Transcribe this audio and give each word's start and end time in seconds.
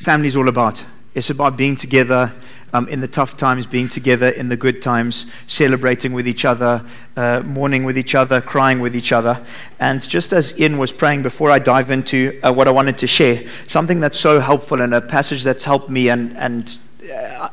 family's 0.00 0.36
all 0.36 0.48
about. 0.48 0.84
It's 1.14 1.30
about 1.30 1.56
being 1.56 1.76
together 1.76 2.32
um, 2.72 2.88
in 2.88 3.00
the 3.00 3.08
tough 3.08 3.36
times, 3.36 3.66
being 3.66 3.88
together 3.88 4.28
in 4.30 4.48
the 4.48 4.56
good 4.56 4.80
times, 4.80 5.26
celebrating 5.46 6.12
with 6.12 6.26
each 6.26 6.44
other, 6.44 6.84
uh, 7.16 7.42
mourning 7.44 7.84
with 7.84 7.98
each 7.98 8.14
other, 8.14 8.40
crying 8.40 8.80
with 8.80 8.94
each 8.94 9.12
other. 9.12 9.44
And 9.78 10.00
just 10.08 10.32
as 10.32 10.58
Ian 10.58 10.78
was 10.78 10.92
praying, 10.92 11.22
before 11.22 11.50
I 11.50 11.58
dive 11.58 11.90
into 11.90 12.40
uh, 12.42 12.52
what 12.52 12.68
I 12.68 12.70
wanted 12.70 12.96
to 12.98 13.06
share, 13.06 13.44
something 13.66 14.00
that's 14.00 14.18
so 14.18 14.40
helpful 14.40 14.80
and 14.80 14.94
a 14.94 15.00
passage 15.00 15.42
that's 15.42 15.64
helped 15.64 15.90
me 15.90 16.08
and, 16.08 16.36
and 16.36 16.78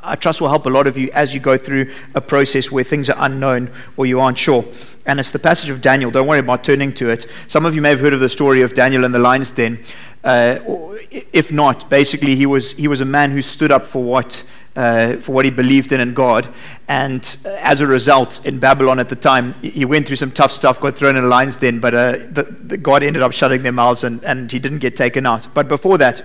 I 0.04 0.16
trust 0.16 0.42
will 0.42 0.50
help 0.50 0.66
a 0.66 0.70
lot 0.70 0.88
of 0.88 0.98
you 0.98 1.10
as 1.14 1.34
you 1.34 1.40
go 1.40 1.58
through 1.58 1.94
a 2.16 2.22
process 2.22 2.72
where 2.72 2.84
things 2.84 3.10
are 3.10 3.16
unknown 3.26 3.72
or 3.96 4.06
you 4.06 4.20
aren't 4.20 4.38
sure. 4.38 4.66
And 5.06 5.20
it's 5.20 5.32
the 5.32 5.40
passage 5.40 5.70
of 5.70 5.80
Daniel. 5.80 6.12
Don't 6.12 6.28
worry 6.28 6.40
about 6.40 6.64
turning 6.64 6.94
to 6.96 7.10
it. 7.10 7.28
Some 7.48 7.66
of 7.66 7.74
you 7.74 7.82
may 7.82 7.90
have 7.90 8.00
heard 8.00 8.14
of 8.14 8.20
the 8.20 8.30
story 8.30 8.62
of 8.62 8.74
Daniel 8.74 9.06
in 9.06 9.12
the 9.12 9.20
lion's 9.20 9.52
den. 9.52 9.84
Uh, 10.24 10.60
if 11.32 11.52
not, 11.52 11.90
basically, 11.90 12.36
he 12.36 12.46
was, 12.46 12.74
he 12.74 12.90
was 12.90 13.00
a 13.00 13.06
man 13.06 13.32
who 13.32 13.42
stood 13.42 13.72
up 13.72 13.86
for 13.86 14.04
what, 14.04 14.44
uh, 14.76 15.16
for 15.18 15.32
what 15.32 15.46
he 15.46 15.52
believed 15.52 15.94
in 15.94 16.02
in 16.02 16.14
God. 16.14 16.54
And 16.90 17.38
uh, 17.46 17.50
as 17.62 17.80
a 17.80 17.88
result, 17.88 18.46
in 18.46 18.60
Babylon 18.60 19.00
at 19.00 19.08
the 19.08 19.16
time, 19.16 19.54
he 19.62 19.86
went 19.86 20.06
through 20.06 20.18
some 20.18 20.32
tough 20.32 20.52
stuff, 20.52 20.82
got 20.82 20.98
thrown 20.98 21.16
in 21.16 21.24
a 21.24 21.28
lion's 21.28 21.56
den, 21.56 21.80
but 21.80 21.94
uh, 21.94 22.12
the, 22.32 22.44
the 22.44 22.76
God 22.76 23.04
ended 23.04 23.24
up 23.24 23.32
shutting 23.32 23.64
their 23.64 23.72
mouths 23.72 24.04
and, 24.04 24.24
and 24.26 24.52
he 24.52 24.60
didn't 24.60 24.80
get 24.80 24.98
taken 24.98 25.26
out. 25.26 25.48
But 25.54 25.70
before 25.70 25.98
that, 26.00 26.22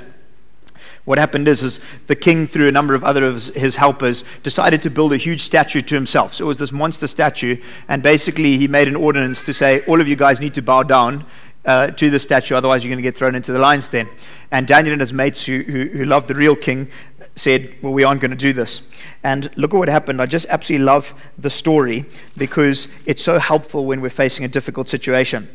what 1.05 1.19
happened 1.19 1.48
is, 1.48 1.62
is 1.62 1.80
the 2.06 2.15
king, 2.15 2.47
through 2.47 2.69
a 2.69 2.73
number 2.73 2.95
of 2.95 3.02
other 3.02 3.27
of 3.27 3.42
his 3.55 3.77
helpers, 3.77 4.24
decided 4.42 4.83
to 4.83 4.91
build 4.91 5.12
a 5.12 5.16
huge 5.16 5.42
statue 5.42 5.80
to 5.80 5.95
himself. 5.95 6.34
So 6.34 6.45
it 6.45 6.48
was 6.48 6.59
this 6.59 6.73
monster 6.73 7.09
statue, 7.09 7.56
and 7.88 8.02
basically 8.02 8.56
he 8.56 8.69
made 8.69 8.88
an 8.88 8.97
ordinance 8.97 9.45
to 9.45 9.55
say, 9.55 9.84
all 9.87 10.01
of 10.01 10.06
you 10.06 10.16
guys 10.16 10.41
need 10.41 10.55
to 10.55 10.62
bow 10.62 10.84
down 10.84 11.27
uh, 11.65 11.88
to 11.88 12.11
the 12.11 12.19
statue, 12.19 12.55
otherwise 12.55 12.84
you're 12.84 12.91
going 12.91 12.98
to 12.98 13.02
get 13.02 13.16
thrown 13.16 13.34
into 13.34 13.52
the 13.52 13.59
lion's 13.59 13.88
den. 13.88 14.09
And 14.51 14.66
Daniel 14.66 14.92
and 14.92 15.01
his 15.01 15.12
mates, 15.12 15.45
who, 15.45 15.62
who, 15.62 15.84
who 15.87 16.05
loved 16.05 16.28
the 16.28 16.34
real 16.34 16.56
king, 16.56 16.88
said, 17.37 17.75
Well, 17.83 17.92
we 17.92 18.05
aren't 18.05 18.20
going 18.20 18.33
to 18.33 18.37
do 18.37 18.53
this. 18.53 18.83
And 19.23 19.50
look 19.56 19.73
at 19.73 19.77
what 19.77 19.89
happened. 19.89 20.20
I 20.20 20.27
just 20.27 20.47
absolutely 20.48 20.84
love 20.84 21.14
the 21.39 21.50
story 21.50 22.05
because 22.36 22.89
it's 23.06 23.23
so 23.23 23.39
helpful 23.39 23.86
when 23.86 24.00
we're 24.00 24.08
facing 24.11 24.45
a 24.45 24.48
difficult 24.48 24.89
situation. 24.89 25.48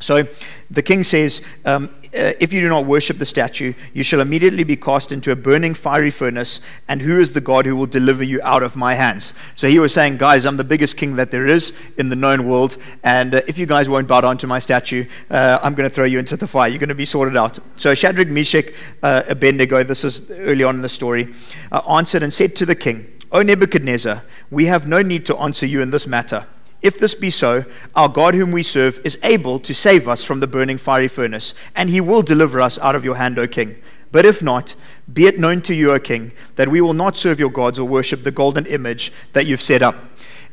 So 0.00 0.26
the 0.70 0.82
king 0.82 1.04
says, 1.04 1.40
um, 1.64 1.84
uh, 2.06 2.32
If 2.40 2.52
you 2.52 2.60
do 2.60 2.68
not 2.68 2.84
worship 2.84 3.18
the 3.18 3.24
statue, 3.24 3.72
you 3.92 4.02
shall 4.02 4.20
immediately 4.20 4.64
be 4.64 4.76
cast 4.76 5.12
into 5.12 5.30
a 5.30 5.36
burning 5.36 5.74
fiery 5.74 6.10
furnace. 6.10 6.60
And 6.88 7.00
who 7.00 7.20
is 7.20 7.32
the 7.32 7.40
God 7.40 7.64
who 7.64 7.76
will 7.76 7.86
deliver 7.86 8.22
you 8.22 8.40
out 8.42 8.62
of 8.62 8.76
my 8.76 8.94
hands? 8.94 9.32
So 9.56 9.68
he 9.68 9.78
was 9.78 9.92
saying, 9.92 10.18
Guys, 10.18 10.44
I'm 10.44 10.56
the 10.56 10.64
biggest 10.64 10.96
king 10.96 11.16
that 11.16 11.30
there 11.30 11.46
is 11.46 11.72
in 11.96 12.08
the 12.08 12.16
known 12.16 12.46
world. 12.46 12.76
And 13.02 13.36
uh, 13.36 13.40
if 13.46 13.56
you 13.56 13.66
guys 13.66 13.88
won't 13.88 14.08
bow 14.08 14.20
down 14.20 14.36
to 14.38 14.46
my 14.46 14.58
statue, 14.58 15.06
uh, 15.30 15.58
I'm 15.62 15.74
going 15.74 15.88
to 15.88 15.94
throw 15.94 16.04
you 16.04 16.18
into 16.18 16.36
the 16.36 16.46
fire. 16.46 16.68
You're 16.68 16.78
going 16.78 16.88
to 16.88 16.94
be 16.94 17.04
sorted 17.04 17.36
out. 17.36 17.58
So 17.76 17.94
Shadrach, 17.94 18.28
Meshach, 18.28 18.72
uh, 19.02 19.22
Abednego, 19.28 19.82
this 19.84 20.04
is 20.04 20.30
early 20.30 20.64
on 20.64 20.76
in 20.76 20.82
the 20.82 20.88
story, 20.88 21.32
uh, 21.72 21.80
answered 21.88 22.22
and 22.22 22.32
said 22.32 22.56
to 22.56 22.66
the 22.66 22.74
king, 22.74 23.06
O 23.32 23.42
Nebuchadnezzar, 23.42 24.22
we 24.50 24.66
have 24.66 24.86
no 24.86 25.02
need 25.02 25.26
to 25.26 25.36
answer 25.38 25.66
you 25.66 25.80
in 25.80 25.90
this 25.90 26.06
matter. 26.06 26.46
If 26.84 26.98
this 26.98 27.14
be 27.14 27.30
so, 27.30 27.64
our 27.96 28.10
God 28.10 28.34
whom 28.34 28.52
we 28.52 28.62
serve 28.62 29.00
is 29.04 29.16
able 29.22 29.58
to 29.58 29.72
save 29.72 30.06
us 30.06 30.22
from 30.22 30.40
the 30.40 30.46
burning 30.46 30.76
fiery 30.76 31.08
furnace, 31.08 31.54
and 31.74 31.88
he 31.88 31.98
will 31.98 32.20
deliver 32.20 32.60
us 32.60 32.78
out 32.80 32.94
of 32.94 33.06
your 33.06 33.16
hand, 33.16 33.38
O 33.38 33.48
king. 33.48 33.76
But 34.12 34.26
if 34.26 34.42
not, 34.42 34.74
be 35.10 35.26
it 35.26 35.38
known 35.38 35.62
to 35.62 35.74
you, 35.74 35.92
O 35.92 35.98
king, 35.98 36.32
that 36.56 36.68
we 36.68 36.82
will 36.82 36.92
not 36.92 37.16
serve 37.16 37.40
your 37.40 37.50
gods 37.50 37.78
or 37.78 37.88
worship 37.88 38.22
the 38.22 38.30
golden 38.30 38.66
image 38.66 39.14
that 39.32 39.46
you've 39.46 39.62
set 39.62 39.80
up. 39.80 39.96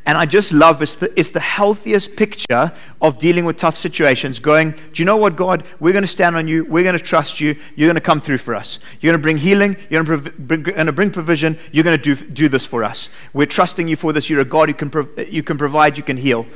And 0.06 0.18
I 0.18 0.26
just 0.26 0.52
love 0.52 0.82
it's 0.82 0.96
the, 0.96 1.20
it's 1.20 1.30
the 1.30 1.40
healthiest 1.40 2.16
picture 2.16 2.72
of 3.02 3.20
dealing 3.20 3.46
with 3.46 3.58
tough 3.58 3.78
situations. 3.78 4.40
Going, 4.40 4.72
do 4.72 5.02
you 5.02 5.06
know 5.06 5.18
what, 5.18 5.36
God? 5.36 5.64
We're 5.80 5.94
going 5.94 6.04
to 6.04 6.08
stand 6.08 6.36
on 6.36 6.48
you. 6.48 6.66
We're 6.66 6.84
going 6.84 6.98
to 6.98 7.04
trust 7.04 7.40
you. 7.40 7.56
You're 7.76 7.88
going 7.88 7.96
to 7.96 8.02
come 8.02 8.20
through 8.20 8.40
for 8.40 8.56
us. 8.56 8.80
You're 9.00 9.12
going 9.12 9.22
to 9.22 9.24
bring 9.24 9.38
healing. 9.38 9.78
You're 9.90 10.04
going 10.04 10.24
to, 10.24 10.32
bring, 10.32 10.64
going 10.64 10.86
to 10.88 10.92
bring 10.92 11.12
provision. 11.12 11.58
You're 11.72 11.84
going 11.84 12.00
to 12.00 12.16
do, 12.16 12.16
do 12.16 12.50
this 12.50 12.66
for 12.66 12.84
us. 12.84 13.10
We're 13.34 13.46
trusting 13.46 13.88
you 13.88 13.96
for 13.96 14.12
this. 14.12 14.30
You're 14.30 14.42
a 14.42 14.46
God 14.46 14.70
who 14.70 14.74
can, 14.74 15.10
you 15.32 15.44
can 15.44 15.58
provide, 15.58 15.98
you 15.98 16.04
can 16.04 16.18
heal. 16.18 16.48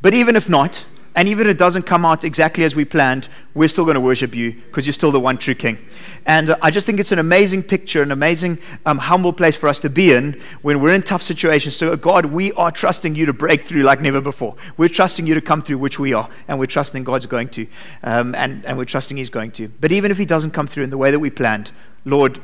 But 0.00 0.14
even 0.14 0.36
if 0.36 0.48
not, 0.48 0.84
and 1.14 1.28
even 1.28 1.46
if 1.46 1.52
it 1.52 1.58
doesn't 1.58 1.82
come 1.82 2.06
out 2.06 2.24
exactly 2.24 2.64
as 2.64 2.74
we 2.74 2.86
planned, 2.86 3.28
we're 3.52 3.68
still 3.68 3.84
going 3.84 3.96
to 3.96 4.00
worship 4.00 4.34
you 4.34 4.52
because 4.52 4.86
you're 4.86 4.94
still 4.94 5.12
the 5.12 5.20
one 5.20 5.36
true 5.36 5.54
King. 5.54 5.76
And 6.24 6.50
uh, 6.50 6.56
I 6.62 6.70
just 6.70 6.86
think 6.86 7.00
it's 7.00 7.12
an 7.12 7.18
amazing 7.18 7.64
picture, 7.64 8.02
an 8.02 8.12
amazing, 8.12 8.58
um, 8.86 8.96
humble 8.96 9.34
place 9.34 9.54
for 9.54 9.68
us 9.68 9.78
to 9.80 9.90
be 9.90 10.12
in 10.12 10.40
when 10.62 10.80
we're 10.80 10.94
in 10.94 11.02
tough 11.02 11.22
situations. 11.22 11.76
So, 11.76 11.94
God, 11.96 12.26
we 12.26 12.52
are 12.52 12.70
trusting 12.70 13.14
you 13.14 13.26
to 13.26 13.34
break 13.34 13.64
through 13.64 13.82
like 13.82 14.00
never 14.00 14.22
before. 14.22 14.56
We're 14.78 14.88
trusting 14.88 15.26
you 15.26 15.34
to 15.34 15.42
come 15.42 15.60
through, 15.60 15.78
which 15.78 15.98
we 15.98 16.14
are. 16.14 16.30
And 16.48 16.58
we're 16.58 16.66
trusting 16.66 17.04
God's 17.04 17.26
going 17.26 17.48
to. 17.50 17.66
Um, 18.02 18.34
and, 18.34 18.64
and 18.64 18.78
we're 18.78 18.84
trusting 18.84 19.18
He's 19.18 19.30
going 19.30 19.50
to. 19.52 19.68
But 19.68 19.92
even 19.92 20.10
if 20.10 20.16
He 20.16 20.24
doesn't 20.24 20.52
come 20.52 20.66
through 20.66 20.84
in 20.84 20.90
the 20.90 20.98
way 20.98 21.10
that 21.10 21.18
we 21.18 21.28
planned, 21.28 21.72
Lord, 22.06 22.40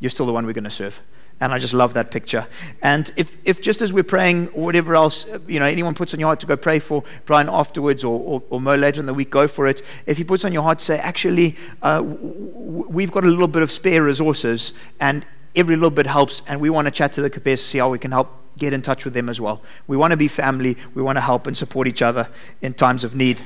you're 0.00 0.10
still 0.10 0.26
the 0.26 0.32
one 0.32 0.44
we're 0.44 0.52
going 0.52 0.64
to 0.64 0.70
serve. 0.70 1.00
And 1.40 1.52
I 1.52 1.58
just 1.58 1.74
love 1.74 1.92
that 1.94 2.10
picture. 2.10 2.46
And 2.82 3.12
if, 3.16 3.36
if 3.44 3.60
just 3.60 3.82
as 3.82 3.92
we're 3.92 4.04
praying 4.04 4.48
or 4.48 4.64
whatever 4.64 4.94
else, 4.94 5.26
you 5.46 5.60
know, 5.60 5.66
anyone 5.66 5.94
puts 5.94 6.14
on 6.14 6.20
your 6.20 6.28
heart 6.28 6.40
to 6.40 6.46
go 6.46 6.56
pray 6.56 6.78
for 6.78 7.04
Brian 7.26 7.48
afterwards 7.50 8.04
or, 8.04 8.18
or, 8.18 8.42
or 8.48 8.60
Mo 8.60 8.74
later 8.74 9.00
in 9.00 9.06
the 9.06 9.12
week, 9.12 9.30
go 9.30 9.46
for 9.46 9.66
it. 9.66 9.82
If 10.06 10.16
he 10.16 10.24
puts 10.24 10.46
on 10.46 10.52
your 10.52 10.62
heart 10.62 10.78
to 10.78 10.84
say, 10.84 10.98
actually, 10.98 11.56
uh, 11.82 11.98
w- 11.98 12.86
we've 12.88 13.12
got 13.12 13.24
a 13.24 13.28
little 13.28 13.48
bit 13.48 13.62
of 13.62 13.70
spare 13.70 14.02
resources 14.02 14.72
and 14.98 15.26
every 15.54 15.76
little 15.76 15.90
bit 15.90 16.06
helps, 16.06 16.42
and 16.46 16.60
we 16.60 16.70
want 16.70 16.86
to 16.86 16.90
chat 16.90 17.12
to 17.14 17.22
the 17.22 17.30
Capes 17.30 17.62
see 17.62 17.78
how 17.78 17.90
we 17.90 17.98
can 17.98 18.12
help 18.12 18.30
get 18.56 18.72
in 18.72 18.82
touch 18.82 19.04
with 19.04 19.14
them 19.14 19.28
as 19.28 19.40
well. 19.40 19.62
We 19.86 19.96
want 19.96 20.12
to 20.12 20.16
be 20.16 20.28
family. 20.28 20.76
We 20.94 21.02
want 21.02 21.16
to 21.16 21.20
help 21.20 21.46
and 21.46 21.56
support 21.56 21.86
each 21.86 22.02
other 22.02 22.28
in 22.62 22.74
times 22.74 23.04
of 23.04 23.14
need. 23.14 23.38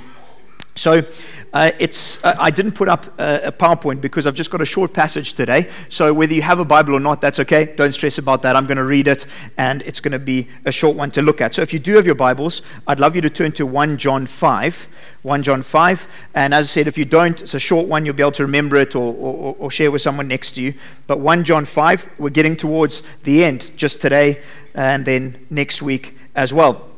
So 0.76 1.02
uh, 1.52 1.72
it's, 1.80 2.22
uh, 2.24 2.36
I 2.38 2.50
didn't 2.50 2.72
put 2.72 2.88
up 2.88 3.18
a, 3.18 3.48
a, 3.48 3.52
PowerPoint 3.52 4.00
because 4.00 4.26
I've 4.26 4.34
just 4.34 4.50
got 4.50 4.60
a 4.60 4.66
short 4.66 4.92
passage 4.92 5.34
today. 5.34 5.68
So 5.88 6.14
whether 6.14 6.32
you 6.32 6.42
have 6.42 6.60
a 6.60 6.64
Bible 6.64 6.94
or 6.94 7.00
not, 7.00 7.20
that's 7.20 7.40
okay. 7.40 7.74
Don't 7.76 7.92
stress 7.92 8.18
about 8.18 8.42
that. 8.42 8.54
I'm 8.54 8.66
going 8.66 8.76
to 8.76 8.84
read 8.84 9.08
it, 9.08 9.26
and 9.58 9.82
it's 9.82 10.00
going 10.00 10.12
to 10.12 10.18
be 10.18 10.48
a 10.64 10.72
short 10.72 10.96
one 10.96 11.10
to 11.12 11.22
look 11.22 11.40
at. 11.40 11.54
So 11.54 11.62
if 11.62 11.72
you 11.72 11.80
do 11.80 11.96
have 11.96 12.06
your 12.06 12.14
Bibles, 12.14 12.62
I'd 12.86 13.00
love 13.00 13.16
you 13.16 13.20
to 13.22 13.30
turn 13.30 13.52
to 13.52 13.66
1 13.66 13.98
John 13.98 14.26
5. 14.26 14.88
1 15.22 15.42
John 15.42 15.62
5. 15.62 16.08
And 16.34 16.54
as 16.54 16.66
I 16.66 16.68
said, 16.68 16.86
if 16.86 16.96
you 16.96 17.04
don't, 17.04 17.42
it's 17.42 17.54
a 17.54 17.58
short 17.58 17.88
one. 17.88 18.06
You'll 18.06 18.14
be 18.14 18.22
able 18.22 18.32
to 18.32 18.44
remember 18.44 18.76
it 18.76 18.94
or, 18.94 19.12
or, 19.14 19.56
or 19.58 19.70
share 19.70 19.90
with 19.90 20.02
someone 20.02 20.28
next 20.28 20.52
to 20.52 20.62
you. 20.62 20.74
But 21.08 21.18
1 21.18 21.44
John 21.44 21.64
5, 21.64 22.10
we're 22.18 22.30
getting 22.30 22.56
towards 22.56 23.02
the 23.24 23.44
end 23.44 23.72
just 23.76 24.00
today 24.00 24.40
and 24.74 25.04
then 25.04 25.46
next 25.50 25.82
week 25.82 26.16
as 26.36 26.52
well. 26.52 26.89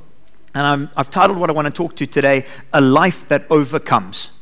And 0.55 0.91
i 0.95 1.01
have 1.01 1.11
titled 1.11 1.39
what 1.39 1.49
I 1.49 1.53
want 1.53 1.67
to 1.67 1.73
talk 1.73 1.97
to 1.97 2.07
today, 2.07 2.45
A 2.73 2.81
Life 2.81 3.27
That 3.29 3.47
Overcomes. 3.51 4.33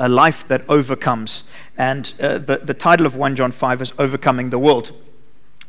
A 0.00 0.08
Life 0.08 0.48
That 0.48 0.64
Overcomes. 0.68 1.44
And 1.78 2.12
uh, 2.20 2.38
the, 2.38 2.58
the 2.58 2.74
title 2.74 3.06
of 3.06 3.14
1 3.14 3.36
John 3.36 3.52
5 3.52 3.82
is 3.82 3.92
Overcoming 3.98 4.50
the 4.50 4.58
World. 4.58 4.92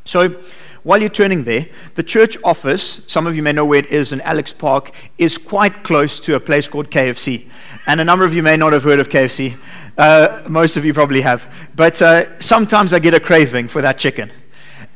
So 0.06 0.42
while 0.84 1.00
you're 1.00 1.10
turning 1.10 1.44
there, 1.46 1.68
the 1.96 2.04
church 2.04 2.38
office, 2.44 3.02
some 3.08 3.26
of 3.26 3.36
you 3.36 3.44
may 3.44 3.54
know 3.54 3.66
where 3.66 3.80
it 3.80 3.92
is 3.92 4.12
in 4.12 4.20
Alex 4.22 4.52
Park, 4.52 4.94
is 5.18 5.38
quite 5.38 5.84
close 5.84 6.20
to 6.22 6.36
a 6.36 6.40
place 6.40 6.68
called 6.68 6.90
KFC. 6.90 7.50
And 7.86 8.02
a 8.02 8.04
number 8.04 8.26
of 8.26 8.34
you 8.34 8.44
may 8.44 8.58
not 8.58 8.74
have 8.74 8.84
heard 8.84 9.00
of 9.00 9.10
KFC. 9.10 9.58
Uh, 9.98 10.42
most 10.50 10.76
of 10.76 10.84
you 10.84 10.94
probably 10.94 11.22
have. 11.22 11.54
But 11.76 12.02
uh, 12.02 12.38
sometimes 12.40 12.94
I 12.94 13.00
get 13.00 13.14
a 13.14 13.20
craving 13.20 13.70
for 13.70 13.82
that 13.82 13.98
chicken. 13.98 14.32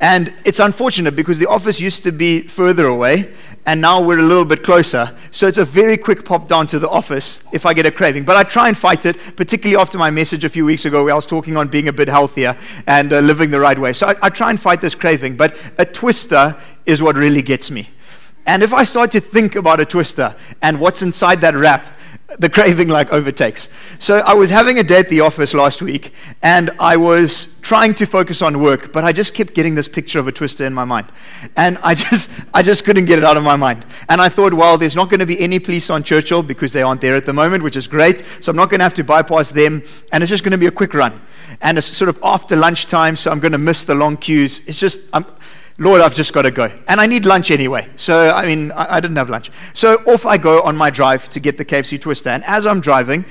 And 0.00 0.32
it's 0.44 0.60
unfortunate 0.60 1.16
because 1.16 1.38
the 1.38 1.48
office 1.48 1.80
used 1.80 2.04
to 2.04 2.12
be 2.12 2.42
further 2.42 2.86
away, 2.86 3.34
and 3.66 3.80
now 3.80 4.00
we're 4.00 4.20
a 4.20 4.22
little 4.22 4.44
bit 4.44 4.62
closer. 4.62 5.12
So 5.32 5.48
it's 5.48 5.58
a 5.58 5.64
very 5.64 5.96
quick 5.96 6.24
pop 6.24 6.46
down 6.46 6.68
to 6.68 6.78
the 6.78 6.88
office 6.88 7.40
if 7.50 7.66
I 7.66 7.74
get 7.74 7.84
a 7.84 7.90
craving. 7.90 8.24
But 8.24 8.36
I 8.36 8.44
try 8.44 8.68
and 8.68 8.78
fight 8.78 9.06
it, 9.06 9.18
particularly 9.36 9.80
after 9.80 9.98
my 9.98 10.10
message 10.10 10.44
a 10.44 10.48
few 10.48 10.64
weeks 10.64 10.84
ago 10.84 11.02
where 11.02 11.12
I 11.12 11.16
was 11.16 11.26
talking 11.26 11.56
on 11.56 11.66
being 11.66 11.88
a 11.88 11.92
bit 11.92 12.06
healthier 12.08 12.56
and 12.86 13.12
uh, 13.12 13.18
living 13.18 13.50
the 13.50 13.58
right 13.58 13.78
way. 13.78 13.92
So 13.92 14.06
I, 14.06 14.14
I 14.22 14.28
try 14.30 14.50
and 14.50 14.60
fight 14.60 14.80
this 14.80 14.94
craving. 14.94 15.36
But 15.36 15.56
a 15.78 15.84
twister 15.84 16.56
is 16.86 17.02
what 17.02 17.16
really 17.16 17.42
gets 17.42 17.68
me. 17.68 17.88
And 18.46 18.62
if 18.62 18.72
I 18.72 18.84
start 18.84 19.10
to 19.12 19.20
think 19.20 19.56
about 19.56 19.80
a 19.80 19.84
twister 19.84 20.34
and 20.62 20.80
what's 20.80 21.02
inside 21.02 21.40
that 21.40 21.54
wrap, 21.54 21.97
the 22.38 22.48
craving 22.48 22.88
like 22.88 23.10
overtakes. 23.10 23.70
So 23.98 24.18
I 24.18 24.34
was 24.34 24.50
having 24.50 24.78
a 24.78 24.82
day 24.82 24.98
at 24.98 25.08
the 25.08 25.20
office 25.20 25.54
last 25.54 25.80
week 25.80 26.12
and 26.42 26.70
I 26.78 26.96
was 26.96 27.48
trying 27.62 27.94
to 27.94 28.06
focus 28.06 28.42
on 28.42 28.60
work, 28.60 28.92
but 28.92 29.02
I 29.02 29.12
just 29.12 29.32
kept 29.32 29.54
getting 29.54 29.74
this 29.74 29.88
picture 29.88 30.18
of 30.18 30.28
a 30.28 30.32
twister 30.32 30.66
in 30.66 30.74
my 30.74 30.84
mind. 30.84 31.10
And 31.56 31.78
I 31.78 31.94
just 32.04 32.28
I 32.52 32.62
just 32.62 32.84
couldn't 32.84 33.06
get 33.06 33.18
it 33.18 33.24
out 33.24 33.38
of 33.38 33.44
my 33.44 33.56
mind. 33.56 33.86
And 34.10 34.20
I 34.20 34.28
thought, 34.28 34.52
well, 34.52 34.76
there's 34.76 34.94
not 34.94 35.08
going 35.08 35.20
to 35.20 35.26
be 35.26 35.40
any 35.40 35.58
police 35.58 35.88
on 35.88 36.02
Churchill 36.02 36.42
because 36.42 36.72
they 36.74 36.82
aren't 36.82 37.00
there 37.00 37.16
at 37.16 37.24
the 37.24 37.32
moment, 37.32 37.64
which 37.64 37.76
is 37.76 37.86
great. 37.86 38.22
So 38.42 38.50
I'm 38.50 38.56
not 38.56 38.68
going 38.68 38.80
to 38.80 38.84
have 38.84 38.94
to 38.94 39.04
bypass 39.04 39.50
them 39.50 39.82
and 40.12 40.22
it's 40.22 40.28
just 40.28 40.44
going 40.44 40.52
to 40.52 40.58
be 40.58 40.66
a 40.66 40.70
quick 40.70 40.92
run. 40.92 41.20
And 41.62 41.78
it's 41.78 41.86
sort 41.86 42.10
of 42.10 42.18
after 42.22 42.56
lunchtime, 42.56 43.16
so 43.16 43.30
I'm 43.30 43.40
going 43.40 43.52
to 43.52 43.58
miss 43.58 43.84
the 43.84 43.94
long 43.94 44.18
queues. 44.18 44.60
It's 44.66 44.78
just 44.78 45.00
I'm 45.14 45.24
Lord, 45.80 46.00
I've 46.00 46.14
just 46.14 46.32
got 46.32 46.42
to 46.42 46.50
go. 46.50 46.70
And 46.88 47.00
I 47.00 47.06
need 47.06 47.24
lunch 47.24 47.52
anyway. 47.52 47.88
So, 47.96 48.30
I 48.30 48.46
mean, 48.46 48.72
I, 48.72 48.96
I, 48.96 49.00
didn't 49.00 49.16
have 49.16 49.30
lunch. 49.30 49.52
So 49.74 49.96
off 50.06 50.26
I 50.26 50.36
go 50.36 50.60
on 50.62 50.76
my 50.76 50.90
drive 50.90 51.28
to 51.30 51.40
get 51.40 51.56
the 51.56 51.64
KFC 51.64 52.00
Twister. 52.00 52.30
And 52.30 52.42
as 52.44 52.66
I'm 52.66 52.80
driving, 52.80 53.24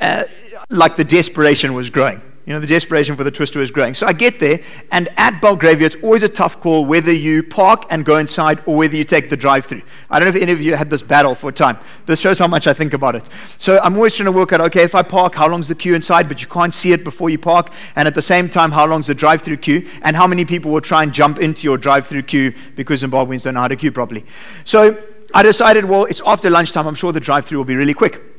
uh, 0.00 0.24
like 0.70 0.96
the 0.96 1.04
desperation 1.04 1.72
was 1.72 1.90
growing. 1.90 2.20
You 2.46 2.52
know, 2.52 2.60
the 2.60 2.66
desperation 2.66 3.16
for 3.16 3.24
the 3.24 3.30
twister 3.30 3.62
is 3.62 3.70
growing. 3.70 3.94
So 3.94 4.06
I 4.06 4.12
get 4.12 4.38
there, 4.38 4.60
and 4.92 5.08
at 5.16 5.40
Belgravia, 5.40 5.86
it's 5.86 5.96
always 6.02 6.22
a 6.22 6.28
tough 6.28 6.60
call 6.60 6.84
whether 6.84 7.12
you 7.12 7.42
park 7.42 7.86
and 7.88 8.04
go 8.04 8.18
inside 8.18 8.62
or 8.66 8.76
whether 8.76 8.96
you 8.96 9.04
take 9.04 9.30
the 9.30 9.36
drive 9.36 9.64
through. 9.64 9.80
I 10.10 10.18
don't 10.18 10.28
know 10.28 10.36
if 10.36 10.42
any 10.42 10.52
of 10.52 10.60
you 10.60 10.74
had 10.74 10.90
this 10.90 11.02
battle 11.02 11.34
for 11.34 11.50
time. 11.50 11.78
This 12.04 12.20
shows 12.20 12.38
how 12.38 12.46
much 12.46 12.66
I 12.66 12.74
think 12.74 12.92
about 12.92 13.16
it. 13.16 13.30
So 13.56 13.80
I'm 13.82 13.96
always 13.96 14.14
trying 14.14 14.26
to 14.26 14.32
work 14.32 14.52
out 14.52 14.60
okay, 14.60 14.82
if 14.82 14.94
I 14.94 15.02
park, 15.02 15.34
how 15.34 15.48
long's 15.48 15.68
the 15.68 15.74
queue 15.74 15.94
inside? 15.94 16.28
But 16.28 16.42
you 16.42 16.48
can't 16.48 16.74
see 16.74 16.92
it 16.92 17.02
before 17.02 17.30
you 17.30 17.38
park. 17.38 17.72
And 17.96 18.06
at 18.06 18.14
the 18.14 18.22
same 18.22 18.50
time, 18.50 18.72
how 18.72 18.86
long's 18.86 19.06
the 19.06 19.14
drive 19.14 19.40
through 19.40 19.56
queue? 19.58 19.88
And 20.02 20.14
how 20.14 20.26
many 20.26 20.44
people 20.44 20.70
will 20.70 20.82
try 20.82 21.02
and 21.02 21.14
jump 21.14 21.38
into 21.38 21.64
your 21.64 21.78
drive 21.78 22.06
through 22.06 22.24
queue 22.24 22.54
because 22.76 23.02
Zimbabweans 23.02 23.44
don't 23.44 23.54
know 23.54 23.60
how 23.60 23.68
to 23.68 23.76
queue 23.76 23.92
properly. 23.92 24.26
So 24.64 25.02
I 25.32 25.42
decided, 25.42 25.86
well, 25.86 26.04
it's 26.04 26.20
after 26.26 26.50
lunchtime. 26.50 26.86
I'm 26.86 26.94
sure 26.94 27.10
the 27.10 27.20
drive 27.20 27.46
through 27.46 27.58
will 27.58 27.64
be 27.64 27.76
really 27.76 27.94
quick. 27.94 28.33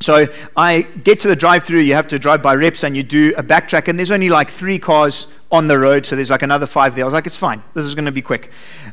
So 0.00 0.26
I 0.56 0.82
get 0.82 1.18
to 1.20 1.28
the 1.28 1.36
drive 1.36 1.64
through, 1.64 1.80
you 1.80 1.94
have 1.94 2.06
to 2.08 2.18
drive 2.18 2.40
by 2.42 2.54
reps 2.54 2.84
and 2.84 2.96
you 2.96 3.02
do 3.02 3.34
a 3.36 3.42
backtrack, 3.42 3.88
and 3.88 3.98
there's 3.98 4.12
only 4.12 4.28
like 4.28 4.48
three 4.50 4.78
cars 4.78 5.26
on 5.50 5.66
the 5.66 5.78
road, 5.78 6.06
so 6.06 6.14
there's 6.14 6.30
like 6.30 6.42
another 6.42 6.66
five 6.66 6.94
there. 6.94 7.04
I 7.04 7.06
was 7.06 7.14
like, 7.14 7.26
it's 7.26 7.36
fine, 7.36 7.62
this 7.74 7.84
is 7.84 7.94
going 7.94 8.04
to 8.04 8.12
be 8.12 8.22
quick. 8.22 8.50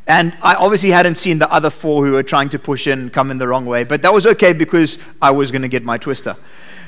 And 0.07 0.36
I 0.42 0.56
obviously 0.56 0.90
hadn't 0.90 1.16
seen 1.16 1.38
the 1.38 1.52
other 1.52 1.69
four 1.69 2.06
who 2.06 2.13
were 2.13 2.24
trying 2.24 2.50
to 2.50 2.60
push 2.60 2.88
in 2.88 3.10
come 3.10 3.30
in 3.30 3.38
the 3.38 3.48
wrong 3.48 3.66
way, 3.66 3.84
but 3.84 4.02
that 4.02 4.13
was 4.13 4.25
okay 4.25 4.54
because 4.54 4.98
I 5.22 5.31
was 5.31 5.52
going 5.52 5.62
to 5.63 5.68
get 5.68 5.84
my 5.84 5.98
twister. 5.98 6.36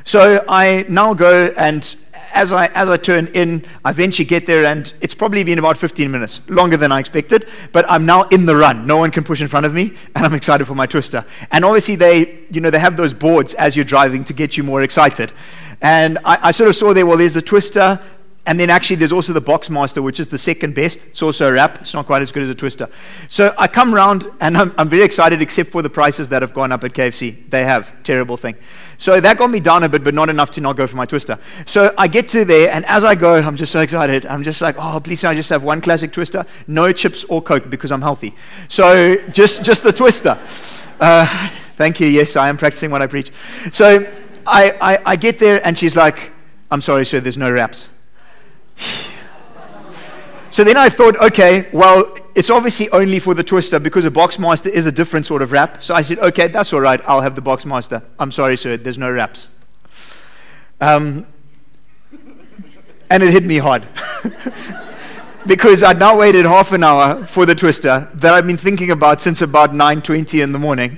So 0.04 0.44
I 0.48 0.86
now 0.88 1.14
go 1.14 1.54
and 1.58 1.96
as 2.34 2.52
I, 2.52 2.68
as 2.68 2.90
I 2.90 2.98
turn 2.98 3.28
in, 3.28 3.66
I 3.84 3.92
eventually 3.92 4.26
get 4.26 4.46
there, 4.46 4.66
and 4.66 4.92
it's 5.02 5.14
probably 5.14 5.44
been 5.44 5.60
about 5.60 5.78
15 5.78 6.10
minutes, 6.10 6.42
longer 6.48 6.78
than 6.78 6.92
I 6.92 7.00
expected. 7.00 7.48
But 7.72 7.86
I'm 7.90 8.06
now 8.06 8.24
in 8.30 8.46
the 8.46 8.56
run. 8.56 8.86
No 8.88 8.98
one 8.98 9.12
can 9.12 9.24
push 9.24 9.42
in 9.42 9.48
front 9.48 9.66
of 9.66 9.74
me, 9.74 9.94
and 10.16 10.26
I'm 10.26 10.34
excited 10.34 10.66
for 10.66 10.76
my 10.76 10.86
twister. 10.86 11.26
And 11.52 11.66
obviously, 11.66 11.96
they, 11.96 12.46
you 12.52 12.62
know, 12.62 12.70
they 12.70 12.80
have 12.80 12.98
those 12.98 13.14
boards 13.14 13.54
as 13.56 13.76
you're 13.76 13.86
driving 13.86 14.24
to 14.26 14.34
get 14.34 14.58
you 14.58 14.64
more 14.64 14.82
excited. 14.82 15.32
And 15.82 16.18
I, 16.26 16.48
I 16.48 16.52
sort 16.52 16.70
of 16.70 16.76
saw 16.76 16.94
there, 16.94 17.06
well, 17.06 17.18
there's 17.18 17.36
the 17.36 17.42
twister, 17.42 18.00
and 18.48 18.58
then 18.58 18.70
actually, 18.70 18.96
there's 18.96 19.12
also 19.12 19.34
the 19.34 19.42
Boxmaster, 19.42 20.02
which 20.02 20.22
is 20.22 20.30
the 20.30 20.38
second 20.38 20.74
best. 20.74 21.06
It's 21.08 21.22
also 21.22 21.50
a 21.50 21.52
wrap. 21.52 21.82
It's 21.82 21.94
not 21.94 22.06
quite 22.06 22.22
as 22.22 22.32
good 22.32 22.44
as 22.44 22.50
a 22.50 22.56
twister. 22.56 22.88
So 23.28 23.54
I 23.58 23.68
come 23.68 23.94
round, 23.94 24.26
and 24.40 24.58
I'm, 24.58 24.74
I'm 24.78 24.88
very 24.88 25.04
excited, 25.04 25.42
except 25.42 25.70
for 25.70 25.82
the 25.82 25.90
prices 25.90 26.30
that 26.30 26.42
have 26.42 26.54
gone 26.54 26.72
up 26.72 26.82
at 26.86 26.94
KFC. 26.94 27.50
They 27.50 27.66
have. 27.66 27.92
Terrible 28.04 28.38
thing. 28.38 28.56
So 28.98 29.20
that 29.20 29.38
got 29.38 29.52
me 29.52 29.60
down 29.60 29.84
a 29.84 29.90
bit, 29.90 30.02
but 30.02 30.14
not 30.14 30.30
enough 30.30 30.50
to 30.52 30.62
not 30.62 30.78
go 30.78 30.88
for 30.88 30.96
my 30.96 31.06
twister. 31.06 31.38
So 31.66 31.94
I 31.98 32.08
get 32.08 32.30
to 32.30 32.46
there, 32.46 32.72
and 32.72 32.86
as 32.86 33.04
I 33.04 33.16
go, 33.16 33.36
I'm 33.36 33.58
just 33.58 33.74
so 33.74 33.82
excited. 33.82 34.26
I'm 34.26 34.44
just 34.44 34.62
like, 34.62 34.78
oh, 34.80 35.02
please, 35.02 35.26
I 35.26 35.36
just 35.36 35.50
have 35.50 35.64
one 35.64 35.82
classic 35.82 36.14
twister, 36.14 36.46
no 36.68 36.94
chips 36.94 37.26
or 37.26 37.42
Coke 37.42 37.70
because 37.70 37.92
I'm 37.92 38.02
healthy. 38.02 38.34
So 38.70 39.18
just, 39.34 39.62
just 39.62 39.84
the 39.84 39.92
twister. 39.92 40.40
Uh, 41.02 41.50
thank 41.76 42.00
you. 42.00 42.08
Yes, 42.08 42.38
I 42.38 42.48
am 42.48 42.58
practicing 42.58 42.92
what 42.92 43.02
I 43.02 43.08
preach. 43.08 43.30
So 43.74 44.10
I, 44.48 44.72
I, 44.80 45.00
I 45.06 45.16
get 45.18 45.38
there, 45.38 45.60
and 45.68 45.78
she's 45.78 45.98
like, 45.98 46.32
I'm 46.72 46.80
sorry, 46.80 47.06
sir, 47.06 47.20
there's 47.20 47.38
no 47.38 47.52
wraps. 47.52 47.90
So 50.50 50.64
then 50.64 50.76
I 50.76 50.90
thought, 50.90 51.16
okay, 51.18 51.68
well, 51.72 52.16
it's 52.34 52.50
obviously 52.50 52.90
only 52.90 53.20
for 53.20 53.36
the 53.36 53.44
twister 53.44 53.80
because 53.80 54.06
a 54.06 54.10
Boxmaster 54.10 54.72
is 54.72 54.88
a 54.88 54.92
different 54.92 55.28
sort 55.28 55.44
of 55.44 55.52
wrap. 55.52 55.84
So 55.84 55.94
I 55.94 56.02
said, 56.02 56.18
okay, 56.18 56.48
that's 56.48 56.74
all 56.74 56.80
right. 56.80 57.00
I'll 57.08 57.22
have 57.22 57.36
the 57.36 57.44
Boxmaster. 57.44 58.02
I'm 58.18 58.32
sorry, 58.32 58.58
sir, 58.58 58.76
there's 58.76 58.98
no 58.98 59.12
wraps. 59.12 59.50
Um, 60.82 61.28
and 63.12 63.22
it 63.22 63.32
hit 63.32 63.44
me 63.44 63.60
hard. 63.60 63.88
because 65.46 65.84
I'd 65.84 66.00
now 66.00 66.18
waited 66.18 66.46
half 66.46 66.72
an 66.72 66.84
hour 66.84 67.24
for 67.26 67.46
the 67.46 67.54
twister 67.54 68.10
that 68.16 68.34
I've 68.34 68.48
been 68.48 68.58
thinking 68.58 68.90
about 68.90 69.22
since 69.22 69.42
about 69.42 69.72
9.20 69.72 70.42
in 70.42 70.54
the 70.54 70.60
morning. 70.60 70.98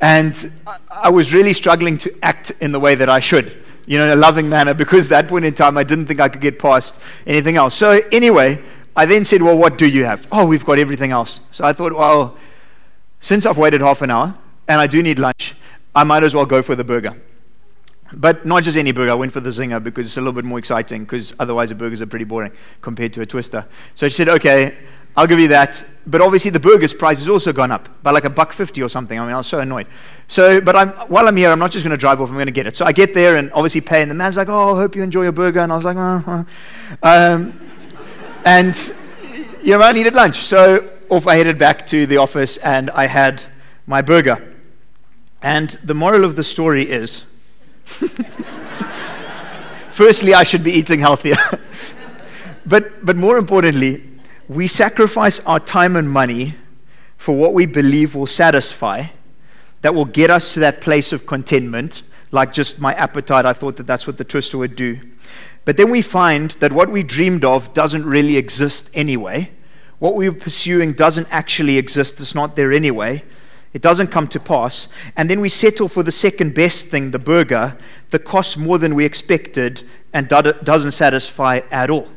And 0.00 0.52
I 0.90 1.10
was 1.10 1.32
really 1.32 1.52
struggling 1.52 1.96
to 1.98 2.12
act 2.22 2.50
in 2.60 2.72
the 2.72 2.80
way 2.80 2.94
that 2.94 3.08
I 3.08 3.20
should 3.20 3.64
you 3.86 3.98
know, 3.98 4.04
in 4.04 4.10
a 4.12 4.20
loving 4.20 4.48
manner, 4.48 4.74
because 4.74 5.08
that 5.08 5.28
point 5.28 5.44
in 5.44 5.54
time 5.54 5.78
I 5.78 5.84
didn't 5.84 6.06
think 6.06 6.20
I 6.20 6.28
could 6.28 6.40
get 6.40 6.58
past 6.58 7.00
anything 7.26 7.56
else. 7.56 7.74
So, 7.74 8.02
anyway, 8.12 8.62
I 8.96 9.06
then 9.06 9.24
said, 9.24 9.42
Well, 9.42 9.56
what 9.56 9.78
do 9.78 9.86
you 9.86 10.04
have? 10.04 10.26
Oh, 10.32 10.46
we've 10.46 10.64
got 10.64 10.78
everything 10.78 11.10
else. 11.10 11.40
So 11.50 11.64
I 11.64 11.72
thought, 11.72 11.92
Well, 11.92 12.36
since 13.20 13.46
I've 13.46 13.58
waited 13.58 13.80
half 13.80 14.02
an 14.02 14.10
hour 14.10 14.36
and 14.68 14.80
I 14.80 14.86
do 14.86 15.02
need 15.02 15.18
lunch, 15.18 15.54
I 15.94 16.04
might 16.04 16.24
as 16.24 16.34
well 16.34 16.46
go 16.46 16.62
for 16.62 16.74
the 16.74 16.84
burger. 16.84 17.20
But 18.12 18.46
not 18.46 18.62
just 18.62 18.76
any 18.76 18.92
burger. 18.92 19.10
I 19.10 19.14
went 19.14 19.32
for 19.32 19.40
the 19.40 19.50
zinger 19.50 19.82
because 19.82 20.06
it's 20.06 20.16
a 20.16 20.20
little 20.20 20.32
bit 20.32 20.44
more 20.44 20.58
exciting 20.58 21.04
because 21.04 21.34
otherwise 21.38 21.70
the 21.70 21.74
burgers 21.74 22.00
are 22.00 22.06
pretty 22.06 22.24
boring 22.24 22.52
compared 22.80 23.12
to 23.14 23.20
a 23.20 23.26
twister. 23.26 23.66
So 23.94 24.08
she 24.08 24.14
said, 24.14 24.28
okay, 24.28 24.76
I'll 25.16 25.26
give 25.26 25.38
you 25.38 25.48
that. 25.48 25.84
But 26.06 26.20
obviously 26.20 26.50
the 26.50 26.60
burger's 26.60 26.94
price 26.94 27.18
has 27.18 27.28
also 27.28 27.52
gone 27.52 27.72
up 27.72 27.88
by 28.02 28.12
like 28.12 28.24
a 28.24 28.30
buck 28.30 28.52
fifty 28.52 28.82
or 28.82 28.88
something. 28.88 29.18
I 29.18 29.24
mean, 29.24 29.34
I 29.34 29.38
was 29.38 29.46
so 29.46 29.58
annoyed. 29.58 29.88
So, 30.28 30.60
but 30.60 30.76
I'm, 30.76 30.90
while 31.08 31.26
I'm 31.26 31.36
here, 31.36 31.50
I'm 31.50 31.58
not 31.58 31.72
just 31.72 31.84
going 31.84 31.90
to 31.90 31.96
drive 31.96 32.20
off. 32.20 32.28
I'm 32.28 32.34
going 32.34 32.46
to 32.46 32.52
get 32.52 32.66
it. 32.66 32.76
So 32.76 32.84
I 32.84 32.92
get 32.92 33.12
there 33.14 33.36
and 33.36 33.52
obviously 33.52 33.80
pay. 33.80 34.02
And 34.02 34.10
the 34.10 34.14
man's 34.14 34.36
like, 34.36 34.48
"Oh, 34.48 34.76
I 34.76 34.80
hope 34.80 34.94
you 34.94 35.02
enjoy 35.02 35.22
your 35.22 35.32
burger." 35.32 35.60
And 35.60 35.72
I 35.72 35.74
was 35.74 35.84
like, 35.84 35.96
uh, 35.96 36.22
uh. 36.26 36.44
Um, 37.02 37.58
and 38.44 38.92
you 39.62 39.72
know, 39.72 39.82
I 39.82 39.90
needed 39.92 40.14
lunch. 40.14 40.44
So 40.44 40.96
off 41.08 41.26
I 41.26 41.36
headed 41.36 41.58
back 41.58 41.86
to 41.88 42.06
the 42.06 42.18
office 42.18 42.56
and 42.58 42.90
I 42.90 43.06
had 43.06 43.42
my 43.86 44.02
burger. 44.02 44.54
And 45.42 45.70
the 45.82 45.94
moral 45.94 46.24
of 46.24 46.36
the 46.36 46.44
story 46.44 46.88
is, 46.88 47.22
firstly, 49.90 50.34
I 50.34 50.42
should 50.44 50.62
be 50.62 50.72
eating 50.72 51.00
healthier. 51.00 51.36
but, 52.66 53.04
but 53.04 53.16
more 53.16 53.38
importantly, 53.38 54.02
we 54.48 54.66
sacrifice 54.66 55.40
our 55.40 55.60
time 55.60 55.96
and 55.96 56.10
money 56.10 56.54
for 57.16 57.36
what 57.36 57.54
we 57.54 57.66
believe 57.66 58.14
will 58.14 58.26
satisfy, 58.26 59.06
that 59.82 59.94
will 59.94 60.04
get 60.04 60.30
us 60.30 60.54
to 60.54 60.60
that 60.60 60.80
place 60.80 61.12
of 61.12 61.26
contentment, 61.26 62.02
like 62.30 62.52
just 62.52 62.78
my 62.78 62.94
appetite. 62.94 63.46
I 63.46 63.52
thought 63.52 63.76
that 63.76 63.86
that's 63.86 64.06
what 64.06 64.18
the 64.18 64.24
twister 64.24 64.58
would 64.58 64.76
do. 64.76 65.00
But 65.64 65.76
then 65.76 65.90
we 65.90 66.02
find 66.02 66.52
that 66.52 66.72
what 66.72 66.90
we 66.90 67.02
dreamed 67.02 67.44
of 67.44 67.72
doesn't 67.74 68.04
really 68.04 68.36
exist 68.36 68.90
anyway. 68.94 69.50
What 69.98 70.14
we 70.14 70.28
were 70.28 70.36
pursuing 70.36 70.92
doesn't 70.92 71.28
actually 71.30 71.78
exist, 71.78 72.20
it's 72.20 72.34
not 72.34 72.54
there 72.54 72.72
anyway. 72.72 73.24
It 73.72 73.82
doesn't 73.82 74.08
come 74.08 74.28
to 74.28 74.40
pass. 74.40 74.88
And 75.16 75.28
then 75.28 75.40
we 75.40 75.48
settle 75.48 75.88
for 75.88 76.02
the 76.02 76.12
second 76.12 76.54
best 76.54 76.86
thing, 76.86 77.10
the 77.10 77.18
burger, 77.18 77.76
that 78.10 78.24
costs 78.24 78.56
more 78.56 78.78
than 78.78 78.94
we 78.94 79.04
expected 79.04 79.82
and 80.12 80.28
doesn't 80.28 80.92
satisfy 80.92 81.60
at 81.70 81.90
all. 81.90 82.08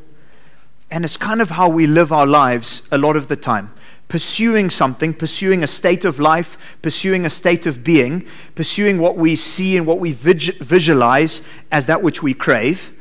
And 0.92 1.06
it's 1.06 1.18
kind 1.18 1.42
of 1.42 1.52
how 1.52 1.70
we 1.70 1.88
live 1.88 2.12
our 2.12 2.26
lives 2.26 2.82
a 2.92 2.98
lot 2.98 3.16
of 3.16 3.28
the 3.28 3.36
time. 3.36 3.72
Pursuing 4.08 4.72
something, 4.72 5.14
pursuing 5.14 5.64
a 5.64 5.68
state 5.68 6.04
of 6.04 6.20
life, 6.20 6.58
pursuing 6.82 7.26
a 7.26 7.30
state 7.30 7.68
of 7.68 7.84
being, 7.84 8.26
pursuing 8.56 8.98
what 8.98 9.16
we 9.16 9.36
see 9.36 9.78
and 9.78 9.86
what 9.86 10.00
we 10.00 10.14
visualize 10.14 11.42
as 11.72 11.86
that 11.86 12.02
which 12.02 12.24
we 12.24 12.34
crave. 12.34 12.92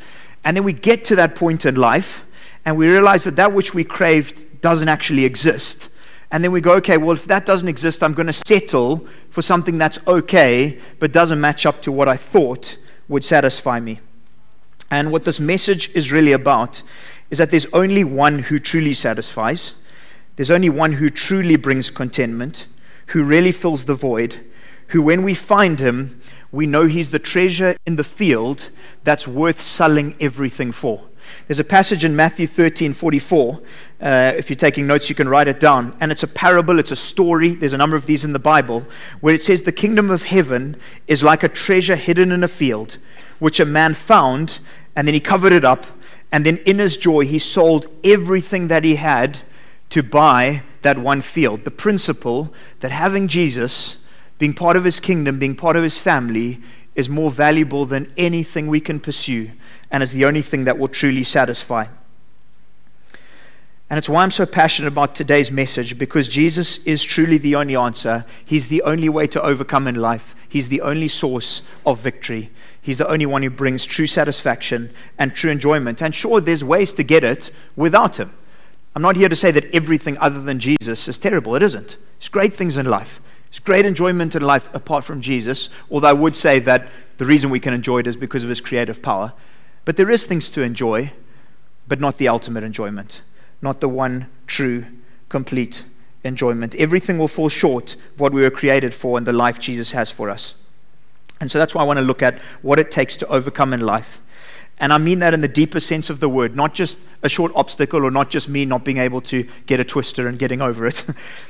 And 0.44 0.56
then 0.56 0.64
we 0.64 0.74
get 0.74 1.04
to 1.06 1.16
that 1.16 1.34
point 1.34 1.64
in 1.64 1.76
life 1.76 2.24
and 2.64 2.76
we 2.76 2.88
realize 2.88 3.24
that 3.24 3.36
that 3.36 3.52
which 3.52 3.72
we 3.72 3.84
craved 3.84 4.60
doesn't 4.60 4.88
actually 4.88 5.24
exist. 5.24 5.88
And 6.30 6.44
then 6.44 6.52
we 6.52 6.60
go, 6.60 6.74
okay, 6.74 6.98
well, 6.98 7.12
if 7.12 7.24
that 7.26 7.46
doesn't 7.46 7.68
exist, 7.68 8.02
I'm 8.02 8.12
going 8.12 8.26
to 8.26 8.32
settle 8.34 9.06
for 9.30 9.40
something 9.40 9.78
that's 9.78 9.98
okay, 10.06 10.78
but 10.98 11.10
doesn't 11.10 11.40
match 11.40 11.64
up 11.64 11.80
to 11.82 11.92
what 11.92 12.08
I 12.08 12.18
thought 12.18 12.76
would 13.08 13.24
satisfy 13.24 13.80
me. 13.80 14.00
And 14.90 15.10
what 15.10 15.24
this 15.24 15.40
message 15.40 15.90
is 15.94 16.12
really 16.12 16.32
about 16.32 16.82
is 17.30 17.38
that 17.38 17.50
there's 17.50 17.66
only 17.72 18.04
one 18.04 18.40
who 18.40 18.58
truly 18.58 18.94
satisfies, 18.94 19.74
there's 20.36 20.50
only 20.50 20.70
one 20.70 20.92
who 20.92 21.10
truly 21.10 21.56
brings 21.56 21.90
contentment, 21.90 22.66
who 23.08 23.24
really 23.24 23.52
fills 23.52 23.84
the 23.84 23.94
void, 23.94 24.40
who, 24.88 25.02
when 25.02 25.22
we 25.22 25.34
find 25.34 25.80
him, 25.80 26.20
we 26.50 26.66
know 26.66 26.86
he's 26.86 27.10
the 27.10 27.18
treasure 27.18 27.76
in 27.86 27.96
the 27.96 28.04
field 28.04 28.70
that's 29.04 29.28
worth 29.28 29.60
selling 29.60 30.16
everything 30.20 30.72
for. 30.72 31.02
There's 31.46 31.60
a 31.60 31.64
passage 31.64 32.04
in 32.04 32.16
Matthew 32.16 32.46
13 32.46 32.94
44. 32.94 33.60
Uh, 34.00 34.32
if 34.36 34.48
you're 34.48 34.56
taking 34.56 34.86
notes, 34.86 35.08
you 35.08 35.14
can 35.14 35.28
write 35.28 35.48
it 35.48 35.60
down. 35.60 35.94
And 36.00 36.10
it's 36.10 36.22
a 36.22 36.28
parable, 36.28 36.78
it's 36.78 36.90
a 36.90 36.96
story. 36.96 37.54
There's 37.54 37.72
a 37.74 37.78
number 37.78 37.96
of 37.96 38.06
these 38.06 38.24
in 38.24 38.32
the 38.32 38.38
Bible 38.38 38.86
where 39.20 39.34
it 39.34 39.42
says, 39.42 39.62
The 39.62 39.72
kingdom 39.72 40.10
of 40.10 40.22
heaven 40.22 40.76
is 41.06 41.22
like 41.22 41.42
a 41.42 41.48
treasure 41.48 41.96
hidden 41.96 42.32
in 42.32 42.42
a 42.42 42.48
field, 42.48 42.96
which 43.40 43.60
a 43.60 43.66
man 43.66 43.94
found, 43.94 44.60
and 44.96 45.06
then 45.06 45.14
he 45.14 45.20
covered 45.20 45.52
it 45.52 45.64
up 45.64 45.86
and 46.30 46.44
then 46.44 46.58
in 46.58 46.78
his 46.78 46.96
joy, 46.96 47.24
he 47.24 47.38
sold 47.38 47.86
everything 48.04 48.68
that 48.68 48.84
he 48.84 48.96
had 48.96 49.40
to 49.90 50.02
buy 50.02 50.62
that 50.82 50.98
one 50.98 51.22
field. 51.22 51.64
The 51.64 51.70
principle 51.70 52.52
that 52.80 52.90
having 52.90 53.28
Jesus, 53.28 53.96
being 54.38 54.52
part 54.52 54.76
of 54.76 54.84
his 54.84 55.00
kingdom, 55.00 55.38
being 55.38 55.56
part 55.56 55.76
of 55.76 55.82
his 55.82 55.96
family, 55.96 56.60
is 56.94 57.08
more 57.08 57.30
valuable 57.30 57.86
than 57.86 58.12
anything 58.16 58.66
we 58.66 58.80
can 58.80 59.00
pursue 59.00 59.50
and 59.90 60.02
is 60.02 60.12
the 60.12 60.24
only 60.24 60.42
thing 60.42 60.64
that 60.64 60.78
will 60.78 60.88
truly 60.88 61.24
satisfy. 61.24 61.86
And 63.90 63.96
it's 63.96 64.08
why 64.08 64.22
I'm 64.22 64.30
so 64.30 64.44
passionate 64.44 64.88
about 64.88 65.14
today's 65.14 65.50
message 65.50 65.96
because 65.96 66.28
Jesus 66.28 66.76
is 66.78 67.02
truly 67.02 67.38
the 67.38 67.54
only 67.54 67.74
answer. 67.74 68.26
He's 68.44 68.68
the 68.68 68.82
only 68.82 69.08
way 69.08 69.26
to 69.28 69.42
overcome 69.42 69.88
in 69.88 69.94
life, 69.94 70.34
He's 70.46 70.68
the 70.68 70.82
only 70.82 71.08
source 71.08 71.62
of 71.86 72.00
victory. 72.00 72.50
He's 72.88 72.96
the 72.96 73.06
only 73.06 73.26
one 73.26 73.42
who 73.42 73.50
brings 73.50 73.84
true 73.84 74.06
satisfaction 74.06 74.94
and 75.18 75.34
true 75.34 75.50
enjoyment. 75.50 76.00
And 76.00 76.14
sure, 76.14 76.40
there's 76.40 76.64
ways 76.64 76.90
to 76.94 77.02
get 77.02 77.22
it 77.22 77.50
without 77.76 78.18
Him. 78.18 78.32
I'm 78.96 79.02
not 79.02 79.16
here 79.16 79.28
to 79.28 79.36
say 79.36 79.50
that 79.50 79.66
everything 79.74 80.16
other 80.16 80.40
than 80.40 80.58
Jesus 80.58 81.06
is 81.06 81.18
terrible. 81.18 81.54
It 81.54 81.62
isn't. 81.62 81.98
There's 82.18 82.30
great 82.30 82.54
things 82.54 82.78
in 82.78 82.86
life. 82.86 83.20
There's 83.50 83.58
great 83.58 83.84
enjoyment 83.84 84.34
in 84.34 84.40
life 84.40 84.70
apart 84.72 85.04
from 85.04 85.20
Jesus, 85.20 85.68
although 85.90 86.08
I 86.08 86.14
would 86.14 86.34
say 86.34 86.60
that 86.60 86.88
the 87.18 87.26
reason 87.26 87.50
we 87.50 87.60
can 87.60 87.74
enjoy 87.74 87.98
it 87.98 88.06
is 88.06 88.16
because 88.16 88.42
of 88.42 88.48
His 88.48 88.62
creative 88.62 89.02
power. 89.02 89.34
But 89.84 89.98
there 89.98 90.10
is 90.10 90.24
things 90.24 90.48
to 90.48 90.62
enjoy, 90.62 91.12
but 91.88 92.00
not 92.00 92.16
the 92.16 92.28
ultimate 92.28 92.64
enjoyment, 92.64 93.20
not 93.60 93.82
the 93.82 93.88
one 93.90 94.28
true, 94.46 94.86
complete 95.28 95.84
enjoyment. 96.24 96.74
Everything 96.76 97.18
will 97.18 97.28
fall 97.28 97.50
short 97.50 97.96
of 98.14 98.20
what 98.20 98.32
we 98.32 98.40
were 98.40 98.48
created 98.48 98.94
for 98.94 99.18
and 99.18 99.26
the 99.26 99.32
life 99.34 99.58
Jesus 99.58 99.92
has 99.92 100.10
for 100.10 100.30
us. 100.30 100.54
And 101.40 101.50
so 101.50 101.58
that's 101.58 101.74
why 101.74 101.82
I 101.82 101.84
want 101.84 101.98
to 101.98 102.04
look 102.04 102.22
at 102.22 102.40
what 102.62 102.78
it 102.78 102.90
takes 102.90 103.16
to 103.18 103.26
overcome 103.28 103.72
in 103.72 103.80
life. 103.80 104.20
And 104.80 104.92
I 104.92 104.98
mean 104.98 105.18
that 105.20 105.34
in 105.34 105.40
the 105.40 105.48
deeper 105.48 105.80
sense 105.80 106.08
of 106.08 106.20
the 106.20 106.28
word, 106.28 106.54
not 106.54 106.74
just 106.74 107.04
a 107.22 107.28
short 107.28 107.52
obstacle 107.54 108.04
or 108.04 108.10
not 108.10 108.30
just 108.30 108.48
me 108.48 108.64
not 108.64 108.84
being 108.84 108.98
able 108.98 109.20
to 109.22 109.46
get 109.66 109.80
a 109.80 109.84
twister 109.84 110.28
and 110.28 110.38
getting 110.38 110.60
over 110.60 110.86
it. 110.86 111.04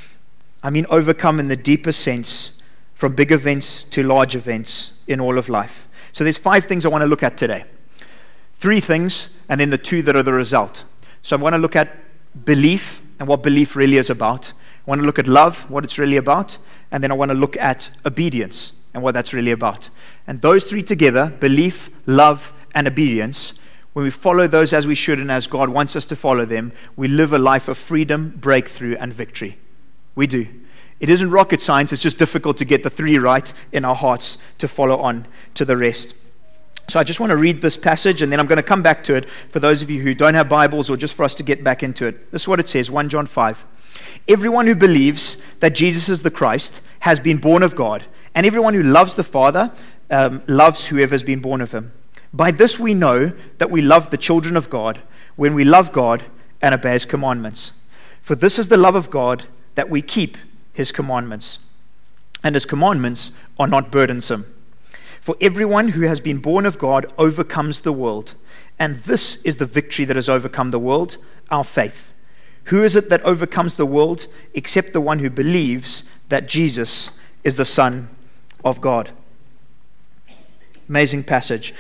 I 0.63 0.71
mean 0.71 0.87
overcome 0.89 1.39
in 1.39 1.49
the 1.49 1.57
deeper 1.57 1.93
sense 1.93 2.53
from 2.95 3.15
big 3.15 3.31
events 3.31 3.85
to 3.85 4.03
large 4.03 4.35
events 4.35 4.93
in 5.07 5.21
all 5.21 5.39
of 5.39 5.49
life. 5.49 5.87
So 6.13 6.25
there's 6.25 6.39
five 6.39 6.65
things 6.65 6.85
I 6.85 6.89
want 6.89 7.03
to 7.03 7.07
look 7.07 7.23
at 7.23 7.37
today. 7.37 7.65
Three 8.57 8.81
things, 8.81 9.29
and 9.49 9.61
then 9.61 9.71
the 9.71 9.79
two 9.79 10.03
that 10.03 10.17
are 10.17 10.23
the 10.23 10.33
result. 10.33 10.85
So 11.23 11.37
I 11.37 11.41
want 11.41 11.55
to 11.55 11.59
look 11.59 11.77
at 11.77 11.97
belief 12.45 13.01
and 13.21 13.29
what 13.29 13.43
belief 13.43 13.77
really 13.77 13.99
is 13.99 14.11
about. 14.11 14.53
I 14.53 14.91
want 14.91 15.01
to 15.01 15.07
look 15.07 15.19
at 15.21 15.29
love, 15.29 15.71
what 15.71 15.85
it's 15.85 15.97
really 15.97 16.17
about, 16.17 16.59
and 16.91 17.05
then 17.05 17.13
I 17.13 17.15
want 17.15 17.31
to 17.31 17.37
look 17.37 17.57
at 17.57 17.91
obedience 18.05 18.73
and 18.99 19.05
what 19.05 19.15
that's 19.15 19.33
really 19.33 19.53
about. 19.53 19.89
And 20.27 20.41
those 20.41 20.65
three 20.65 20.83
together 20.83 21.33
belief, 21.39 21.89
love, 22.07 22.53
and 22.75 22.87
obedience 22.87 23.55
when 23.93 24.05
we 24.05 24.11
follow 24.11 24.47
those 24.47 24.73
as 24.73 24.87
we 24.87 24.95
should 24.95 25.19
and 25.19 25.31
as 25.31 25.47
God 25.47 25.71
wants 25.71 25.97
us 25.97 26.05
to 26.07 26.17
follow 26.17 26.45
them, 26.45 26.73
we 26.95 27.09
live 27.09 27.33
a 27.33 27.39
life 27.39 27.69
of 27.69 27.77
freedom, 27.77 28.35
breakthrough, 28.37 28.97
and 28.97 29.13
victory. 29.13 29.59
We 30.15 30.27
do. 30.27 30.47
It 31.01 31.11
isn't 31.11 31.31
rocket 31.31 31.63
science, 31.63 31.93
it's 31.93 32.03
just 32.03 32.19
difficult 32.19 32.57
to 32.59 32.65
get 32.65 32.83
the 32.83 32.91
three 32.91 33.19
right 33.19 33.53
in 33.73 33.85
our 33.85 33.95
hearts 33.95 34.39
to 34.59 34.69
follow 34.69 34.99
on 34.99 35.27
to 35.55 35.65
the 35.65 35.77
rest. 35.77 36.15
So 36.89 36.99
I 36.99 37.05
just 37.05 37.21
want 37.21 37.31
to 37.31 37.37
read 37.37 37.61
this 37.61 37.77
passage 37.77 38.23
and 38.23 38.33
then 38.33 38.41
I'm 38.41 38.47
going 38.47 38.57
to 38.57 38.63
come 38.63 38.83
back 38.83 39.05
to 39.05 39.15
it 39.15 39.29
for 39.51 39.61
those 39.61 39.83
of 39.83 39.91
you 39.91 40.03
who 40.03 40.15
don't 40.15 40.35
have 40.35 40.49
Bibles 40.49 40.91
or 40.91 40.97
just 40.97 41.15
for 41.15 41.25
us 41.25 41.35
to 41.37 41.43
get 41.43 41.63
back 41.63 41.83
into 41.83 42.07
it. 42.07 42.31
This 42.33 42.43
is 42.43 42.49
what 42.49 42.61
it 42.61 42.69
says 42.69 42.91
1 42.91 43.09
John 43.09 43.27
5. 43.27 43.67
Everyone 44.27 44.67
who 44.67 44.75
believes 44.75 45.37
that 45.61 45.75
Jesus 45.75 46.09
is 46.09 46.23
the 46.23 46.31
Christ 46.31 46.81
has 47.01 47.21
been 47.21 47.39
born 47.39 47.63
of 47.63 47.75
God, 47.75 48.07
and 48.35 48.47
everyone 48.47 48.75
who 48.75 48.83
loves 48.83 49.15
the 49.15 49.25
Father 49.25 49.73
um, 50.11 50.43
loves 50.47 50.87
whoever 50.87 51.15
has 51.15 51.23
been 51.23 51.41
born 51.41 51.61
of 51.61 51.73
him. 51.73 51.93
By 52.33 52.51
this 52.51 52.79
we 52.79 52.95
know 52.95 53.33
that 53.59 53.71
we 53.71 53.81
love 53.81 54.11
the 54.11 54.17
children 54.17 54.57
of 54.57 54.71
God 54.71 55.01
when 55.37 55.55
we 55.55 55.65
love 55.65 55.93
God 55.93 56.25
and 56.61 56.75
obey 56.75 56.93
his 56.93 57.05
commandments. 57.05 57.73
For 58.21 58.35
this 58.35 58.59
is 58.59 58.69
the 58.69 58.77
love 58.77 58.95
of 58.95 59.11
God 59.11 59.47
that 59.75 59.89
we 59.89 60.03
keep 60.03 60.37
his 60.73 60.93
commandments. 60.93 61.61
And 62.43 62.55
his 62.55 62.67
commandments 62.67 63.33
are 63.59 63.67
not 63.67 63.91
burdensome. 63.91 64.55
For 65.21 65.37
everyone 65.41 65.89
who 65.89 66.03
has 66.03 66.21
been 66.21 66.39
born 66.39 66.67
of 66.67 66.79
God 66.79 67.13
overcomes 67.19 67.81
the 67.81 67.93
world. 67.93 68.35
And 68.79 68.99
this 69.01 69.37
is 69.45 69.57
the 69.57 69.67
victory 69.67 70.05
that 70.05 70.17
has 70.17 70.29
overcome 70.29 70.71
the 70.71 70.79
world 70.79 71.17
our 71.51 71.65
faith. 71.65 72.13
Who 72.65 72.83
is 72.83 72.95
it 72.95 73.09
that 73.09 73.23
overcomes 73.23 73.75
the 73.75 73.87
world 73.87 74.27
except 74.55 74.93
the 74.93 75.01
one 75.01 75.21
who 75.21 75.31
believes 75.31 76.05
that 76.29 76.47
Jesus 76.47 77.11
is 77.43 77.57
the 77.57 77.65
Son 77.65 78.11
of 78.65 78.81
God? 78.81 79.11
Amazing 80.89 81.25
passage 81.25 81.75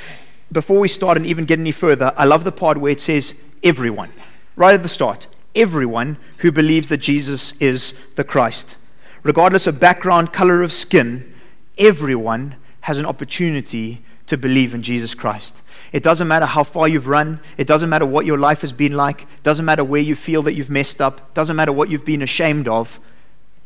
before 0.51 0.79
we 0.79 0.89
start 0.89 1.17
and 1.17 1.27
even 1.27 1.45
get 1.45 1.59
any 1.59 1.73
further, 1.73 2.13
I 2.17 2.25
love 2.25 2.45
the 2.45 2.53
part 2.53 2.79
where 2.79 2.93
it 2.93 3.01
says 3.01 3.35
everyone, 3.63 4.11
right 4.57 4.75
at 4.75 4.83
the 4.83 4.89
start. 4.89 5.27
Everyone 5.55 6.19
who 6.39 6.53
believes 6.53 6.89
that 6.89 6.99
Jesus 6.99 7.53
is 7.61 7.95
the 8.17 8.25
Christ. 8.25 8.77
Regardless 9.23 9.67
of 9.67 9.81
background, 9.81 10.33
color 10.33 10.63
of 10.63 10.73
skin, 10.73 11.35
everyone 11.77 12.57
has 12.83 12.99
an 12.99 13.07
opportunity 13.07 14.03
to 14.27 14.37
believe 14.37 14.75
in 14.75 14.83
Jesus 14.83 15.15
Christ. 15.15 15.63
It 15.93 16.03
doesn't 16.03 16.29
matter 16.29 16.47
how 16.47 16.63
far 16.63 16.87
you've 16.87 17.09
run, 17.09 17.41
it 17.57 17.67
doesn't 17.67 17.89
matter 17.89 18.07
what 18.07 18.27
your 18.27 18.39
life 18.39 18.61
has 18.61 18.73
been 18.73 18.93
like, 18.93 19.23
it 19.23 19.43
doesn't 19.43 19.65
matter 19.65 19.85
where 19.85 20.01
you 20.01 20.15
feel 20.15 20.43
that 20.43 20.55
you've 20.55 20.71
messed 20.71 21.01
up, 21.01 21.19
it 21.19 21.35
doesn't 21.35 21.57
matter 21.57 21.73
what 21.73 21.91
you've 21.91 22.05
been 22.05 22.23
ashamed 22.23 22.69
of. 22.69 23.01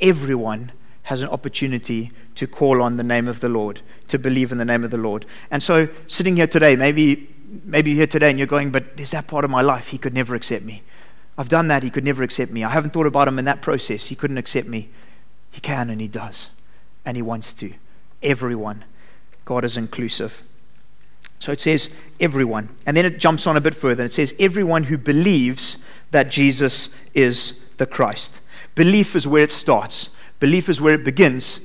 Everyone 0.01 0.73
has 1.05 1.23
an 1.23 1.29
opportunity 1.29 2.13
to 2.37 2.47
call 2.47 2.83
on 2.83 2.97
the 2.97 3.03
name 3.03 3.29
of 3.29 3.41
the 3.41 3.49
Lord, 3.49 3.81
to 4.09 4.19
believe 4.19 4.53
in 4.53 4.59
the 4.59 4.65
name 4.65 4.85
of 4.85 4.91
the 4.91 4.97
Lord. 4.97 5.27
And 5.51 5.63
so, 5.63 5.89
sitting 6.07 6.37
here 6.37 6.47
today, 6.47 6.77
maybe, 6.77 7.29
maybe 7.65 7.91
you're 7.91 7.99
here 7.99 8.07
today 8.07 8.31
and 8.31 8.39
you're 8.39 8.47
going, 8.47 8.71
but 8.71 8.97
there's 8.97 9.11
that 9.11 9.27
part 9.27 9.45
of 9.45 9.51
my 9.51 9.63
life, 9.63 9.89
he 9.89 9.99
could 9.99 10.15
never 10.15 10.35
accept 10.35 10.65
me. 10.65 10.83
I've 11.37 11.49
done 11.49 11.69
that, 11.69 11.83
he 11.83 11.91
could 11.91 12.05
never 12.05 12.23
accept 12.23 12.53
me. 12.53 12.63
I 12.63 12.71
haven't 12.71 12.93
thought 12.93 13.07
about 13.07 13.27
him 13.27 13.39
in 13.39 13.45
that 13.47 13.63
process, 13.63 14.07
he 14.07 14.15
couldn't 14.15 14.39
accept 14.39 14.69
me. 14.69 14.91
He 15.51 15.61
can 15.61 15.91
and 15.91 16.01
he 16.01 16.09
does, 16.09 16.51
and 17.05 17.17
he 17.17 17.23
wants 17.23 17.53
to. 17.55 17.75
Everyone. 18.23 18.85
God 19.45 19.65
is 19.65 19.77
inclusive. 19.77 20.43
So 21.39 21.51
it 21.51 21.61
says 21.61 21.89
everyone. 22.21 22.69
And 22.87 22.97
then 22.97 23.05
it 23.05 23.19
jumps 23.19 23.49
on 23.49 23.57
a 23.57 23.61
bit 23.61 23.75
further. 23.75 24.05
It 24.05 24.13
says 24.13 24.33
everyone 24.39 24.85
who 24.85 24.97
believes 24.97 25.79
that 26.13 26.31
Jesus 26.31 26.89
is 27.15 27.55
the 27.79 27.87
Christ. 27.87 28.41
Belief 28.77 29.17
is 29.17 29.27
where 29.27 29.43
it 29.43 29.51
starts. 29.51 30.09
Belief 30.43 30.69
is 30.69 30.81
where 30.81 30.95
it 30.95 31.05
begins, 31.05 31.61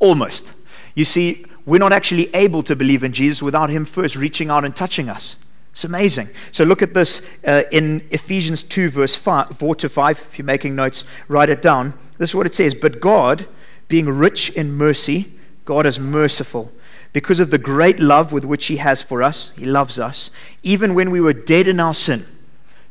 almost. 0.00 0.52
You 0.96 1.04
see, 1.04 1.44
we're 1.64 1.78
not 1.78 1.92
actually 1.92 2.34
able 2.34 2.64
to 2.64 2.74
believe 2.74 3.04
in 3.04 3.12
Jesus 3.12 3.40
without 3.40 3.70
Him 3.70 3.84
first 3.84 4.16
reaching 4.16 4.50
out 4.50 4.64
and 4.64 4.74
touching 4.74 5.08
us. 5.08 5.36
It's 5.70 5.84
amazing. 5.84 6.28
So 6.50 6.64
look 6.64 6.82
at 6.82 6.94
this 6.94 7.22
uh, 7.46 7.62
in 7.70 8.04
Ephesians 8.10 8.64
2, 8.64 8.90
verse 8.90 9.14
5, 9.14 9.56
4 9.56 9.74
to 9.76 9.88
5. 9.88 10.18
If 10.18 10.36
you're 10.36 10.44
making 10.44 10.74
notes, 10.74 11.04
write 11.28 11.48
it 11.48 11.62
down. 11.62 11.94
This 12.18 12.30
is 12.30 12.34
what 12.34 12.44
it 12.44 12.56
says 12.56 12.74
But 12.74 13.00
God, 13.00 13.46
being 13.86 14.08
rich 14.08 14.50
in 14.50 14.72
mercy, 14.72 15.34
God 15.64 15.86
is 15.86 16.00
merciful. 16.00 16.72
Because 17.12 17.38
of 17.38 17.52
the 17.52 17.56
great 17.58 18.00
love 18.00 18.32
with 18.32 18.42
which 18.42 18.66
He 18.66 18.78
has 18.78 19.00
for 19.00 19.22
us, 19.22 19.52
He 19.56 19.64
loves 19.64 19.96
us, 19.96 20.32
even 20.64 20.92
when 20.92 21.12
we 21.12 21.20
were 21.20 21.32
dead 21.32 21.68
in 21.68 21.78
our 21.78 21.94
sin. 21.94 22.26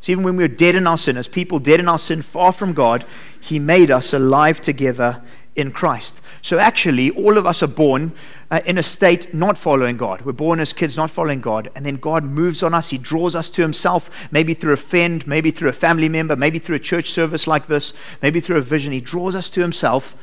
So 0.07 0.13
even 0.13 0.23
when 0.23 0.37
we 0.37 0.45
were 0.45 0.47
dead 0.47 0.75
in 0.75 0.87
our 0.87 0.97
sin, 0.97 1.17
as 1.17 1.27
people 1.27 1.59
dead 1.59 1.81
in 1.81 1.89
our 1.89 1.99
sin, 1.99 2.21
far 2.21 2.53
from 2.53 2.71
God, 2.71 3.03
He 3.41 3.59
made 3.59 3.91
us 3.91 4.13
alive 4.13 4.61
together 4.61 5.21
in 5.57 5.73
Christ. 5.73 6.21
So 6.41 6.59
actually, 6.59 7.11
all 7.11 7.37
of 7.37 7.45
us 7.45 7.61
are 7.61 7.67
born 7.67 8.13
uh, 8.49 8.61
in 8.65 8.77
a 8.77 8.83
state 8.83 9.33
not 9.33 9.57
following 9.57 9.97
God. 9.97 10.21
We're 10.21 10.31
born 10.31 10.61
as 10.61 10.71
kids 10.71 10.95
not 10.95 11.11
following 11.11 11.41
God. 11.41 11.69
And 11.75 11.85
then 11.85 11.97
God 11.97 12.23
moves 12.23 12.63
on 12.63 12.73
us. 12.73 12.89
He 12.89 12.97
draws 12.97 13.35
us 13.35 13.49
to 13.49 13.61
Himself, 13.61 14.09
maybe 14.31 14.53
through 14.53 14.71
a 14.71 14.77
friend, 14.77 15.27
maybe 15.27 15.51
through 15.51 15.67
a 15.67 15.73
family 15.73 16.07
member, 16.07 16.37
maybe 16.37 16.57
through 16.57 16.77
a 16.77 16.79
church 16.79 17.09
service 17.09 17.45
like 17.45 17.67
this, 17.67 17.91
maybe 18.21 18.39
through 18.39 18.59
a 18.59 18.61
vision. 18.61 18.93
He 18.93 19.01
draws 19.01 19.35
us 19.35 19.49
to 19.49 19.59
Himself. 19.59 20.15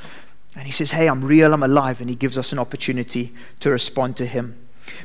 And 0.56 0.64
He 0.64 0.72
says, 0.72 0.92
Hey, 0.92 1.10
I'm 1.10 1.22
real, 1.22 1.52
I'm 1.52 1.62
alive. 1.62 2.00
And 2.00 2.08
He 2.08 2.16
gives 2.16 2.38
us 2.38 2.52
an 2.52 2.58
opportunity 2.58 3.34
to 3.60 3.68
respond 3.68 4.16
to 4.16 4.24
Him. 4.24 4.56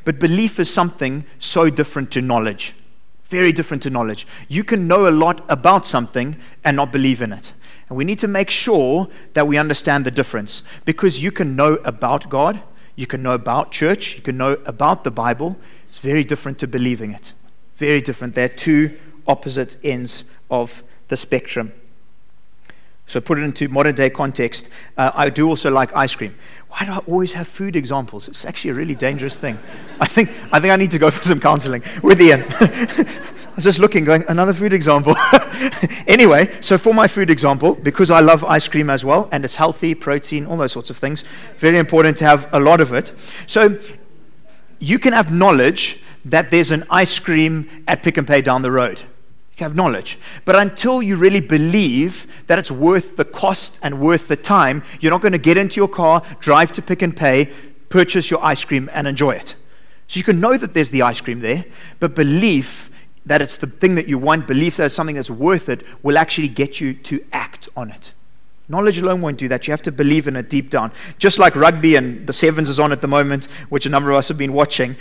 But 0.05 0.19
belief 0.19 0.57
is 0.57 0.73
something 0.73 1.25
so 1.37 1.69
different 1.69 2.11
to 2.11 2.21
knowledge. 2.21 2.75
Very 3.29 3.51
different 3.51 3.83
to 3.83 3.89
knowledge. 3.89 4.27
You 4.47 4.63
can 4.63 4.87
know 4.87 5.07
a 5.07 5.11
lot 5.11 5.45
about 5.49 5.85
something 5.85 6.35
and 6.63 6.75
not 6.75 6.91
believe 6.91 7.21
in 7.21 7.31
it. 7.31 7.53
And 7.87 7.97
we 7.97 8.03
need 8.03 8.19
to 8.19 8.27
make 8.27 8.49
sure 8.49 9.07
that 9.33 9.47
we 9.47 9.57
understand 9.57 10.05
the 10.05 10.11
difference 10.11 10.63
because 10.85 11.21
you 11.21 11.31
can 11.31 11.55
know 11.55 11.75
about 11.85 12.29
God, 12.29 12.61
you 12.95 13.07
can 13.07 13.23
know 13.23 13.33
about 13.33 13.71
church, 13.71 14.15
you 14.15 14.21
can 14.21 14.37
know 14.37 14.53
about 14.65 15.03
the 15.03 15.11
Bible. 15.11 15.57
It's 15.87 15.99
very 15.99 16.23
different 16.23 16.59
to 16.59 16.67
believing 16.67 17.11
it. 17.11 17.33
Very 17.77 18.01
different. 18.01 18.35
They're 18.35 18.49
two 18.49 18.97
opposite 19.27 19.77
ends 19.83 20.23
of 20.49 20.83
the 21.07 21.15
spectrum. 21.15 21.71
So, 23.09 23.19
put 23.19 23.39
it 23.39 23.41
into 23.41 23.67
modern 23.69 23.95
day 23.95 24.11
context. 24.11 24.69
Uh, 24.95 25.09
I 25.15 25.31
do 25.31 25.49
also 25.49 25.71
like 25.71 25.95
ice 25.95 26.13
cream. 26.13 26.35
Why 26.67 26.85
do 26.85 26.91
I 26.91 26.97
always 27.07 27.33
have 27.33 27.47
food 27.47 27.75
examples? 27.75 28.27
It's 28.27 28.45
actually 28.45 28.69
a 28.69 28.73
really 28.75 28.93
dangerous 28.93 29.35
thing. 29.35 29.57
I 29.99 30.05
think 30.05 30.29
I, 30.51 30.59
think 30.59 30.71
I 30.71 30.75
need 30.75 30.91
to 30.91 30.99
go 30.99 31.09
for 31.17 31.23
some 31.23 31.39
counseling 31.39 31.81
with 32.03 32.21
Ian. 32.21 32.45
I 32.59 33.05
was 33.55 33.63
just 33.63 33.79
looking, 33.79 34.05
going, 34.05 34.25
another 34.27 34.53
food 34.53 34.73
example. 34.73 35.15
anyway, 36.07 36.55
so 36.61 36.77
for 36.77 36.93
my 36.93 37.07
food 37.07 37.31
example, 37.31 37.73
because 37.73 38.11
I 38.11 38.19
love 38.19 38.43
ice 38.43 38.67
cream 38.67 38.91
as 38.91 39.03
well, 39.03 39.27
and 39.31 39.43
it's 39.43 39.55
healthy, 39.55 39.95
protein, 39.95 40.45
all 40.45 40.57
those 40.57 40.71
sorts 40.71 40.91
of 40.91 40.97
things, 40.97 41.23
very 41.57 41.79
important 41.79 42.15
to 42.17 42.25
have 42.25 42.47
a 42.53 42.59
lot 42.59 42.79
of 42.79 42.93
it. 42.93 43.11
So, 43.47 43.79
you 44.77 44.99
can 44.99 45.13
have 45.13 45.33
knowledge 45.33 45.99
that 46.25 46.51
there's 46.51 46.69
an 46.69 46.83
ice 46.91 47.17
cream 47.17 47.83
at 47.87 48.03
Pick 48.03 48.17
and 48.17 48.27
Pay 48.27 48.41
down 48.41 48.61
the 48.61 48.71
road 48.71 49.01
have 49.59 49.75
knowledge. 49.75 50.19
But 50.45 50.55
until 50.55 51.01
you 51.01 51.15
really 51.15 51.39
believe 51.39 52.27
that 52.47 52.59
it's 52.59 52.71
worth 52.71 53.17
the 53.17 53.25
cost 53.25 53.79
and 53.81 53.99
worth 53.99 54.27
the 54.27 54.35
time, 54.35 54.83
you're 54.99 55.11
not 55.11 55.21
going 55.21 55.31
to 55.31 55.37
get 55.37 55.57
into 55.57 55.77
your 55.77 55.87
car, 55.87 56.23
drive 56.39 56.71
to 56.73 56.81
Pick 56.81 57.01
and 57.01 57.15
Pay, 57.15 57.51
purchase 57.89 58.29
your 58.29 58.43
ice 58.43 58.63
cream, 58.63 58.89
and 58.93 59.07
enjoy 59.07 59.31
it. 59.31 59.55
So 60.07 60.17
you 60.17 60.23
can 60.23 60.39
know 60.39 60.57
that 60.57 60.73
there's 60.73 60.89
the 60.89 61.03
ice 61.03 61.21
cream 61.21 61.39
there, 61.39 61.65
but 61.99 62.15
belief 62.15 62.89
that 63.25 63.41
it's 63.41 63.57
the 63.57 63.67
thing 63.67 63.95
that 63.95 64.07
you 64.07 64.17
want, 64.17 64.47
belief 64.47 64.77
that 64.77 64.85
it's 64.85 64.95
something 64.95 65.15
that's 65.15 65.29
worth 65.29 65.69
it, 65.69 65.85
will 66.03 66.17
actually 66.17 66.47
get 66.47 66.81
you 66.81 66.93
to 66.93 67.23
act 67.31 67.69
on 67.77 67.91
it. 67.91 68.13
Knowledge 68.69 68.99
alone 68.99 69.21
won't 69.21 69.37
do 69.37 69.47
that. 69.47 69.67
You 69.67 69.71
have 69.71 69.81
to 69.83 69.91
believe 69.91 70.27
in 70.27 70.35
it 70.35 70.49
deep 70.49 70.69
down. 70.69 70.91
Just 71.17 71.39
like 71.39 71.55
rugby 71.55 71.95
and 71.95 72.25
the 72.27 72.33
Sevens 72.33 72.69
is 72.69 72.79
on 72.79 72.91
at 72.91 73.01
the 73.01 73.07
moment, 73.07 73.45
which 73.69 73.85
a 73.85 73.89
number 73.89 74.11
of 74.11 74.17
us 74.17 74.27
have 74.27 74.37
been 74.37 74.53
watching, 74.53 74.95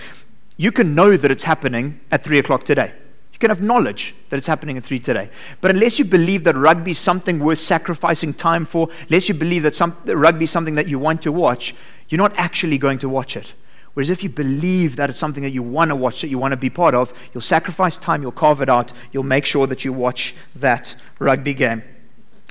you 0.57 0.73
can 0.73 0.95
know 0.95 1.17
that 1.17 1.31
it's 1.31 1.45
happening 1.45 2.01
at 2.11 2.25
3 2.25 2.39
o'clock 2.39 2.65
today. 2.65 2.93
You 3.39 3.47
can 3.47 3.51
have 3.51 3.63
knowledge 3.63 4.17
that 4.31 4.37
it's 4.37 4.49
happening 4.49 4.77
in 4.77 4.83
three 4.83 4.99
today. 4.99 5.31
But 5.61 5.71
unless 5.71 5.97
you 5.97 6.05
believe 6.05 6.43
that 6.43 6.57
rugby 6.57 6.91
is 6.91 6.99
something 6.99 7.39
worth 7.39 7.61
sacrificing 7.61 8.35
time 8.35 8.65
for, 8.65 8.89
unless 9.03 9.29
you 9.29 9.35
believe 9.37 9.63
that, 9.63 9.77
some, 9.77 9.97
that 10.07 10.17
rugby 10.17 10.43
is 10.43 10.51
something 10.51 10.75
that 10.75 10.89
you 10.89 10.99
want 10.99 11.23
to 11.23 11.31
watch, 11.31 11.73
you're 12.09 12.19
not 12.19 12.37
actually 12.37 12.79
going 12.79 12.99
to 12.99 13.09
watch 13.09 13.37
it. 13.37 13.53
Whereas 13.95 14.11
if 14.11 14.25
you 14.25 14.29
believe 14.29 14.97
that 14.97 15.09
it's 15.09 15.21
something 15.21 15.45
that 15.45 15.53
you 15.53 15.63
want 15.63 15.91
to 15.91 15.95
watch, 15.95 16.21
that 16.23 16.29
you 16.31 16.39
want 16.39 16.51
to 16.51 16.57
be 16.57 16.69
part 16.69 16.97
of, 16.97 17.15
you'll 17.33 17.41
sacrifice 17.41 17.97
time, 17.97 18.23
you'll 18.23 18.33
carve 18.33 18.61
it 18.61 18.69
out, 18.69 18.93
you'll 19.13 19.23
make 19.23 19.47
sure 19.47 19.69
that 19.69 19.85
you 19.85 19.93
watch 19.93 20.35
that 20.57 20.97
rugby 21.21 21.55
game. 21.55 21.85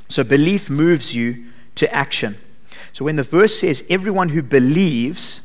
So 0.07 0.23
belief 0.23 0.69
moves 0.69 1.13
you 1.13 1.47
to 1.75 1.93
action. 1.93 2.37
So 2.93 3.03
when 3.03 3.17
the 3.17 3.23
verse 3.23 3.59
says, 3.59 3.83
everyone 3.89 4.29
who 4.29 4.41
believes 4.41 5.41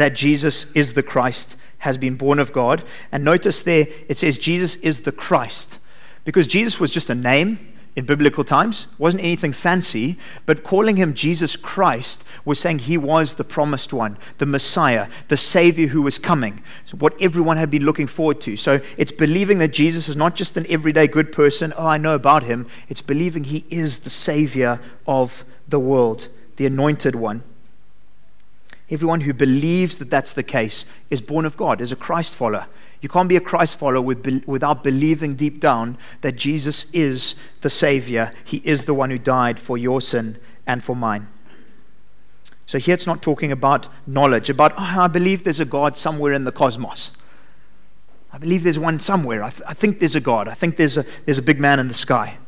that 0.00 0.14
Jesus 0.14 0.66
is 0.74 0.94
the 0.94 1.02
Christ 1.02 1.56
has 1.78 1.98
been 1.98 2.16
born 2.16 2.38
of 2.38 2.52
God, 2.52 2.84
and 3.12 3.24
notice 3.24 3.62
there 3.62 3.86
it 4.08 4.18
says 4.18 4.38
Jesus 4.38 4.76
is 4.76 5.00
the 5.00 5.12
Christ, 5.12 5.78
because 6.24 6.46
Jesus 6.46 6.78
was 6.78 6.90
just 6.90 7.10
a 7.10 7.14
name 7.14 7.74
in 7.96 8.04
biblical 8.04 8.44
times. 8.44 8.86
Wasn't 8.98 9.22
anything 9.22 9.52
fancy, 9.52 10.16
but 10.46 10.62
calling 10.62 10.96
him 10.96 11.12
Jesus 11.12 11.56
Christ 11.56 12.24
was 12.44 12.58
saying 12.58 12.80
he 12.80 12.96
was 12.96 13.34
the 13.34 13.44
promised 13.44 13.92
one, 13.92 14.16
the 14.38 14.46
Messiah, 14.46 15.08
the 15.28 15.36
Savior 15.36 15.88
who 15.88 16.02
was 16.02 16.18
coming, 16.18 16.62
so 16.86 16.96
what 16.98 17.20
everyone 17.20 17.56
had 17.56 17.70
been 17.70 17.84
looking 17.84 18.06
forward 18.06 18.40
to. 18.42 18.56
So 18.56 18.80
it's 18.96 19.12
believing 19.12 19.58
that 19.58 19.72
Jesus 19.72 20.08
is 20.08 20.16
not 20.16 20.36
just 20.36 20.56
an 20.56 20.66
everyday 20.68 21.08
good 21.08 21.32
person, 21.32 21.72
oh, 21.76 21.86
I 21.86 21.96
know 21.96 22.14
about 22.14 22.44
him. 22.44 22.66
It's 22.88 23.02
believing 23.02 23.44
he 23.44 23.64
is 23.70 23.98
the 23.98 24.10
Savior 24.10 24.80
of 25.06 25.44
the 25.68 25.80
world, 25.80 26.28
the 26.56 26.66
anointed 26.66 27.14
one. 27.16 27.42
Everyone 28.90 29.20
who 29.20 29.32
believes 29.32 29.98
that 29.98 30.10
that's 30.10 30.32
the 30.32 30.42
case 30.42 30.84
is 31.10 31.20
born 31.20 31.44
of 31.44 31.56
God, 31.56 31.80
is 31.80 31.92
a 31.92 31.96
Christ 31.96 32.34
follower. 32.34 32.66
You 33.00 33.08
can't 33.08 33.28
be 33.28 33.36
a 33.36 33.40
Christ 33.40 33.76
follower 33.76 34.02
with, 34.02 34.44
without 34.46 34.82
believing 34.82 35.36
deep 35.36 35.60
down 35.60 35.96
that 36.22 36.32
Jesus 36.36 36.86
is 36.92 37.34
the 37.60 37.70
Savior. 37.70 38.32
He 38.44 38.58
is 38.58 38.84
the 38.84 38.94
one 38.94 39.10
who 39.10 39.18
died 39.18 39.58
for 39.60 39.78
your 39.78 40.00
sin 40.00 40.38
and 40.66 40.82
for 40.82 40.96
mine. 40.96 41.28
So 42.66 42.78
here 42.78 42.94
it's 42.94 43.06
not 43.06 43.22
talking 43.22 43.50
about 43.50 43.88
knowledge, 44.06 44.50
about, 44.50 44.72
oh, 44.72 45.00
I 45.00 45.06
believe 45.06 45.44
there's 45.44 45.60
a 45.60 45.64
God 45.64 45.96
somewhere 45.96 46.32
in 46.32 46.44
the 46.44 46.52
cosmos. 46.52 47.12
I 48.32 48.38
believe 48.38 48.62
there's 48.62 48.78
one 48.78 49.00
somewhere. 49.00 49.42
I, 49.42 49.50
th- 49.50 49.62
I 49.66 49.74
think 49.74 49.98
there's 49.98 50.14
a 50.14 50.20
God. 50.20 50.46
I 50.46 50.54
think 50.54 50.76
there's 50.76 50.96
a, 50.96 51.04
there's 51.24 51.38
a 51.38 51.42
big 51.42 51.58
man 51.58 51.80
in 51.80 51.88
the 51.88 51.94
sky. 51.94 52.38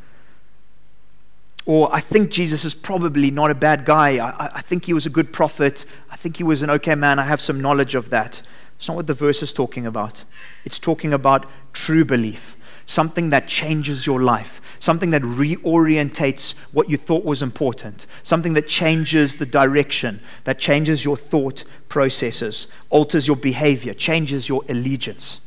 Or 1.64 1.94
I 1.94 2.00
think 2.00 2.30
Jesus 2.30 2.64
is 2.64 2.74
probably 2.74 3.30
not 3.30 3.50
a 3.50 3.54
bad 3.54 3.84
guy. 3.84 4.18
I, 4.18 4.56
I 4.56 4.60
think 4.62 4.86
he 4.86 4.92
was 4.92 5.06
a 5.06 5.10
good 5.10 5.32
prophet. 5.32 5.84
I 6.10 6.16
think 6.16 6.36
he 6.36 6.44
was 6.44 6.62
an 6.62 6.70
okay 6.70 6.94
man. 6.94 7.18
I 7.18 7.24
have 7.24 7.40
some 7.40 7.60
knowledge 7.60 7.94
of 7.94 8.10
that. 8.10 8.42
It's 8.76 8.88
not 8.88 8.96
what 8.96 9.06
the 9.06 9.14
verse 9.14 9.42
is 9.42 9.52
talking 9.52 9.86
about. 9.86 10.24
It's 10.64 10.80
talking 10.80 11.12
about 11.12 11.46
true 11.72 12.04
belief, 12.04 12.56
something 12.84 13.30
that 13.30 13.46
changes 13.46 14.08
your 14.08 14.20
life, 14.20 14.60
something 14.80 15.10
that 15.10 15.22
reorientates 15.22 16.54
what 16.72 16.90
you 16.90 16.96
thought 16.96 17.24
was 17.24 17.42
important, 17.42 18.06
something 18.24 18.54
that 18.54 18.66
changes 18.66 19.36
the 19.36 19.46
direction, 19.46 20.20
that 20.42 20.58
changes 20.58 21.04
your 21.04 21.16
thought 21.16 21.62
processes, 21.88 22.66
alters 22.90 23.28
your 23.28 23.36
behavior, 23.36 23.94
changes 23.94 24.48
your 24.48 24.64
allegiance. 24.68 25.40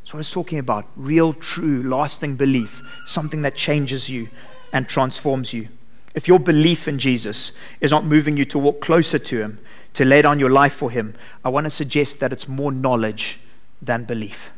That's 0.00 0.12
what 0.12 0.20
it's 0.20 0.30
talking 0.30 0.58
about. 0.58 0.86
Real, 0.94 1.32
true, 1.32 1.82
lasting 1.82 2.36
belief, 2.36 2.82
something 3.06 3.40
that 3.42 3.54
changes 3.54 4.10
you 4.10 4.28
and 4.72 4.88
transforms 4.88 5.52
you. 5.52 5.68
If 6.14 6.26
your 6.26 6.40
belief 6.40 6.88
in 6.88 6.98
Jesus 6.98 7.52
is 7.80 7.90
not 7.90 8.04
moving 8.04 8.36
you 8.36 8.44
to 8.46 8.58
walk 8.58 8.80
closer 8.80 9.18
to 9.18 9.40
Him, 9.40 9.58
to 9.94 10.04
lay 10.04 10.22
down 10.22 10.40
your 10.40 10.50
life 10.50 10.72
for 10.72 10.90
Him, 10.90 11.14
I 11.44 11.48
want 11.48 11.64
to 11.64 11.70
suggest 11.70 12.20
that 12.20 12.32
it's 12.32 12.48
more 12.48 12.72
knowledge 12.72 13.40
than 13.80 14.04
belief. 14.04 14.50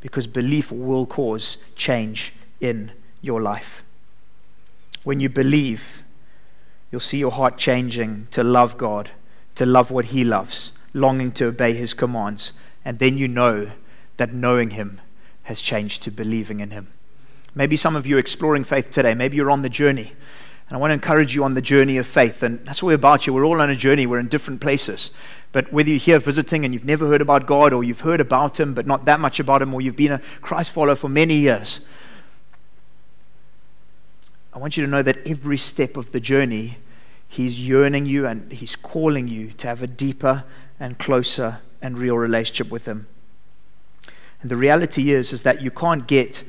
Because 0.00 0.26
belief 0.26 0.70
will 0.72 1.06
cause 1.06 1.56
change 1.76 2.32
in 2.60 2.92
your 3.22 3.40
life. 3.40 3.82
When 5.02 5.20
you 5.20 5.28
believe, 5.28 6.02
you'll 6.90 7.00
see 7.00 7.18
your 7.18 7.32
heart 7.32 7.56
changing 7.56 8.28
to 8.32 8.42
love 8.42 8.76
God, 8.76 9.10
to 9.54 9.66
love 9.66 9.90
what 9.90 10.06
He 10.06 10.24
loves, 10.24 10.72
longing 10.92 11.32
to 11.32 11.46
obey 11.46 11.74
His 11.74 11.94
commands. 11.94 12.52
And 12.84 12.98
then 12.98 13.16
you 13.16 13.28
know 13.28 13.72
that 14.16 14.32
knowing 14.32 14.70
Him 14.70 15.00
has 15.44 15.60
changed 15.60 16.02
to 16.02 16.10
believing 16.10 16.60
in 16.60 16.70
Him. 16.70 16.88
Maybe 17.54 17.76
some 17.76 17.96
of 17.96 18.06
you 18.06 18.16
are 18.16 18.20
exploring 18.20 18.64
faith 18.64 18.90
today. 18.90 19.14
Maybe 19.14 19.36
you're 19.36 19.50
on 19.50 19.62
the 19.62 19.68
journey. 19.68 20.12
And 20.68 20.76
I 20.76 20.80
want 20.80 20.90
to 20.90 20.94
encourage 20.94 21.34
you 21.34 21.42
on 21.42 21.54
the 21.54 21.62
journey 21.62 21.98
of 21.98 22.06
faith. 22.06 22.44
And 22.44 22.64
that's 22.64 22.80
what 22.80 22.88
we're 22.88 22.94
about 22.94 23.26
you. 23.26 23.32
We're 23.32 23.44
all 23.44 23.60
on 23.60 23.70
a 23.70 23.76
journey. 23.76 24.06
We're 24.06 24.20
in 24.20 24.28
different 24.28 24.60
places. 24.60 25.10
But 25.50 25.72
whether 25.72 25.90
you're 25.90 25.98
here 25.98 26.20
visiting 26.20 26.64
and 26.64 26.72
you've 26.72 26.84
never 26.84 27.08
heard 27.08 27.20
about 27.20 27.46
God, 27.46 27.72
or 27.72 27.82
you've 27.82 28.02
heard 28.02 28.20
about 28.20 28.60
Him, 28.60 28.72
but 28.72 28.86
not 28.86 29.04
that 29.04 29.18
much 29.18 29.40
about 29.40 29.62
Him, 29.62 29.74
or 29.74 29.80
you've 29.80 29.96
been 29.96 30.12
a 30.12 30.20
Christ 30.40 30.70
follower 30.70 30.94
for 30.94 31.08
many 31.08 31.34
years, 31.34 31.80
I 34.52 34.58
want 34.58 34.76
you 34.76 34.84
to 34.84 34.90
know 34.90 35.02
that 35.02 35.18
every 35.26 35.58
step 35.58 35.96
of 35.96 36.12
the 36.12 36.20
journey, 36.20 36.78
He's 37.26 37.58
yearning 37.58 38.06
you 38.06 38.26
and 38.26 38.52
He's 38.52 38.76
calling 38.76 39.26
you 39.26 39.50
to 39.52 39.66
have 39.66 39.82
a 39.82 39.88
deeper 39.88 40.44
and 40.78 40.98
closer 41.00 41.58
and 41.82 41.98
real 41.98 42.16
relationship 42.16 42.70
with 42.70 42.86
Him. 42.86 43.08
And 44.40 44.50
the 44.50 44.56
reality 44.56 45.10
is, 45.10 45.32
is 45.32 45.42
that 45.42 45.62
you 45.62 45.72
can't 45.72 46.06
get 46.06 46.44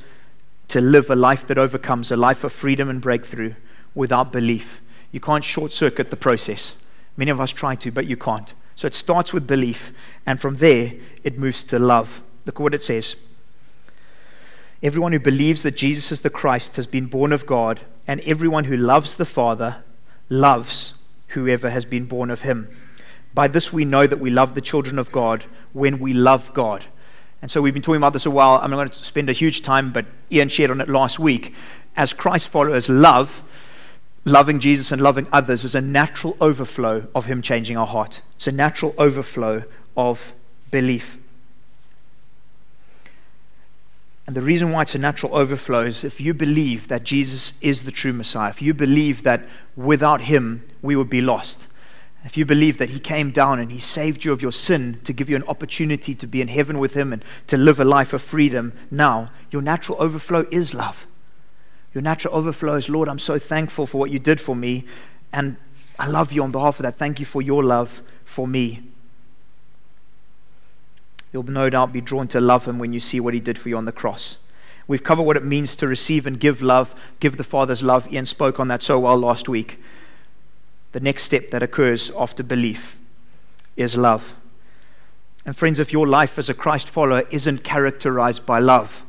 to 0.72 0.82
live 0.82 1.10
a 1.10 1.16
life 1.16 1.46
that 1.48 1.58
overcomes, 1.58 2.12
a 2.12 2.18
life 2.18 2.44
of 2.44 2.54
freedom 2.54 2.90
and 2.90 3.02
breakthrough 3.02 3.54
without 3.94 4.32
belief. 4.32 4.82
You 5.12 5.20
can't 5.20 5.44
short 5.44 5.74
circuit 5.74 6.10
the 6.10 6.16
process. 6.16 6.78
Many 7.18 7.30
of 7.30 7.42
us 7.42 7.52
try 7.52 7.76
to, 7.76 7.92
but 7.92 8.06
you 8.06 8.16
can't. 8.16 8.54
So 8.78 8.88
it 8.88 8.96
starts 8.96 9.34
with 9.34 9.46
belief, 9.46 9.94
and 10.26 10.40
from 10.40 10.56
there, 10.56 10.94
it 11.24 11.38
moves 11.38 11.66
to 11.66 11.78
love. 11.78 12.22
Look 12.46 12.56
at 12.56 12.64
what 12.64 12.74
it 12.74 12.82
says. 12.82 13.18
Everyone 14.82 15.12
who 15.12 15.20
believes 15.20 15.62
that 15.64 15.76
Jesus 15.76 16.10
is 16.12 16.22
the 16.22 16.30
Christ 16.30 16.78
has 16.78 16.88
been 16.88 17.08
born 17.08 17.34
of 17.34 17.46
God, 17.46 17.82
and 18.08 18.22
everyone 18.22 18.64
who 18.64 18.78
loves 18.78 19.16
the 19.16 19.26
Father 19.26 19.84
loves 20.30 20.94
whoever 21.28 21.70
has 21.70 21.84
been 21.84 22.06
born 22.06 22.32
of 22.32 22.42
him. 22.42 22.70
By 23.34 23.50
this 23.50 23.74
we 23.74 23.84
know 23.84 24.08
that 24.08 24.20
we 24.20 24.30
love 24.30 24.56
the 24.56 24.62
children 24.62 24.98
of 24.98 25.12
God 25.12 25.44
when 25.74 26.00
we 26.00 26.14
love 26.14 26.54
God. 26.54 26.86
And 27.42 27.50
so 27.50 27.62
we've 27.62 27.74
been 27.74 27.82
talking 27.82 27.98
about 27.98 28.14
this 28.14 28.26
a 28.26 28.32
while. 28.32 28.60
I'm 28.62 28.70
not 28.70 28.78
going 28.78 28.90
to 28.90 29.04
spend 29.04 29.30
a 29.30 29.34
huge 29.34 29.62
time, 29.62 29.92
but 29.92 30.06
Ian 30.32 30.50
shared 30.50 30.72
on 30.72 30.80
it 30.80 30.90
last 30.90 31.20
week. 31.20 31.54
As 31.96 32.14
Christ 32.14 32.50
followers, 32.50 32.88
love 32.88 33.44
loving 34.26 34.60
Jesus 34.60 34.92
and 34.92 35.02
loving 35.02 35.28
others 35.32 35.64
is 35.64 35.76
a 35.76 35.82
natural 35.82 36.38
overflow 36.40 37.08
of 37.16 37.26
Him 37.26 37.42
changing 37.42 37.78
our 37.78 37.88
heart. 37.88 38.22
It's 38.36 38.48
a 38.48 38.52
natural 38.52 38.94
overflow 38.98 39.64
of 39.98 40.34
belief. 40.70 41.18
And 44.28 44.36
the 44.36 44.42
reason 44.42 44.72
why 44.72 44.84
it's 44.84 44.96
a 44.96 45.00
natural 45.00 45.36
overflow 45.36 45.82
is 45.82 46.04
if 46.04 46.22
you 46.22 46.34
believe 46.34 46.88
that 46.88 47.04
Jesus 47.04 47.54
is 47.60 47.84
the 47.84 47.92
true 47.92 48.14
Messiah, 48.14 48.50
if 48.50 48.62
you 48.62 48.74
believe 48.74 49.24
that 49.24 49.46
without 49.76 50.22
Him 50.22 50.68
we 50.82 50.96
would 50.96 51.10
be 51.10 51.22
lost, 51.22 51.68
if 52.24 52.38
you 52.38 52.46
believe 52.46 52.78
that 52.78 52.92
He 52.92 53.00
came 53.00 53.32
down 53.32 53.60
and 53.60 53.72
He 53.72 53.80
saved 53.80 54.24
you 54.24 54.32
of 54.32 54.42
your 54.42 54.52
sin 54.52 55.00
to 55.04 55.14
give 55.14 55.30
you 55.30 55.36
an 55.36 55.44
opportunity 55.44 56.14
to 56.16 56.28
be 56.28 56.42
in 56.42 56.48
heaven 56.48 56.80
with 56.80 56.94
Him 56.94 57.12
and 57.14 57.24
to 57.48 57.58
live 57.58 57.80
a 57.80 57.86
life 57.86 58.14
of 58.14 58.22
freedom 58.22 58.74
now, 58.90 59.32
your 59.50 59.62
natural 59.62 60.02
overflow 60.02 60.46
is 60.52 60.74
love. 60.74 61.08
Your 61.94 62.02
natural 62.02 62.34
overflow 62.36 62.76
is, 62.76 62.90
Lord, 62.90 63.10
I'm 63.10 63.20
so 63.20 63.38
thankful 63.38 63.86
for 63.86 63.98
what 63.98 64.12
you 64.12 64.20
did 64.20 64.40
for 64.40 64.56
me, 64.56 64.86
and 65.34 65.58
I 66.00 66.08
love 66.08 66.32
you 66.32 66.44
on 66.44 66.52
behalf 66.52 66.80
of 66.80 66.84
that. 66.84 66.98
Thank 66.98 67.20
you 67.20 67.26
for 67.26 67.42
your 67.42 67.64
love 67.64 68.02
for 68.24 68.48
me. 68.48 68.82
You'll 71.34 71.44
no 71.44 71.70
doubt 71.70 71.94
be 71.94 72.02
drawn 72.02 72.28
to 72.30 72.42
love 72.42 72.66
him 72.66 72.80
when 72.80 72.94
you 72.94 73.00
see 73.00 73.20
what 73.20 73.34
he 73.34 73.40
did 73.40 73.58
for 73.58 73.70
you 73.70 73.78
on 73.78 73.86
the 73.86 73.92
cross. 73.92 74.38
We've 74.88 75.04
covered 75.04 75.24
what 75.24 75.38
it 75.38 75.46
means 75.46 75.76
to 75.78 75.88
receive 75.88 76.28
and 76.28 76.40
give 76.40 76.62
love, 76.62 76.94
give 77.20 77.38
the 77.38 77.44
Father's 77.44 77.82
love. 77.84 78.12
Ian 78.12 78.26
spoke 78.26 78.60
on 78.60 78.68
that 78.68 78.82
so 78.82 79.00
well 79.00 79.18
last 79.18 79.48
week. 79.48 79.80
The 80.92 81.00
next 81.00 81.24
step 81.24 81.50
that 81.50 81.64
occurs 81.64 82.12
after 82.18 82.44
belief 82.44 83.00
is 83.76 83.96
love. 83.96 84.36
And 85.46 85.56
friends, 85.56 85.80
if 85.80 85.92
your 85.92 86.08
life 86.08 86.38
as 86.38 86.50
a 86.50 86.54
Christ 86.54 86.90
follower 86.90 87.24
isn't 87.32 87.64
characterized 87.64 88.46
by 88.46 88.60
love, 88.60 89.06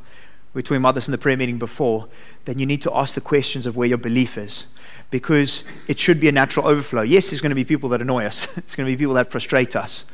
we 0.55 0.59
were 0.59 0.63
talking 0.63 0.79
about 0.79 0.95
this 0.95 1.09
in 1.09 1.13
the 1.13 1.19
prayer 1.19 1.37
meeting 1.37 1.59
before, 1.59 2.09
then 2.45 2.59
you 2.59 2.67
need 2.67 2.83
to 2.83 2.95
ask 2.95 3.15
the 3.15 3.21
questions 3.21 3.67
of 3.67 3.77
where 3.77 3.89
your 3.89 3.99
belief 3.99 4.37
is. 4.37 4.67
Because 5.11 5.65
it 5.89 5.99
should 5.99 6.21
be 6.21 6.29
a 6.29 6.33
natural 6.33 6.67
overflow. 6.67 7.03
Yes, 7.03 7.31
there's 7.31 7.41
going 7.41 7.51
to 7.51 7.57
be 7.57 7.65
people 7.65 7.89
that 7.91 8.01
annoy 8.01 8.25
us, 8.25 8.47
it's 8.57 8.77
going 8.77 8.87
to 8.87 8.93
be 8.93 8.97
people 8.97 9.15
that 9.15 9.31
frustrate 9.31 9.77
us. 9.77 10.05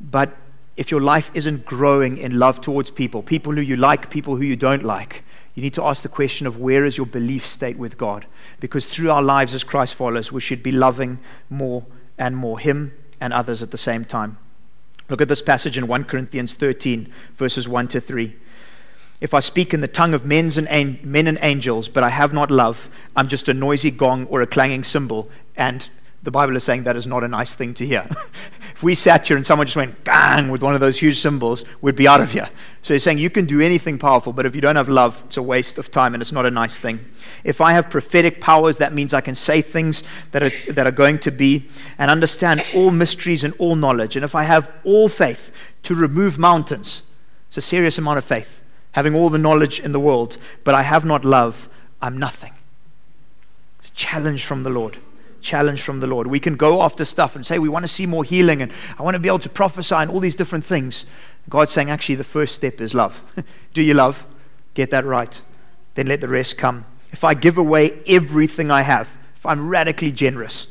But 0.00 0.34
if 0.76 0.90
your 0.90 1.00
life 1.00 1.30
isn't 1.32 1.64
growing 1.64 2.18
in 2.18 2.38
love 2.38 2.60
towards 2.60 2.90
people, 2.90 3.22
people 3.22 3.52
who 3.52 3.62
you 3.62 3.76
like, 3.76 4.10
people 4.10 4.36
who 4.36 4.44
you 4.44 4.56
don't 4.56 4.84
like, 4.84 5.24
you 5.56 5.62
need 5.62 5.74
to 5.74 5.84
ask 5.84 6.02
the 6.02 6.08
question 6.08 6.46
of 6.46 6.58
where 6.58 6.84
is 6.84 6.98
your 6.98 7.06
belief 7.06 7.46
state 7.46 7.78
with 7.78 7.96
God? 7.96 8.26
Because 8.60 8.84
through 8.84 9.10
our 9.10 9.22
lives 9.22 9.54
as 9.54 9.64
Christ 9.64 9.94
followers, 9.94 10.30
we 10.30 10.40
should 10.40 10.62
be 10.62 10.70
loving 10.70 11.18
more 11.48 11.86
and 12.18 12.36
more 12.36 12.58
Him 12.58 12.92
and 13.22 13.32
others 13.32 13.62
at 13.62 13.70
the 13.70 13.78
same 13.78 14.04
time. 14.04 14.36
Look 15.08 15.22
at 15.22 15.28
this 15.28 15.40
passage 15.40 15.78
in 15.78 15.86
1 15.86 16.04
Corinthians 16.04 16.52
13, 16.52 17.10
verses 17.36 17.66
1 17.66 17.88
to 17.88 18.00
3. 18.02 18.36
If 19.22 19.32
I 19.32 19.40
speak 19.40 19.72
in 19.72 19.80
the 19.80 19.88
tongue 19.88 20.12
of 20.12 20.26
men's 20.26 20.58
and 20.58 21.02
men 21.02 21.26
and 21.26 21.38
angels, 21.40 21.88
but 21.88 22.04
I 22.04 22.10
have 22.10 22.34
not 22.34 22.50
love, 22.50 22.90
I'm 23.16 23.26
just 23.26 23.48
a 23.48 23.54
noisy 23.54 23.90
gong 23.90 24.26
or 24.26 24.42
a 24.42 24.46
clanging 24.46 24.84
cymbal. 24.84 25.30
And 25.56 25.88
the 26.22 26.30
Bible 26.30 26.56
is 26.56 26.64
saying 26.64 26.82
that 26.84 26.96
is 26.96 27.06
not 27.06 27.22
a 27.22 27.28
nice 27.28 27.54
thing 27.54 27.72
to 27.74 27.86
hear. 27.86 28.04
if 28.74 28.82
we 28.82 28.94
sat 28.94 29.28
here 29.28 29.36
and 29.36 29.46
someone 29.46 29.66
just 29.66 29.76
went 29.76 30.02
bang 30.02 30.50
with 30.50 30.62
one 30.62 30.74
of 30.74 30.80
those 30.80 30.98
huge 30.98 31.20
cymbals, 31.20 31.64
we'd 31.80 31.94
be 31.94 32.08
out 32.08 32.20
of 32.20 32.32
here. 32.32 32.48
So 32.82 32.94
he's 32.94 33.04
saying 33.04 33.18
you 33.18 33.30
can 33.30 33.44
do 33.44 33.60
anything 33.60 33.96
powerful, 33.98 34.32
but 34.32 34.44
if 34.44 34.54
you 34.54 34.60
don't 34.60 34.76
have 34.76 34.88
love, 34.88 35.22
it's 35.26 35.36
a 35.36 35.42
waste 35.42 35.78
of 35.78 35.90
time 35.90 36.14
and 36.14 36.20
it's 36.20 36.32
not 36.32 36.44
a 36.44 36.50
nice 36.50 36.78
thing. 36.78 37.00
If 37.44 37.60
I 37.60 37.72
have 37.72 37.90
prophetic 37.90 38.40
powers, 38.40 38.78
that 38.78 38.92
means 38.92 39.14
I 39.14 39.20
can 39.20 39.34
say 39.34 39.62
things 39.62 40.02
that 40.32 40.42
are, 40.42 40.72
that 40.72 40.86
are 40.86 40.92
going 40.92 41.18
to 41.20 41.30
be 41.30 41.68
and 41.96 42.10
understand 42.10 42.64
all 42.74 42.90
mysteries 42.90 43.44
and 43.44 43.54
all 43.58 43.76
knowledge. 43.76 44.16
And 44.16 44.24
if 44.24 44.34
I 44.34 44.44
have 44.44 44.72
all 44.84 45.08
faith 45.08 45.52
to 45.84 45.94
remove 45.94 46.38
mountains, 46.38 47.02
it's 47.48 47.58
a 47.58 47.60
serious 47.62 47.98
amount 47.98 48.18
of 48.18 48.24
faith, 48.24 48.62
having 48.92 49.14
all 49.14 49.30
the 49.30 49.38
knowledge 49.38 49.78
in 49.78 49.92
the 49.92 50.00
world, 50.00 50.38
but 50.64 50.74
I 50.74 50.82
have 50.82 51.04
not 51.04 51.24
love, 51.24 51.68
I'm 52.02 52.18
nothing. 52.18 52.54
It's 53.78 53.90
a 53.90 53.92
challenge 53.92 54.44
from 54.44 54.64
the 54.64 54.70
Lord 54.70 54.98
challenge 55.46 55.80
from 55.80 56.00
the 56.00 56.06
Lord. 56.06 56.26
We 56.26 56.40
can 56.40 56.56
go 56.56 56.82
after 56.82 57.04
stuff 57.04 57.36
and 57.36 57.46
say 57.46 57.58
we 57.58 57.68
want 57.68 57.84
to 57.84 57.88
see 57.88 58.04
more 58.04 58.24
healing 58.24 58.60
and 58.60 58.72
I 58.98 59.02
want 59.02 59.14
to 59.14 59.20
be 59.20 59.28
able 59.28 59.38
to 59.38 59.48
prophesy 59.48 59.94
and 59.94 60.10
all 60.10 60.20
these 60.20 60.36
different 60.36 60.64
things. 60.66 61.06
God's 61.48 61.72
saying 61.72 61.88
actually 61.88 62.16
the 62.16 62.24
first 62.24 62.54
step 62.54 62.80
is 62.80 62.92
love. 62.92 63.22
Do 63.72 63.80
you 63.80 63.94
love? 63.94 64.26
Get 64.74 64.90
that 64.90 65.04
right. 65.04 65.40
Then 65.94 66.08
let 66.08 66.20
the 66.20 66.28
rest 66.28 66.58
come. 66.58 66.84
If 67.12 67.22
I 67.22 67.34
give 67.34 67.56
away 67.56 68.02
everything 68.06 68.70
I 68.70 68.82
have, 68.82 69.08
if 69.36 69.46
I'm 69.46 69.68
radically 69.68 70.10
generous, 70.10 70.66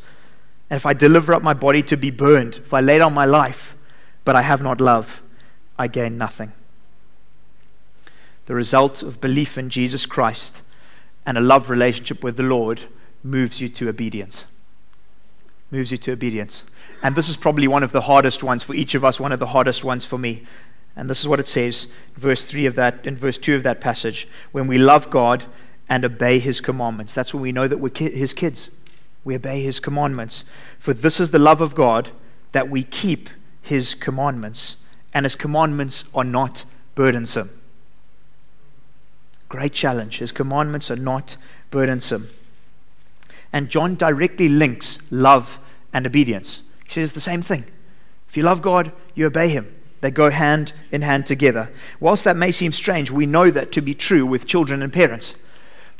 and 0.69 0.75
if 0.75 0.85
I 0.85 0.93
deliver 0.93 1.33
up 1.33 1.41
my 1.41 1.53
body 1.53 1.81
to 1.83 1.95
be 1.95 2.11
burned, 2.11 2.57
if 2.57 2.73
I 2.73 2.81
lay 2.81 2.99
down 2.99 3.13
my 3.13 3.25
life, 3.25 3.77
but 4.25 4.35
I 4.35 4.41
have 4.41 4.61
not 4.61 4.81
love, 4.81 5.21
I 5.79 5.87
gain 5.87 6.17
nothing. 6.17 6.51
The 8.47 8.55
result 8.55 9.01
of 9.01 9.21
belief 9.21 9.57
in 9.57 9.69
Jesus 9.69 10.05
Christ 10.05 10.61
and 11.25 11.37
a 11.37 11.41
love 11.41 11.69
relationship 11.69 12.23
with 12.23 12.35
the 12.35 12.43
Lord 12.43 12.81
moves 13.23 13.61
you 13.61 13.69
to 13.69 13.89
obedience 13.89 14.45
moves 15.71 15.91
you 15.91 15.97
to 15.97 16.11
obedience. 16.11 16.63
And 17.03 17.15
this 17.15 17.29
is 17.29 17.37
probably 17.37 17.67
one 17.67 17.83
of 17.83 17.91
the 17.91 18.01
hardest 18.01 18.43
ones 18.43 18.63
for 18.63 18.73
each 18.73 18.95
of 18.95 19.03
us, 19.03 19.19
one 19.19 19.31
of 19.31 19.39
the 19.39 19.47
hardest 19.47 19.83
ones 19.83 20.05
for 20.05 20.17
me. 20.17 20.43
And 20.95 21.09
this 21.09 21.19
is 21.19 21.27
what 21.27 21.39
it 21.39 21.47
says, 21.47 21.87
verse 22.15 22.45
3 22.45 22.65
of 22.65 22.75
that, 22.75 23.05
in 23.05 23.17
verse 23.17 23.37
2 23.37 23.55
of 23.55 23.63
that 23.63 23.81
passage. 23.81 24.27
When 24.51 24.67
we 24.67 24.77
love 24.77 25.09
God 25.09 25.43
and 25.89 26.05
obey 26.05 26.39
his 26.39 26.61
commandments, 26.61 27.13
that's 27.13 27.33
when 27.33 27.43
we 27.43 27.51
know 27.51 27.67
that 27.67 27.79
we're 27.79 27.91
his 28.09 28.33
kids. 28.33 28.69
We 29.23 29.35
obey 29.35 29.61
his 29.61 29.79
commandments. 29.79 30.45
For 30.79 30.93
this 30.93 31.19
is 31.19 31.31
the 31.31 31.39
love 31.39 31.59
of 31.59 31.75
God, 31.75 32.11
that 32.53 32.69
we 32.69 32.83
keep 32.83 33.29
his 33.61 33.93
commandments. 33.93 34.77
And 35.13 35.25
his 35.25 35.35
commandments 35.35 36.05
are 36.13 36.23
not 36.23 36.63
burdensome. 36.93 37.49
Great 39.49 39.73
challenge. 39.73 40.19
His 40.19 40.31
commandments 40.31 40.89
are 40.89 40.95
not 40.95 41.37
burdensome. 41.71 42.29
And 43.55 43.69
John 43.69 43.95
directly 43.95 44.49
links 44.49 44.99
love 45.09 45.59
and 45.93 46.05
obedience. 46.05 46.61
He 46.83 46.91
says 46.91 47.13
the 47.13 47.21
same 47.21 47.41
thing. 47.41 47.63
If 48.27 48.35
you 48.35 48.43
love 48.43 48.61
God, 48.61 48.91
you 49.13 49.27
obey 49.27 49.47
Him. 49.47 49.73
They 50.01 50.11
go 50.11 50.29
hand 50.29 50.73
in 50.91 51.01
hand 51.01 51.25
together. 51.25 51.71
Whilst 52.01 52.25
that 52.25 52.35
may 52.35 52.51
seem 52.51 52.73
strange, 52.73 53.11
we 53.11 53.25
know 53.25 53.49
that 53.49 53.71
to 53.71 53.81
be 53.81 53.93
true 53.93 54.25
with 54.25 54.45
children 54.45 54.83
and 54.83 54.91
parents. 54.91 55.35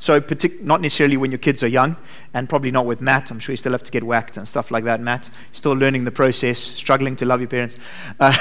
So, 0.01 0.19
partic- 0.19 0.63
not 0.63 0.81
necessarily 0.81 1.15
when 1.15 1.31
your 1.31 1.37
kids 1.37 1.63
are 1.63 1.69
young, 1.69 1.95
and 2.33 2.49
probably 2.49 2.71
not 2.71 2.85
with 2.85 2.99
Matt. 2.99 3.31
I'm 3.31 3.39
sure 3.39 3.53
you 3.53 3.57
still 3.57 3.71
have 3.71 3.83
to 3.83 3.91
get 3.91 4.03
whacked 4.03 4.35
and 4.35 4.45
stuff 4.45 4.69
like 4.69 4.83
that. 4.83 4.99
Matt, 4.99 5.29
still 5.53 5.71
learning 5.71 6.03
the 6.03 6.11
process, 6.11 6.59
struggling 6.59 7.15
to 7.15 7.25
love 7.25 7.39
your 7.39 7.49
parents. 7.49 7.77
Uh, 8.19 8.33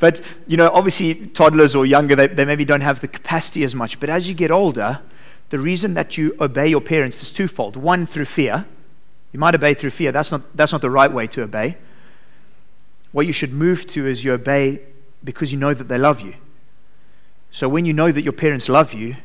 but, 0.00 0.20
you 0.46 0.56
know, 0.56 0.70
obviously, 0.72 1.26
toddlers 1.28 1.74
or 1.74 1.84
younger, 1.84 2.16
they, 2.16 2.26
they 2.26 2.44
maybe 2.44 2.64
don't 2.64 2.80
have 2.80 3.00
the 3.00 3.08
capacity 3.08 3.62
as 3.62 3.74
much. 3.74 4.00
But 4.00 4.08
as 4.08 4.28
you 4.28 4.34
get 4.34 4.50
older, 4.50 5.00
the 5.50 5.58
reason 5.58 5.94
that 5.94 6.16
you 6.16 6.34
obey 6.40 6.68
your 6.68 6.80
parents 6.80 7.22
is 7.22 7.30
twofold. 7.30 7.76
One, 7.76 8.06
through 8.06 8.24
fear. 8.24 8.66
You 9.32 9.38
might 9.38 9.54
obey 9.54 9.74
through 9.74 9.90
fear. 9.90 10.12
That's 10.12 10.32
not, 10.32 10.56
that's 10.56 10.72
not 10.72 10.80
the 10.80 10.90
right 10.90 11.12
way 11.12 11.26
to 11.28 11.42
obey. 11.42 11.76
What 13.12 13.26
you 13.26 13.32
should 13.32 13.52
move 13.52 13.86
to 13.88 14.06
is 14.06 14.24
you 14.24 14.32
obey 14.32 14.80
because 15.22 15.52
you 15.52 15.58
know 15.58 15.74
that 15.74 15.88
they 15.88 15.98
love 15.98 16.20
you. 16.20 16.34
So 17.50 17.68
when 17.68 17.84
you 17.84 17.92
know 17.92 18.12
that 18.12 18.22
your 18.22 18.32
parents 18.32 18.68
love 18.68 18.94
you, 18.94 19.16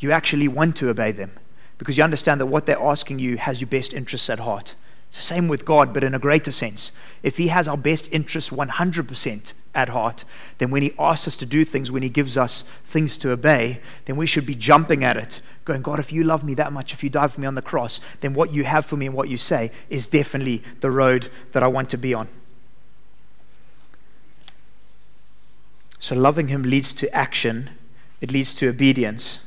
you 0.00 0.10
actually 0.10 0.48
want 0.48 0.76
to 0.76 0.88
obey 0.88 1.12
them 1.12 1.32
because 1.76 1.98
you 1.98 2.04
understand 2.04 2.40
that 2.40 2.46
what 2.46 2.66
they're 2.66 2.80
asking 2.80 3.18
you 3.18 3.36
has 3.36 3.60
your 3.60 3.68
best 3.68 3.92
interests 3.92 4.30
at 4.30 4.40
heart. 4.40 4.74
It's 5.08 5.16
the 5.16 5.22
same 5.22 5.48
with 5.48 5.64
God, 5.64 5.94
but 5.94 6.04
in 6.04 6.14
a 6.14 6.18
greater 6.18 6.52
sense. 6.52 6.92
If 7.22 7.38
He 7.38 7.48
has 7.48 7.66
our 7.66 7.76
best 7.76 8.12
interests 8.12 8.50
100% 8.50 9.52
at 9.74 9.88
heart, 9.88 10.24
then 10.58 10.70
when 10.70 10.82
He 10.82 10.92
asks 10.98 11.28
us 11.28 11.36
to 11.38 11.46
do 11.46 11.64
things, 11.64 11.90
when 11.90 12.02
He 12.02 12.10
gives 12.10 12.36
us 12.36 12.64
things 12.84 13.16
to 13.18 13.30
obey, 13.30 13.80
then 14.04 14.16
we 14.16 14.26
should 14.26 14.44
be 14.44 14.54
jumping 14.54 15.02
at 15.02 15.16
it, 15.16 15.40
going, 15.64 15.82
God, 15.82 15.98
if 15.98 16.12
you 16.12 16.24
love 16.24 16.44
me 16.44 16.54
that 16.54 16.72
much, 16.72 16.92
if 16.92 17.02
you 17.02 17.08
died 17.08 17.32
for 17.32 17.40
me 17.40 17.46
on 17.46 17.54
the 17.54 17.62
cross, 17.62 18.00
then 18.20 18.34
what 18.34 18.52
you 18.52 18.64
have 18.64 18.84
for 18.84 18.96
me 18.96 19.06
and 19.06 19.14
what 19.14 19.30
you 19.30 19.38
say 19.38 19.70
is 19.88 20.08
definitely 20.08 20.62
the 20.80 20.90
road 20.90 21.30
that 21.52 21.62
I 21.62 21.68
want 21.68 21.88
to 21.90 21.96
be 21.96 22.12
on. 22.12 22.28
So 25.98 26.14
loving 26.14 26.48
Him 26.48 26.62
leads 26.62 26.92
to 26.94 27.12
action, 27.14 27.70
it 28.20 28.30
leads 28.30 28.54
to 28.56 28.68
obedience, 28.68 29.40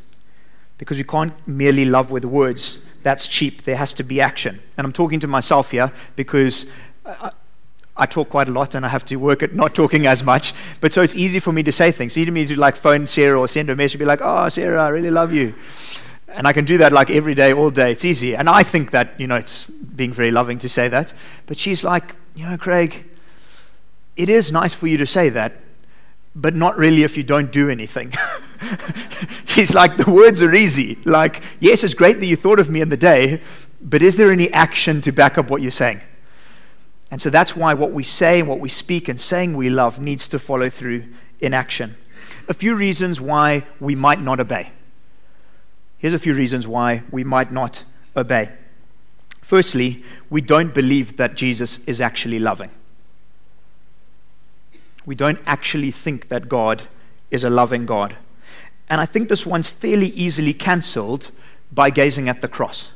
because 0.80 0.98
we 0.98 1.04
can't 1.04 1.34
merely 1.48 1.86
love 1.86 2.10
with 2.10 2.26
words 2.26 2.80
that's 3.04 3.28
cheap. 3.28 3.64
There 3.64 3.76
has 3.76 3.94
to 3.94 4.04
be 4.04 4.22
action. 4.22 4.62
And 4.78 4.86
I'm 4.86 4.94
talking 4.94 5.20
to 5.22 5.28
myself 5.28 5.72
here 5.72 5.92
because 6.16 6.66
I, 7.06 7.32
I, 7.98 8.06
talk 8.06 8.30
quite 8.30 8.48
a 8.48 8.52
lot 8.52 8.76
and 8.76 8.86
I 8.86 8.90
have 8.90 9.06
to 9.06 9.16
work 9.18 9.44
at 9.44 9.54
not 9.54 9.74
talking 9.76 10.06
as 10.08 10.24
much. 10.24 10.54
But 10.80 10.94
so 10.94 11.02
it's 11.02 11.16
easy 11.16 11.40
for 11.40 11.52
me 11.52 11.64
to 11.64 11.72
say 11.72 11.92
things. 11.92 12.18
Easy 12.18 12.26
for 12.26 12.32
me 12.32 12.46
to 12.46 12.56
like 12.56 12.76
phone 12.76 13.08
Sarah 13.08 13.40
or 13.40 13.48
send 13.48 13.70
her 13.70 13.74
a 13.74 13.76
message, 13.76 14.00
be 14.00 14.06
like, 14.06 14.22
oh, 14.22 14.50
Sarah, 14.50 14.84
I 14.84 14.90
really 14.90 15.12
love 15.12 15.34
you. 15.34 15.54
And 16.30 16.48
I 16.48 16.54
can 16.54 16.66
do 16.66 16.78
that 16.78 16.94
like 16.94 17.10
every 17.10 17.36
day, 17.36 17.52
all 17.54 17.70
day. 17.70 17.92
It's 17.92 18.06
easy. 18.06 18.36
And 18.36 18.48
I 18.50 18.64
think 18.64 18.92
that, 18.92 19.20
you 19.20 19.28
know, 19.28 19.36
it's 19.36 19.66
being 19.66 20.14
very 20.14 20.32
loving 20.32 20.60
to 20.60 20.70
say 20.70 20.88
that. 20.88 21.14
But 21.46 21.60
she's 21.60 21.84
like, 21.84 22.16
you 22.36 22.48
know, 22.48 22.58
Craig, 22.58 23.06
it 24.16 24.30
is 24.30 24.52
nice 24.52 24.74
for 24.74 24.88
you 24.88 24.98
to 24.98 25.06
say 25.06 25.30
that, 25.30 25.58
but 26.36 26.56
not 26.56 26.78
really 26.78 27.04
if 27.04 27.18
you 27.18 27.24
don't 27.24 27.52
do 27.52 27.70
anything. 27.70 28.14
He's 29.48 29.74
like, 29.74 29.98
the 29.98 30.12
words 30.12 30.42
are 30.42 30.54
easy. 30.54 31.00
Like, 31.06 31.44
yes, 31.60 31.84
it's 31.84 31.94
great 31.94 32.20
that 32.20 32.26
you 32.26 32.36
thought 32.36 32.60
of 32.60 32.70
me 32.70 32.82
in 32.82 32.90
the 32.90 32.98
day, 32.98 33.42
but 33.82 34.02
is 34.02 34.16
there 34.16 34.32
any 34.32 34.52
action 34.54 35.02
to 35.02 35.12
back 35.12 35.38
up 35.38 35.50
what 35.50 35.62
you're 35.62 35.72
saying? 35.72 36.02
And 37.10 37.22
so 37.22 37.30
that's 37.30 37.56
why 37.56 37.74
what 37.74 37.92
we 37.92 38.04
say 38.04 38.40
and 38.40 38.48
what 38.48 38.60
we 38.60 38.70
speak 38.70 39.10
and 39.10 39.20
saying 39.20 39.56
we 39.56 39.70
love 39.70 40.00
needs 40.00 40.28
to 40.30 40.40
follow 40.40 40.70
through 40.70 41.06
in 41.40 41.54
action. 41.54 41.98
A 42.48 42.54
few 42.54 42.76
reasons 42.76 43.20
why 43.20 43.66
we 43.80 43.96
might 43.96 44.22
not 44.22 44.40
obey. 44.40 44.72
Here's 45.98 46.14
a 46.14 46.20
few 46.20 46.34
reasons 46.34 46.68
why 46.68 47.04
we 47.12 47.24
might 47.24 47.52
not 47.52 47.84
obey. 48.16 48.52
Firstly, 49.42 50.04
we 50.30 50.40
don't 50.42 50.74
believe 50.74 51.18
that 51.18 51.36
Jesus 51.36 51.80
is 51.86 52.00
actually 52.00 52.40
loving. 52.40 52.70
We 55.06 55.16
don't 55.16 55.40
actually 55.46 55.92
think 55.92 56.30
that 56.30 56.48
God 56.48 56.84
is 57.32 57.44
a 57.44 57.50
loving 57.50 57.86
God. 57.86 58.16
And 58.92 59.00
I 59.00 59.06
think 59.06 59.30
this 59.30 59.46
one's 59.46 59.70
fairly 59.70 60.08
easily 60.08 60.54
cancelled 60.54 61.32
by 61.72 61.90
gazing 61.90 62.28
at 62.28 62.42
the 62.42 62.50
cross. 62.50 62.92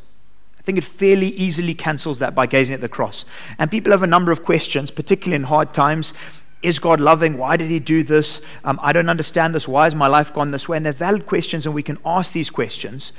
I 0.60 0.62
think 0.62 0.78
it 0.78 0.84
fairly 0.84 1.30
easily 1.30 1.74
cancels 1.74 2.20
that 2.20 2.36
by 2.36 2.48
gazing 2.48 2.74
at 2.74 2.82
the 2.82 2.90
cross. 2.90 3.24
And 3.58 3.72
people 3.72 3.94
have 3.94 4.04
a 4.04 4.08
number 4.08 4.34
of 4.34 4.44
questions, 4.44 4.92
particularly 4.92 5.38
in 5.38 5.44
hard 5.44 5.74
times. 5.74 6.14
Is 6.62 6.80
God 6.80 7.00
loving? 7.00 7.38
Why 7.38 7.56
did 7.56 7.70
He 7.70 7.80
do 7.80 8.04
this? 8.04 8.42
Um, 8.66 8.78
I 8.84 8.92
don't 8.92 9.08
understand 9.08 9.56
this. 9.56 9.70
Why 9.70 9.86
has 9.86 9.96
my 9.96 10.08
life 10.08 10.34
gone 10.34 10.52
this 10.52 10.68
way? 10.68 10.76
And 10.76 10.86
they're 10.86 10.92
valid 10.92 11.28
questions, 11.28 11.66
and 11.66 11.74
we 11.74 11.82
can 11.82 11.98
ask 12.06 12.34
these 12.34 12.50
questions. 12.50 13.14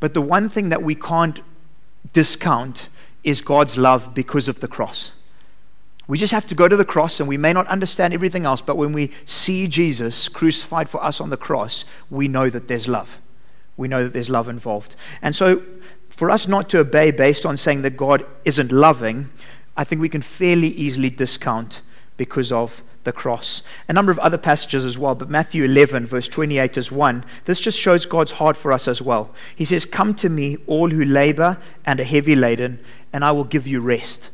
But 0.00 0.14
the 0.14 0.22
one 0.22 0.48
thing 0.48 0.70
that 0.70 0.82
we 0.82 0.94
can't 0.94 1.40
discount 2.14 2.88
is 3.22 3.42
God's 3.42 3.76
love 3.76 4.14
because 4.14 4.48
of 4.48 4.60
the 4.60 4.68
cross. 4.68 5.12
We 6.08 6.18
just 6.18 6.32
have 6.32 6.46
to 6.46 6.54
go 6.54 6.68
to 6.68 6.76
the 6.76 6.84
cross, 6.84 7.20
and 7.20 7.28
we 7.28 7.36
may 7.36 7.52
not 7.52 7.66
understand 7.68 8.12
everything 8.12 8.44
else, 8.44 8.60
but 8.60 8.76
when 8.76 8.92
we 8.92 9.10
see 9.24 9.66
Jesus 9.68 10.28
crucified 10.28 10.88
for 10.88 11.02
us 11.02 11.20
on 11.20 11.30
the 11.30 11.36
cross, 11.36 11.84
we 12.10 12.28
know 12.28 12.50
that 12.50 12.68
there's 12.68 12.88
love. 12.88 13.20
We 13.76 13.88
know 13.88 14.04
that 14.04 14.12
there's 14.12 14.30
love 14.30 14.48
involved. 14.48 14.96
And 15.22 15.34
so, 15.34 15.62
for 16.08 16.30
us 16.30 16.46
not 16.46 16.68
to 16.70 16.80
obey 16.80 17.10
based 17.10 17.46
on 17.46 17.56
saying 17.56 17.82
that 17.82 17.96
God 17.96 18.26
isn't 18.44 18.70
loving, 18.70 19.30
I 19.76 19.84
think 19.84 20.00
we 20.00 20.08
can 20.08 20.22
fairly 20.22 20.68
easily 20.68 21.08
discount 21.08 21.82
because 22.16 22.52
of 22.52 22.82
the 23.04 23.12
cross. 23.12 23.62
A 23.88 23.92
number 23.92 24.12
of 24.12 24.18
other 24.18 24.38
passages 24.38 24.84
as 24.84 24.98
well, 24.98 25.14
but 25.14 25.30
Matthew 25.30 25.64
11, 25.64 26.06
verse 26.06 26.28
28 26.28 26.76
is 26.76 26.92
one. 26.92 27.24
This 27.46 27.60
just 27.60 27.78
shows 27.78 28.06
God's 28.06 28.32
heart 28.32 28.56
for 28.56 28.72
us 28.72 28.86
as 28.86 29.00
well. 29.00 29.34
He 29.56 29.64
says, 29.64 29.84
Come 29.84 30.14
to 30.16 30.28
me, 30.28 30.58
all 30.66 30.90
who 30.90 31.04
labor 31.04 31.58
and 31.86 31.98
are 32.00 32.04
heavy 32.04 32.36
laden, 32.36 32.78
and 33.12 33.24
I 33.24 33.32
will 33.32 33.44
give 33.44 33.66
you 33.66 33.80
rest. 33.80 34.30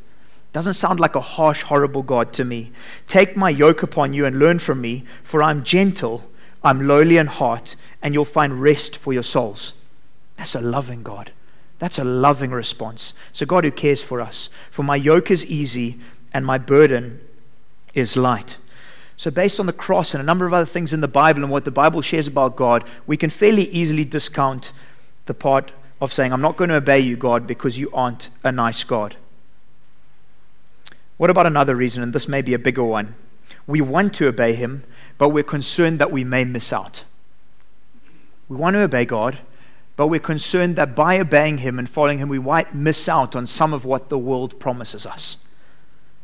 Doesn't 0.52 0.74
sound 0.74 0.98
like 0.98 1.14
a 1.14 1.20
harsh, 1.20 1.62
horrible 1.62 2.02
God 2.02 2.32
to 2.34 2.44
me. 2.44 2.72
Take 3.06 3.36
my 3.36 3.50
yoke 3.50 3.82
upon 3.82 4.14
you 4.14 4.24
and 4.24 4.38
learn 4.38 4.58
from 4.58 4.80
me, 4.80 5.04
for 5.22 5.42
I'm 5.42 5.62
gentle, 5.62 6.28
I'm 6.64 6.86
lowly 6.86 7.18
in 7.18 7.26
heart, 7.26 7.76
and 8.02 8.14
you'll 8.14 8.24
find 8.24 8.62
rest 8.62 8.96
for 8.96 9.12
your 9.12 9.22
souls. 9.22 9.74
That's 10.36 10.54
a 10.54 10.60
loving 10.60 11.02
God. 11.02 11.32
That's 11.78 11.98
a 11.98 12.04
loving 12.04 12.50
response. 12.50 13.12
So, 13.32 13.46
God 13.46 13.64
who 13.64 13.70
cares 13.70 14.02
for 14.02 14.20
us. 14.20 14.48
For 14.70 14.82
my 14.82 14.96
yoke 14.96 15.30
is 15.30 15.46
easy 15.46 15.98
and 16.32 16.44
my 16.44 16.58
burden 16.58 17.20
is 17.94 18.16
light. 18.16 18.56
So, 19.16 19.30
based 19.30 19.60
on 19.60 19.66
the 19.66 19.72
cross 19.72 20.14
and 20.14 20.20
a 20.20 20.26
number 20.26 20.46
of 20.46 20.54
other 20.54 20.66
things 20.66 20.92
in 20.92 21.00
the 21.00 21.08
Bible 21.08 21.42
and 21.42 21.50
what 21.50 21.64
the 21.64 21.70
Bible 21.70 22.02
shares 22.02 22.26
about 22.26 22.56
God, 22.56 22.84
we 23.06 23.16
can 23.16 23.30
fairly 23.30 23.68
easily 23.70 24.04
discount 24.04 24.72
the 25.26 25.34
part 25.34 25.72
of 26.00 26.12
saying, 26.12 26.32
I'm 26.32 26.40
not 26.40 26.56
going 26.56 26.70
to 26.70 26.76
obey 26.76 27.00
you, 27.00 27.16
God, 27.16 27.46
because 27.46 27.78
you 27.78 27.90
aren't 27.92 28.30
a 28.42 28.50
nice 28.50 28.82
God. 28.84 29.16
What 31.18 31.30
about 31.30 31.46
another 31.46 31.76
reason? 31.76 32.02
And 32.02 32.12
this 32.12 32.28
may 32.28 32.40
be 32.40 32.54
a 32.54 32.58
bigger 32.58 32.84
one. 32.84 33.14
We 33.66 33.80
want 33.80 34.14
to 34.14 34.28
obey 34.28 34.54
Him, 34.54 34.84
but 35.18 35.28
we're 35.28 35.42
concerned 35.42 35.98
that 35.98 36.10
we 36.10 36.24
may 36.24 36.44
miss 36.44 36.72
out. 36.72 37.04
We 38.48 38.56
want 38.56 38.74
to 38.74 38.82
obey 38.82 39.04
God, 39.04 39.38
but 39.96 40.06
we're 40.06 40.20
concerned 40.20 40.76
that 40.76 40.94
by 40.94 41.18
obeying 41.18 41.58
Him 41.58 41.78
and 41.78 41.90
following 41.90 42.18
Him, 42.18 42.28
we 42.28 42.38
might 42.38 42.74
miss 42.74 43.08
out 43.08 43.36
on 43.36 43.46
some 43.46 43.74
of 43.74 43.84
what 43.84 44.08
the 44.08 44.18
world 44.18 44.58
promises 44.58 45.04
us, 45.04 45.36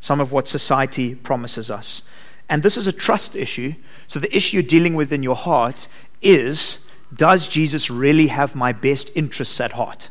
some 0.00 0.20
of 0.20 0.32
what 0.32 0.48
society 0.48 1.14
promises 1.14 1.70
us. 1.70 2.02
And 2.48 2.62
this 2.62 2.76
is 2.76 2.86
a 2.86 2.92
trust 2.92 3.34
issue. 3.36 3.74
So 4.06 4.18
the 4.20 4.34
issue 4.34 4.58
you're 4.58 4.62
dealing 4.62 4.94
with 4.94 5.12
in 5.12 5.22
your 5.22 5.36
heart 5.36 5.88
is 6.22 6.78
Does 7.14 7.48
Jesus 7.48 7.90
really 7.90 8.28
have 8.28 8.54
my 8.54 8.72
best 8.72 9.10
interests 9.14 9.60
at 9.60 9.72
heart? 9.72 10.08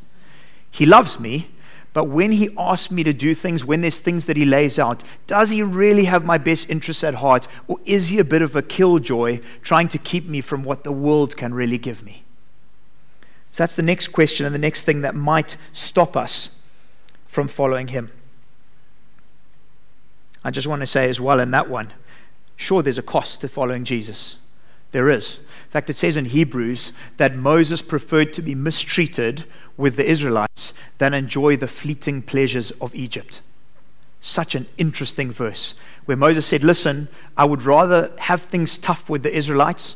He 0.70 0.86
loves 0.86 1.20
me, 1.20 1.50
but 1.94 2.06
when 2.06 2.32
he 2.32 2.50
asks 2.58 2.92
me 2.92 3.04
to 3.04 3.14
do 3.14 3.36
things, 3.36 3.64
when 3.64 3.82
there's 3.82 4.00
things 4.00 4.26
that 4.26 4.36
he 4.36 4.46
lays 4.46 4.80
out, 4.80 5.04
does 5.28 5.52
he 5.52 5.62
really 5.62 6.06
have 6.06 6.26
my 6.26 6.40
best 6.40 6.70
interests 6.70 7.04
at 7.04 7.16
heart? 7.16 7.48
Or 7.68 7.78
is 7.86 8.10
he 8.10 8.18
a 8.18 8.24
bit 8.24 8.42
of 8.42 8.56
a 8.56 8.64
killjoy 8.64 9.42
trying 9.62 9.88
to 9.90 10.00
keep 10.00 10.28
me 10.28 10.42
from 10.42 10.64
what 10.64 10.84
the 10.84 10.92
world 10.92 11.38
can 11.38 11.54
really 11.54 11.78
give 11.78 12.04
me? 12.04 12.24
So 13.52 13.64
that's 13.64 13.76
the 13.76 13.84
next 13.84 14.08
question 14.08 14.48
and 14.48 14.56
the 14.56 14.60
next 14.60 14.82
thing 14.82 15.02
that 15.02 15.14
might 15.14 15.58
stop 15.72 16.18
us 16.18 16.50
from 17.28 17.48
following 17.48 17.90
him. 17.90 18.12
I 20.44 20.50
just 20.50 20.68
want 20.68 20.82
to 20.82 20.88
say 20.88 21.08
as 21.10 21.22
well 21.22 21.40
in 21.40 21.52
that 21.52 21.70
one 21.70 21.94
sure, 22.56 22.82
there's 22.82 22.98
a 22.98 23.04
cost 23.04 23.42
to 23.42 23.48
following 23.48 23.84
Jesus. 23.84 24.38
There 24.92 25.10
is. 25.10 25.40
In 25.40 25.70
fact, 25.70 25.90
it 25.90 25.98
says 25.98 26.18
in 26.18 26.26
Hebrews 26.26 26.94
that 27.18 27.36
Moses 27.36 27.82
preferred 27.82 28.32
to 28.34 28.42
be 28.42 28.56
mistreated 28.56 29.46
with 29.78 29.96
the 29.96 30.10
Israelites 30.10 30.74
than 30.98 31.14
enjoy 31.14 31.58
the 31.58 31.68
fleeting 31.68 32.22
pleasures 32.22 32.72
of 32.82 32.94
Egypt. 32.94 33.42
Such 34.22 34.56
an 34.56 34.68
interesting 34.78 35.32
verse 35.32 35.76
where 36.06 36.18
Moses 36.18 36.46
said, 36.46 36.64
Listen, 36.64 37.10
I 37.36 37.46
would 37.46 37.64
rather 37.64 38.12
have 38.20 38.42
things 38.42 38.78
tough 38.78 39.10
with 39.10 39.24
the 39.24 39.36
Israelites, 39.36 39.96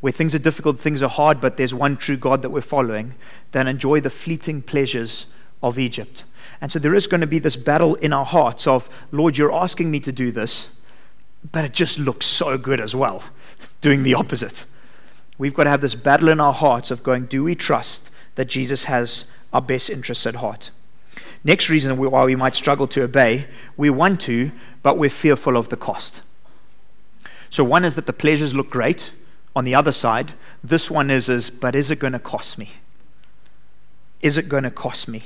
where 0.00 0.12
things 0.12 0.34
are 0.34 0.38
difficult, 0.40 0.80
things 0.80 1.02
are 1.02 1.08
hard, 1.08 1.40
but 1.40 1.56
there's 1.56 1.72
one 1.72 1.96
true 1.96 2.16
God 2.16 2.42
that 2.42 2.50
we're 2.50 2.60
following, 2.60 3.14
than 3.52 3.68
enjoy 3.68 4.00
the 4.00 4.10
fleeting 4.10 4.60
pleasures 4.60 5.26
of 5.62 5.78
Egypt. 5.78 6.24
And 6.60 6.70
so 6.70 6.78
there 6.78 6.94
is 6.94 7.06
going 7.06 7.20
to 7.20 7.26
be 7.26 7.38
this 7.38 7.56
battle 7.56 7.94
in 7.96 8.12
our 8.12 8.24
hearts 8.24 8.66
of, 8.66 8.90
Lord, 9.10 9.38
you're 9.38 9.52
asking 9.52 9.90
me 9.90 10.00
to 10.00 10.12
do 10.12 10.32
this, 10.32 10.68
but 11.50 11.64
it 11.64 11.72
just 11.72 11.98
looks 11.98 12.26
so 12.26 12.58
good 12.58 12.80
as 12.80 12.94
well, 12.94 13.22
doing 13.80 14.02
the 14.02 14.14
opposite. 14.14 14.64
We've 15.38 15.54
got 15.54 15.64
to 15.64 15.70
have 15.70 15.80
this 15.80 15.94
battle 15.94 16.28
in 16.28 16.40
our 16.40 16.52
hearts 16.52 16.90
of 16.90 17.02
going, 17.02 17.26
do 17.26 17.44
we 17.44 17.54
trust 17.54 18.10
that 18.34 18.46
Jesus 18.46 18.84
has 18.84 19.24
our 19.52 19.62
best 19.62 19.90
interests 19.90 20.26
at 20.26 20.36
heart. 20.36 20.70
Next 21.44 21.68
reason 21.68 21.96
why 21.96 22.24
we 22.24 22.36
might 22.36 22.54
struggle 22.54 22.86
to 22.88 23.02
obey, 23.02 23.46
we 23.76 23.90
want 23.90 24.20
to, 24.22 24.52
but 24.82 24.96
we're 24.96 25.10
fearful 25.10 25.56
of 25.56 25.68
the 25.68 25.76
cost. 25.76 26.22
So 27.50 27.64
one 27.64 27.84
is 27.84 27.96
that 27.96 28.06
the 28.06 28.12
pleasures 28.12 28.54
look 28.54 28.70
great. 28.70 29.10
On 29.54 29.64
the 29.64 29.74
other 29.74 29.92
side, 29.92 30.32
this 30.64 30.90
one 30.90 31.10
is, 31.10 31.28
is 31.28 31.50
but 31.50 31.74
is 31.74 31.90
it 31.90 31.98
going 31.98 32.14
to 32.14 32.18
cost 32.18 32.56
me? 32.56 32.70
Is 34.22 34.38
it 34.38 34.48
going 34.48 34.62
to 34.62 34.70
cost 34.70 35.08
me? 35.08 35.24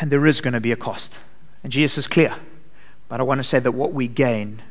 And 0.00 0.10
there 0.10 0.26
is 0.26 0.40
going 0.40 0.54
to 0.54 0.60
be 0.60 0.72
a 0.72 0.76
cost. 0.76 1.20
And 1.62 1.72
Jesus 1.72 1.98
is 1.98 2.06
clear. 2.06 2.34
But 3.08 3.20
I 3.20 3.24
want 3.24 3.40
to 3.40 3.44
say 3.44 3.58
that 3.58 3.72
what 3.72 3.92
we 3.92 4.08
gain 4.08 4.62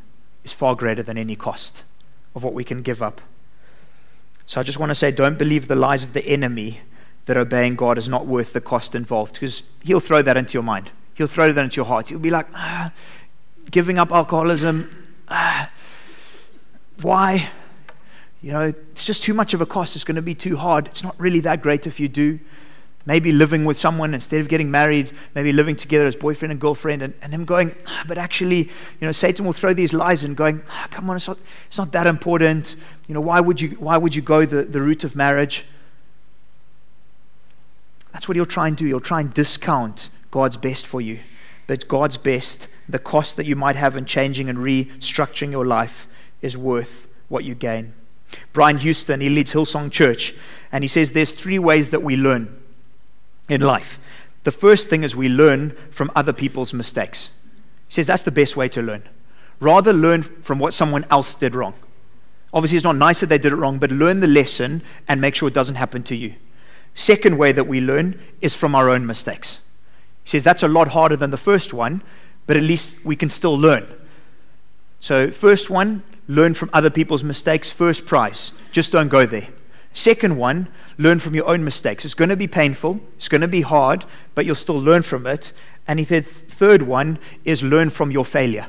is 0.43 0.51
far 0.51 0.75
greater 0.75 1.03
than 1.03 1.17
any 1.17 1.35
cost 1.35 1.83
of 2.33 2.43
what 2.43 2.53
we 2.53 2.63
can 2.63 2.81
give 2.81 3.03
up. 3.03 3.21
So 4.51 4.59
I 4.59 4.63
just 4.63 4.79
want 4.79 4.89
to 4.89 4.95
say 4.95 5.11
don't 5.11 5.37
believe 5.37 5.69
the 5.69 5.77
lies 5.77 6.03
of 6.03 6.11
the 6.11 6.27
enemy 6.27 6.81
that 7.23 7.37
obeying 7.37 7.77
God 7.77 7.97
is 7.97 8.09
not 8.09 8.27
worth 8.27 8.51
the 8.51 8.59
cost 8.59 8.95
involved 8.95 9.35
because 9.35 9.63
he'll 9.81 10.01
throw 10.01 10.21
that 10.21 10.35
into 10.35 10.55
your 10.55 10.63
mind. 10.63 10.91
He'll 11.13 11.27
throw 11.27 11.53
that 11.53 11.63
into 11.63 11.77
your 11.77 11.85
heart. 11.85 12.09
He'll 12.09 12.19
be 12.19 12.31
like, 12.31 12.47
ah, 12.53 12.91
giving 13.71 13.97
up 13.97 14.11
alcoholism, 14.11 15.07
ah, 15.29 15.69
why? 17.01 17.47
You 18.41 18.51
know, 18.51 18.73
it's 18.91 19.05
just 19.05 19.23
too 19.23 19.33
much 19.33 19.53
of 19.53 19.61
a 19.61 19.65
cost. 19.65 19.95
It's 19.95 20.03
going 20.03 20.17
to 20.17 20.21
be 20.21 20.35
too 20.35 20.57
hard. 20.57 20.87
It's 20.87 21.01
not 21.01 21.17
really 21.17 21.39
that 21.39 21.61
great 21.61 21.87
if 21.87 21.97
you 21.97 22.09
do. 22.09 22.37
Maybe 23.05 23.31
living 23.31 23.63
with 23.63 23.79
someone 23.79 24.13
instead 24.13 24.41
of 24.41 24.49
getting 24.49 24.69
married, 24.69 25.11
maybe 25.33 25.53
living 25.53 25.77
together 25.77 26.05
as 26.05 26.15
boyfriend 26.17 26.51
and 26.51 26.59
girlfriend, 26.59 27.01
and, 27.01 27.13
and 27.21 27.33
him 27.33 27.45
going, 27.45 27.73
ah, 27.87 28.03
but 28.05 28.17
actually, 28.17 28.63
you 28.99 29.07
know, 29.07 29.13
Satan 29.13 29.45
will 29.45 29.53
throw 29.53 29.73
these 29.73 29.93
lies 29.93 30.25
and 30.25 30.35
going, 30.35 30.61
ah, 30.69 30.87
come 30.91 31.09
on, 31.09 31.15
it's 31.15 31.29
not, 31.29 31.39
it's 31.67 31.77
not 31.77 31.93
that 31.93 32.05
important. 32.05 32.75
You 33.11 33.15
know, 33.15 33.19
why 33.19 33.41
would 33.41 33.59
you, 33.59 33.71
why 33.71 33.97
would 33.97 34.15
you 34.15 34.21
go 34.21 34.45
the, 34.45 34.63
the 34.63 34.79
route 34.79 35.03
of 35.03 35.17
marriage? 35.17 35.65
That's 38.13 38.25
what 38.25 38.37
he'll 38.37 38.45
try 38.45 38.69
and 38.69 38.77
do. 38.77 38.85
He'll 38.85 39.01
try 39.01 39.19
and 39.19 39.33
discount 39.33 40.09
God's 40.31 40.55
best 40.55 40.87
for 40.87 41.01
you. 41.01 41.19
But 41.67 41.89
God's 41.89 42.15
best, 42.15 42.69
the 42.87 42.99
cost 42.99 43.35
that 43.35 43.45
you 43.45 43.57
might 43.57 43.75
have 43.75 43.97
in 43.97 44.05
changing 44.05 44.47
and 44.47 44.59
restructuring 44.59 45.51
your 45.51 45.65
life, 45.65 46.07
is 46.41 46.55
worth 46.55 47.09
what 47.27 47.43
you 47.43 47.53
gain. 47.53 47.91
Brian 48.53 48.77
Houston, 48.77 49.19
he 49.19 49.27
leads 49.27 49.51
Hillsong 49.51 49.91
Church, 49.91 50.33
and 50.71 50.81
he 50.81 50.87
says 50.87 51.11
there's 51.11 51.33
three 51.33 51.59
ways 51.59 51.89
that 51.89 52.03
we 52.03 52.15
learn 52.15 52.61
in 53.49 53.59
life. 53.59 53.99
The 54.45 54.51
first 54.51 54.87
thing 54.87 55.03
is 55.03 55.17
we 55.17 55.27
learn 55.27 55.75
from 55.89 56.11
other 56.15 56.31
people's 56.31 56.73
mistakes. 56.73 57.29
He 57.89 57.95
says 57.95 58.07
that's 58.07 58.23
the 58.23 58.31
best 58.31 58.55
way 58.55 58.69
to 58.69 58.81
learn. 58.81 59.03
Rather 59.59 59.91
learn 59.91 60.23
from 60.23 60.59
what 60.59 60.73
someone 60.73 61.05
else 61.09 61.35
did 61.35 61.55
wrong. 61.55 61.73
Obviously, 62.53 62.77
it's 62.77 62.83
not 62.83 62.97
nice 62.97 63.21
that 63.21 63.27
they 63.27 63.37
did 63.37 63.53
it 63.53 63.55
wrong, 63.55 63.77
but 63.77 63.91
learn 63.91 64.19
the 64.19 64.27
lesson 64.27 64.81
and 65.07 65.21
make 65.21 65.35
sure 65.35 65.47
it 65.47 65.53
doesn't 65.53 65.75
happen 65.75 66.03
to 66.03 66.15
you. 66.15 66.35
Second 66.93 67.37
way 67.37 67.51
that 67.51 67.67
we 67.67 67.79
learn 67.79 68.19
is 68.41 68.53
from 68.53 68.75
our 68.75 68.89
own 68.89 69.05
mistakes. 69.05 69.59
He 70.23 70.31
says 70.31 70.43
that's 70.43 70.63
a 70.63 70.67
lot 70.67 70.89
harder 70.89 71.15
than 71.15 71.31
the 71.31 71.37
first 71.37 71.73
one, 71.73 72.01
but 72.47 72.57
at 72.57 72.63
least 72.63 72.97
we 73.05 73.15
can 73.15 73.29
still 73.29 73.57
learn. 73.57 73.87
So, 74.99 75.31
first 75.31 75.69
one, 75.69 76.03
learn 76.27 76.53
from 76.53 76.69
other 76.73 76.89
people's 76.89 77.23
mistakes. 77.23 77.69
First 77.69 78.05
prize, 78.05 78.51
just 78.71 78.91
don't 78.91 79.07
go 79.07 79.25
there. 79.25 79.47
Second 79.93 80.37
one, 80.37 80.67
learn 80.97 81.19
from 81.19 81.35
your 81.35 81.47
own 81.47 81.63
mistakes. 81.63 82.05
It's 82.05 82.13
going 82.13 82.29
to 82.29 82.35
be 82.35 82.47
painful, 82.47 82.99
it's 83.15 83.27
going 83.27 83.41
to 83.41 83.47
be 83.47 83.61
hard, 83.61 84.05
but 84.35 84.45
you'll 84.45 84.55
still 84.55 84.79
learn 84.79 85.01
from 85.01 85.25
it. 85.25 85.53
And 85.87 85.99
he 85.99 86.05
said, 86.05 86.25
third 86.25 86.83
one 86.83 87.19
is 87.43 87.63
learn 87.63 87.89
from 87.89 88.11
your 88.11 88.23
failure. 88.23 88.67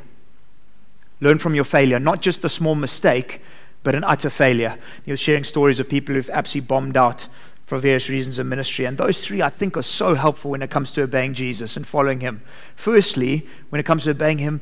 Learn 1.21 1.39
from 1.39 1.55
your 1.55 1.65
failure, 1.65 2.01
not 2.01 2.23
just 2.23 2.45
a 2.45 2.49
small 2.49 2.75
mistake, 2.75 3.41
but 3.83 3.95
an 3.95 4.05
utter 4.05 4.31
failure. 4.31 4.79
He 5.05 5.11
was 5.11 5.21
sharing 5.21 5.45
stories 5.45 5.81
of 5.81 5.89
people 5.89 6.15
who've 6.15 6.31
absolutely 6.31 6.67
bombed 6.67 6.97
out 6.97 7.29
for 7.65 7.79
various 7.79 8.09
reasons 8.09 8.39
in 8.39 8.49
ministry. 8.49 8.85
And 8.85 8.99
those 8.99 9.25
three, 9.25 9.41
I 9.41 9.49
think, 9.49 9.77
are 9.77 9.83
so 9.83 10.15
helpful 10.15 10.51
when 10.51 10.63
it 10.63 10.71
comes 10.71 10.93
to 10.93 11.03
obeying 11.03 11.35
Jesus 11.35 11.77
and 11.77 11.87
following 11.87 12.21
him. 12.21 12.43
Firstly, 12.77 13.47
when 13.71 13.81
it 13.81 13.87
comes 13.87 14.05
to 14.05 14.11
obeying 14.11 14.39
him, 14.39 14.61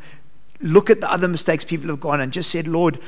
look 0.61 0.91
at 0.91 1.01
the 1.01 1.11
other 1.11 1.29
mistakes 1.29 1.65
people 1.65 1.89
have 1.89 2.01
gone 2.01 2.21
and 2.21 2.33
just 2.33 2.51
said, 2.51 2.69
Lord, 2.69 2.99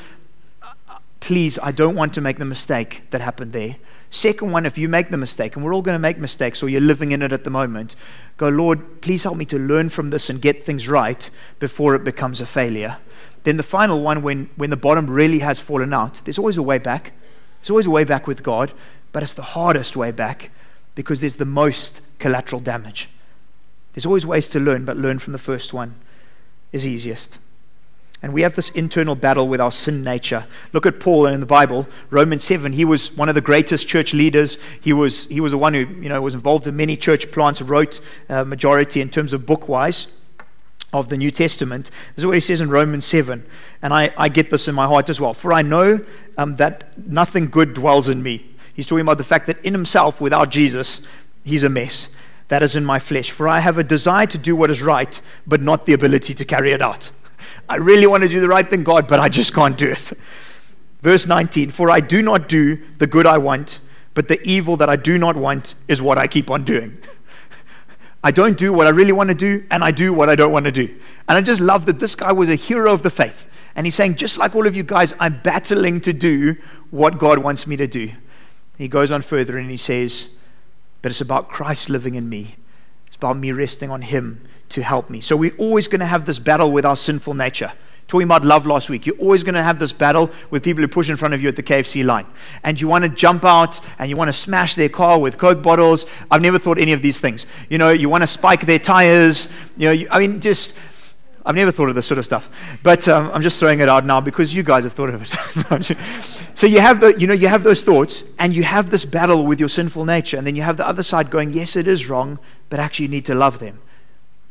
please, 1.20 1.58
I 1.62 1.70
don't 1.70 1.94
want 1.94 2.14
to 2.14 2.20
make 2.20 2.38
the 2.38 2.44
mistake 2.44 3.02
that 3.10 3.20
happened 3.20 3.52
there. 3.52 3.76
Second 4.10 4.50
one, 4.50 4.66
if 4.66 4.76
you 4.76 4.88
make 4.88 5.10
the 5.10 5.16
mistake, 5.16 5.56
and 5.56 5.64
we're 5.64 5.72
all 5.72 5.80
going 5.80 5.94
to 5.94 5.98
make 5.98 6.18
mistakes 6.18 6.62
or 6.62 6.68
you're 6.68 6.82
living 6.82 7.12
in 7.12 7.22
it 7.22 7.32
at 7.32 7.44
the 7.44 7.50
moment, 7.50 7.96
go, 8.36 8.48
Lord, 8.48 9.00
please 9.00 9.22
help 9.22 9.36
me 9.36 9.46
to 9.46 9.58
learn 9.58 9.88
from 9.88 10.10
this 10.10 10.28
and 10.28 10.42
get 10.42 10.62
things 10.62 10.86
right 10.86 11.30
before 11.60 11.94
it 11.94 12.04
becomes 12.04 12.40
a 12.40 12.46
failure. 12.46 12.98
Then 13.44 13.56
the 13.56 13.62
final 13.62 14.00
one, 14.02 14.22
when, 14.22 14.50
when 14.56 14.70
the 14.70 14.76
bottom 14.76 15.08
really 15.08 15.40
has 15.40 15.58
fallen 15.58 15.92
out, 15.92 16.22
there's 16.24 16.38
always 16.38 16.56
a 16.56 16.62
way 16.62 16.78
back. 16.78 17.12
There's 17.60 17.70
always 17.70 17.86
a 17.86 17.90
way 17.90 18.04
back 18.04 18.26
with 18.26 18.42
God, 18.42 18.72
but 19.12 19.22
it's 19.22 19.32
the 19.32 19.42
hardest 19.42 19.96
way 19.96 20.10
back 20.10 20.50
because 20.94 21.20
there's 21.20 21.36
the 21.36 21.44
most 21.44 22.00
collateral 22.18 22.60
damage. 22.60 23.08
There's 23.94 24.06
always 24.06 24.26
ways 24.26 24.48
to 24.50 24.60
learn, 24.60 24.84
but 24.84 24.96
learn 24.96 25.18
from 25.18 25.32
the 25.32 25.38
first 25.38 25.72
one 25.72 25.96
is 26.72 26.86
easiest. 26.86 27.38
And 28.22 28.32
we 28.32 28.42
have 28.42 28.54
this 28.54 28.68
internal 28.70 29.16
battle 29.16 29.48
with 29.48 29.60
our 29.60 29.72
sin 29.72 30.02
nature. 30.02 30.46
Look 30.72 30.86
at 30.86 31.00
Paul 31.00 31.26
in 31.26 31.40
the 31.40 31.46
Bible, 31.46 31.88
Romans 32.10 32.44
7. 32.44 32.72
He 32.72 32.84
was 32.84 33.10
one 33.16 33.28
of 33.28 33.34
the 33.34 33.40
greatest 33.40 33.88
church 33.88 34.14
leaders. 34.14 34.58
He 34.80 34.92
was, 34.92 35.24
he 35.24 35.40
was 35.40 35.50
the 35.50 35.58
one 35.58 35.74
who 35.74 35.80
you 35.80 36.08
know, 36.08 36.22
was 36.22 36.34
involved 36.34 36.68
in 36.68 36.76
many 36.76 36.96
church 36.96 37.32
plants, 37.32 37.60
wrote 37.60 38.00
uh, 38.28 38.44
majority 38.44 39.00
in 39.00 39.10
terms 39.10 39.32
of 39.32 39.44
book 39.44 39.68
wise 39.68 40.06
of 40.92 41.08
the 41.08 41.16
New 41.16 41.30
Testament. 41.30 41.90
This 42.14 42.22
is 42.22 42.26
what 42.26 42.34
he 42.34 42.40
says 42.40 42.60
in 42.60 42.68
Romans 42.70 43.04
7. 43.04 43.44
And 43.80 43.94
I, 43.94 44.12
I 44.16 44.28
get 44.28 44.50
this 44.50 44.68
in 44.68 44.74
my 44.74 44.86
heart 44.86 45.08
as 45.08 45.20
well. 45.20 45.34
For 45.34 45.52
I 45.52 45.62
know 45.62 46.04
um, 46.36 46.56
that 46.56 46.96
nothing 47.08 47.46
good 47.48 47.74
dwells 47.74 48.08
in 48.08 48.22
me. 48.22 48.46
He's 48.74 48.86
talking 48.86 49.02
about 49.02 49.18
the 49.18 49.24
fact 49.24 49.46
that 49.46 49.62
in 49.64 49.72
himself, 49.72 50.20
without 50.20 50.50
Jesus, 50.50 51.02
he's 51.44 51.62
a 51.62 51.68
mess. 51.68 52.08
That 52.48 52.62
is 52.62 52.76
in 52.76 52.84
my 52.84 52.98
flesh. 52.98 53.30
For 53.30 53.48
I 53.48 53.60
have 53.60 53.78
a 53.78 53.84
desire 53.84 54.26
to 54.26 54.38
do 54.38 54.54
what 54.54 54.70
is 54.70 54.82
right, 54.82 55.20
but 55.46 55.62
not 55.62 55.86
the 55.86 55.92
ability 55.94 56.34
to 56.34 56.44
carry 56.44 56.72
it 56.72 56.82
out. 56.82 57.10
I 57.68 57.76
really 57.76 58.06
want 58.06 58.22
to 58.22 58.28
do 58.28 58.40
the 58.40 58.48
right 58.48 58.68
thing, 58.68 58.84
God, 58.84 59.08
but 59.08 59.20
I 59.20 59.28
just 59.28 59.54
can't 59.54 59.76
do 59.76 59.90
it. 59.90 60.12
Verse 61.00 61.26
19 61.26 61.70
For 61.70 61.90
I 61.90 62.00
do 62.00 62.22
not 62.22 62.48
do 62.48 62.80
the 62.98 63.06
good 63.06 63.26
I 63.26 63.38
want, 63.38 63.80
but 64.14 64.28
the 64.28 64.42
evil 64.42 64.76
that 64.76 64.88
I 64.88 64.96
do 64.96 65.18
not 65.18 65.36
want 65.36 65.74
is 65.88 66.02
what 66.02 66.18
I 66.18 66.26
keep 66.26 66.50
on 66.50 66.64
doing. 66.64 66.98
I 68.24 68.30
don't 68.30 68.56
do 68.56 68.72
what 68.72 68.86
I 68.86 68.90
really 68.90 69.12
want 69.12 69.28
to 69.28 69.34
do, 69.34 69.64
and 69.70 69.82
I 69.82 69.90
do 69.90 70.12
what 70.12 70.28
I 70.28 70.36
don't 70.36 70.52
want 70.52 70.64
to 70.66 70.72
do. 70.72 70.86
And 71.28 71.36
I 71.36 71.40
just 71.40 71.60
love 71.60 71.86
that 71.86 71.98
this 71.98 72.14
guy 72.14 72.30
was 72.32 72.48
a 72.48 72.54
hero 72.54 72.92
of 72.92 73.02
the 73.02 73.10
faith. 73.10 73.48
And 73.74 73.86
he's 73.86 73.94
saying, 73.94 74.16
just 74.16 74.38
like 74.38 74.54
all 74.54 74.66
of 74.66 74.76
you 74.76 74.82
guys, 74.82 75.14
I'm 75.18 75.40
battling 75.42 76.00
to 76.02 76.12
do 76.12 76.56
what 76.90 77.18
God 77.18 77.38
wants 77.38 77.66
me 77.66 77.76
to 77.76 77.86
do. 77.86 78.12
He 78.78 78.88
goes 78.88 79.10
on 79.10 79.22
further 79.22 79.58
and 79.58 79.70
he 79.70 79.76
says, 79.76 80.28
But 81.00 81.10
it's 81.10 81.20
about 81.20 81.48
Christ 81.48 81.88
living 81.88 82.14
in 82.14 82.28
me. 82.28 82.56
It's 83.06 83.16
about 83.16 83.36
me 83.36 83.52
resting 83.52 83.90
on 83.90 84.02
Him 84.02 84.46
to 84.70 84.82
help 84.82 85.10
me. 85.10 85.20
So 85.20 85.36
we're 85.36 85.56
always 85.56 85.88
going 85.88 86.00
to 86.00 86.06
have 86.06 86.24
this 86.24 86.38
battle 86.38 86.70
with 86.70 86.84
our 86.84 86.96
sinful 86.96 87.34
nature. 87.34 87.72
Talking 88.12 88.26
about 88.26 88.44
love 88.44 88.66
last 88.66 88.90
week, 88.90 89.06
you're 89.06 89.16
always 89.16 89.42
going 89.42 89.54
to 89.54 89.62
have 89.62 89.78
this 89.78 89.90
battle 89.90 90.30
with 90.50 90.62
people 90.62 90.82
who 90.82 90.88
push 90.88 91.08
in 91.08 91.16
front 91.16 91.32
of 91.32 91.42
you 91.42 91.48
at 91.48 91.56
the 91.56 91.62
KFC 91.62 92.04
line. 92.04 92.26
And 92.62 92.78
you 92.78 92.86
want 92.86 93.04
to 93.04 93.08
jump 93.08 93.42
out 93.42 93.80
and 93.98 94.10
you 94.10 94.18
want 94.18 94.28
to 94.28 94.34
smash 94.34 94.74
their 94.74 94.90
car 94.90 95.18
with 95.18 95.38
Coke 95.38 95.62
bottles. 95.62 96.04
I've 96.30 96.42
never 96.42 96.58
thought 96.58 96.76
any 96.76 96.92
of 96.92 97.00
these 97.00 97.20
things. 97.20 97.46
You 97.70 97.78
know, 97.78 97.88
you 97.88 98.10
want 98.10 98.20
to 98.20 98.26
spike 98.26 98.66
their 98.66 98.78
tires. 98.78 99.48
You 99.78 99.86
know, 99.86 99.92
you, 99.92 100.08
I 100.10 100.18
mean, 100.18 100.42
just 100.42 100.74
I've 101.46 101.54
never 101.54 101.72
thought 101.72 101.88
of 101.88 101.94
this 101.94 102.04
sort 102.04 102.18
of 102.18 102.26
stuff, 102.26 102.50
but 102.82 103.08
um, 103.08 103.30
I'm 103.32 103.40
just 103.40 103.58
throwing 103.58 103.80
it 103.80 103.88
out 103.88 104.04
now 104.04 104.20
because 104.20 104.52
you 104.52 104.62
guys 104.62 104.84
have 104.84 104.92
thought 104.92 105.08
of 105.08 105.22
it. 105.22 105.96
so 106.54 106.66
you 106.66 106.80
have 106.80 107.00
the, 107.00 107.18
you 107.18 107.26
know, 107.26 107.32
you 107.32 107.48
have 107.48 107.62
those 107.62 107.82
thoughts, 107.82 108.24
and 108.38 108.54
you 108.54 108.62
have 108.62 108.90
this 108.90 109.06
battle 109.06 109.46
with 109.46 109.58
your 109.58 109.70
sinful 109.70 110.04
nature, 110.04 110.36
and 110.36 110.46
then 110.46 110.54
you 110.54 110.60
have 110.60 110.76
the 110.76 110.86
other 110.86 111.02
side 111.02 111.30
going, 111.30 111.54
yes, 111.54 111.76
it 111.76 111.88
is 111.88 112.10
wrong, 112.10 112.38
but 112.68 112.78
actually 112.78 113.06
you 113.06 113.10
need 113.10 113.24
to 113.24 113.34
love 113.34 113.58
them. 113.58 113.80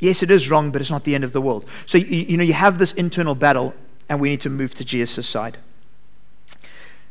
Yes, 0.02 0.24
it 0.24 0.32
is 0.32 0.50
wrong, 0.50 0.72
but 0.72 0.82
it's 0.82 0.90
not 0.90 1.04
the 1.04 1.14
end 1.14 1.24
of 1.24 1.32
the 1.32 1.42
world. 1.42 1.64
So 1.86 2.00
you, 2.00 2.06
you 2.08 2.36
know, 2.36 2.44
you 2.44 2.54
have 2.54 2.80
this 2.80 2.92
internal 2.94 3.36
battle, 3.36 3.76
and 4.10 4.20
we 4.20 4.32
need 4.32 4.42
to 4.42 4.50
move 4.50 4.74
to 4.76 4.84
Jesus' 4.84 5.30
side. 5.30 5.60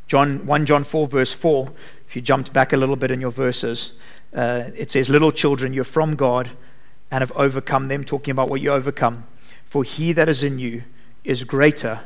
John 0.09 0.45
1 0.45 0.67
John 0.67 0.83
4 0.83 1.07
verse 1.07 1.33
4. 1.33 1.71
If 2.09 2.17
you 2.17 2.21
jumped 2.21 2.53
back 2.53 2.73
a 2.73 2.77
little 2.77 2.97
bit 2.97 3.13
in 3.13 3.21
your 3.21 3.31
verses, 3.31 3.93
uh, 4.35 4.65
it 4.75 4.91
says, 4.91 5.09
"Little 5.09 5.31
children, 5.31 5.73
you're 5.73 5.85
from 5.85 6.17
God, 6.17 6.51
and 7.13 7.23
have 7.23 7.31
overcome 7.37 7.87
them." 7.87 8.03
Talking 8.03 8.33
about 8.33 8.51
what 8.51 8.61
you 8.61 8.73
overcome. 8.73 9.25
For 9.65 9.85
he 9.85 10.13
that 10.13 10.29
is 10.29 10.43
in 10.43 10.59
you 10.59 10.83
is 11.23 11.45
greater 11.45 12.01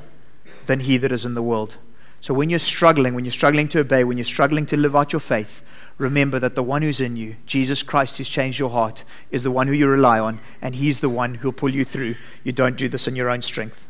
than 0.66 0.80
he 0.80 0.98
that 0.98 1.12
is 1.12 1.24
in 1.24 1.32
the 1.32 1.42
world. 1.42 1.78
So 2.20 2.34
when 2.34 2.50
you're 2.50 2.58
struggling, 2.58 3.14
when 3.14 3.24
you're 3.24 3.32
struggling 3.32 3.68
to 3.68 3.80
obey, 3.80 4.04
when 4.04 4.18
you're 4.18 4.24
struggling 4.24 4.66
to 4.66 4.76
live 4.76 4.94
out 4.94 5.14
your 5.14 5.20
faith, 5.20 5.62
remember 5.98 6.38
that 6.38 6.54
the 6.54 6.62
one 6.62 6.82
who's 6.82 7.00
in 7.00 7.16
you, 7.16 7.36
Jesus 7.46 7.82
Christ, 7.82 8.18
who's 8.18 8.28
changed 8.28 8.58
your 8.58 8.70
heart, 8.70 9.04
is 9.30 9.42
the 9.42 9.50
one 9.50 9.68
who 9.68 9.72
you 9.72 9.86
rely 9.86 10.18
on, 10.18 10.40
and 10.60 10.74
he's 10.74 11.00
the 11.00 11.08
one 11.08 11.36
who'll 11.36 11.52
pull 11.52 11.70
you 11.70 11.84
through. 11.84 12.16
You 12.42 12.52
don't 12.52 12.76
do 12.76 12.88
this 12.88 13.06
in 13.06 13.16
your 13.16 13.30
own 13.30 13.42
strength. 13.42 13.86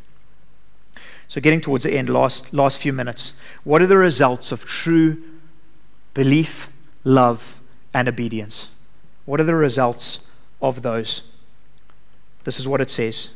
So, 1.27 1.41
getting 1.41 1.61
towards 1.61 1.83
the 1.83 1.91
end, 1.91 2.09
last, 2.09 2.53
last 2.53 2.77
few 2.77 2.93
minutes. 2.93 3.33
What 3.63 3.81
are 3.81 3.87
the 3.87 3.97
results 3.97 4.51
of 4.51 4.65
true 4.65 5.21
belief, 6.13 6.69
love, 7.03 7.59
and 7.93 8.07
obedience? 8.07 8.69
What 9.25 9.41
are 9.41 9.45
the 9.45 9.55
results 9.55 10.19
of 10.61 10.83
those? 10.83 11.23
This 12.43 12.59
is 12.59 12.67
what 12.67 12.81
it 12.81 12.91
says. 12.91 13.29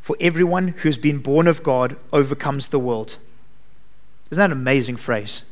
For 0.00 0.16
everyone 0.20 0.68
who's 0.68 0.98
been 0.98 1.18
born 1.18 1.46
of 1.46 1.62
God 1.62 1.96
overcomes 2.12 2.68
the 2.68 2.78
world. 2.78 3.18
Isn't 4.30 4.40
that 4.40 4.50
an 4.50 4.52
amazing 4.52 4.96
phrase? 4.96 5.42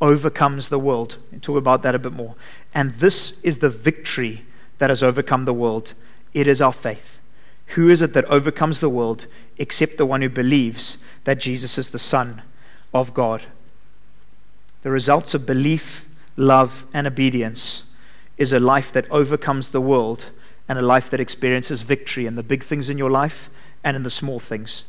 Overcomes 0.00 0.68
the 0.68 0.78
world. 0.78 1.18
We'll 1.30 1.40
talk 1.40 1.56
about 1.56 1.82
that 1.82 1.94
a 1.94 1.98
bit 1.98 2.12
more. 2.12 2.34
And 2.74 2.92
this 2.92 3.34
is 3.42 3.58
the 3.58 3.68
victory 3.68 4.44
that 4.78 4.90
has 4.90 5.02
overcome 5.02 5.44
the 5.44 5.54
world. 5.54 5.94
It 6.34 6.46
is 6.46 6.60
our 6.60 6.72
faith. 6.72 7.18
Who 7.68 7.88
is 7.88 8.02
it 8.02 8.12
that 8.12 8.24
overcomes 8.26 8.80
the 8.80 8.90
world 8.90 9.26
except 9.58 9.96
the 9.96 10.06
one 10.06 10.22
who 10.22 10.28
believes 10.28 10.98
that 11.24 11.40
Jesus 11.40 11.78
is 11.78 11.90
the 11.90 11.98
Son 11.98 12.42
of 12.92 13.14
God? 13.14 13.44
The 14.82 14.90
results 14.90 15.34
of 15.34 15.46
belief, 15.46 16.06
love, 16.36 16.86
and 16.92 17.06
obedience 17.06 17.82
is 18.36 18.52
a 18.52 18.60
life 18.60 18.92
that 18.92 19.10
overcomes 19.10 19.68
the 19.68 19.80
world 19.80 20.30
and 20.68 20.78
a 20.78 20.82
life 20.82 21.10
that 21.10 21.20
experiences 21.20 21.82
victory 21.82 22.26
in 22.26 22.36
the 22.36 22.42
big 22.42 22.62
things 22.62 22.88
in 22.88 22.98
your 22.98 23.10
life 23.10 23.48
and 23.82 23.96
in 23.96 24.02
the 24.02 24.10
small 24.10 24.38
things. 24.38 24.84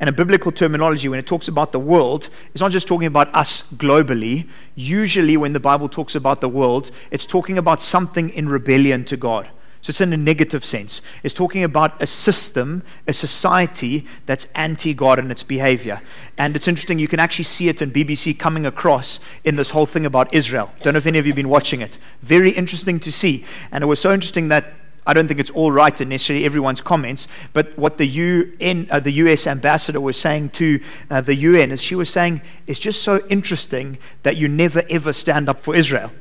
And 0.00 0.08
in 0.08 0.14
biblical 0.14 0.50
terminology, 0.50 1.08
when 1.08 1.18
it 1.18 1.26
talks 1.26 1.46
about 1.46 1.72
the 1.72 1.78
world, 1.78 2.30
it's 2.52 2.62
not 2.62 2.72
just 2.72 2.88
talking 2.88 3.06
about 3.06 3.32
us 3.34 3.64
globally. 3.74 4.48
Usually, 4.74 5.36
when 5.36 5.52
the 5.52 5.60
Bible 5.60 5.90
talks 5.90 6.14
about 6.14 6.40
the 6.40 6.48
world, 6.48 6.90
it's 7.10 7.26
talking 7.26 7.58
about 7.58 7.82
something 7.82 8.30
in 8.30 8.48
rebellion 8.48 9.04
to 9.04 9.18
God. 9.18 9.50
So 9.82 9.90
it's 9.90 10.00
in 10.00 10.12
a 10.12 10.16
negative 10.16 10.64
sense. 10.64 11.00
It's 11.22 11.32
talking 11.32 11.64
about 11.64 12.00
a 12.02 12.06
system, 12.06 12.82
a 13.06 13.12
society 13.12 14.06
that's 14.26 14.46
anti 14.54 14.92
God 14.92 15.18
in 15.18 15.30
its 15.30 15.42
behavior. 15.42 16.02
And 16.36 16.54
it's 16.54 16.68
interesting, 16.68 16.98
you 16.98 17.08
can 17.08 17.20
actually 17.20 17.44
see 17.44 17.68
it 17.68 17.80
in 17.80 17.90
BBC 17.90 18.38
coming 18.38 18.66
across 18.66 19.20
in 19.44 19.56
this 19.56 19.70
whole 19.70 19.86
thing 19.86 20.04
about 20.04 20.32
Israel. 20.34 20.70
Don't 20.82 20.94
know 20.94 20.98
if 20.98 21.06
any 21.06 21.18
of 21.18 21.26
you 21.26 21.32
have 21.32 21.36
been 21.36 21.48
watching 21.48 21.80
it. 21.80 21.98
Very 22.20 22.50
interesting 22.50 23.00
to 23.00 23.12
see. 23.12 23.44
And 23.72 23.82
it 23.82 23.86
was 23.86 24.00
so 24.00 24.12
interesting 24.12 24.48
that 24.48 24.74
I 25.06 25.14
don't 25.14 25.28
think 25.28 25.40
it's 25.40 25.50
all 25.50 25.72
right 25.72 25.98
in 26.00 26.10
necessarily 26.10 26.44
everyone's 26.44 26.80
comments, 26.80 27.26
but 27.52 27.76
what 27.78 27.98
the, 27.98 28.06
UN, 28.06 28.86
uh, 28.90 29.00
the 29.00 29.12
US 29.12 29.46
ambassador 29.46 30.00
was 30.00 30.18
saying 30.18 30.50
to 30.50 30.80
uh, 31.10 31.20
the 31.20 31.34
UN 31.34 31.72
is 31.72 31.82
she 31.82 31.94
was 31.94 32.10
saying, 32.10 32.42
it's 32.66 32.78
just 32.78 33.02
so 33.02 33.26
interesting 33.28 33.98
that 34.22 34.36
you 34.36 34.48
never 34.48 34.82
ever 34.90 35.12
stand 35.12 35.48
up 35.48 35.60
for 35.60 35.74
Israel. 35.74 36.12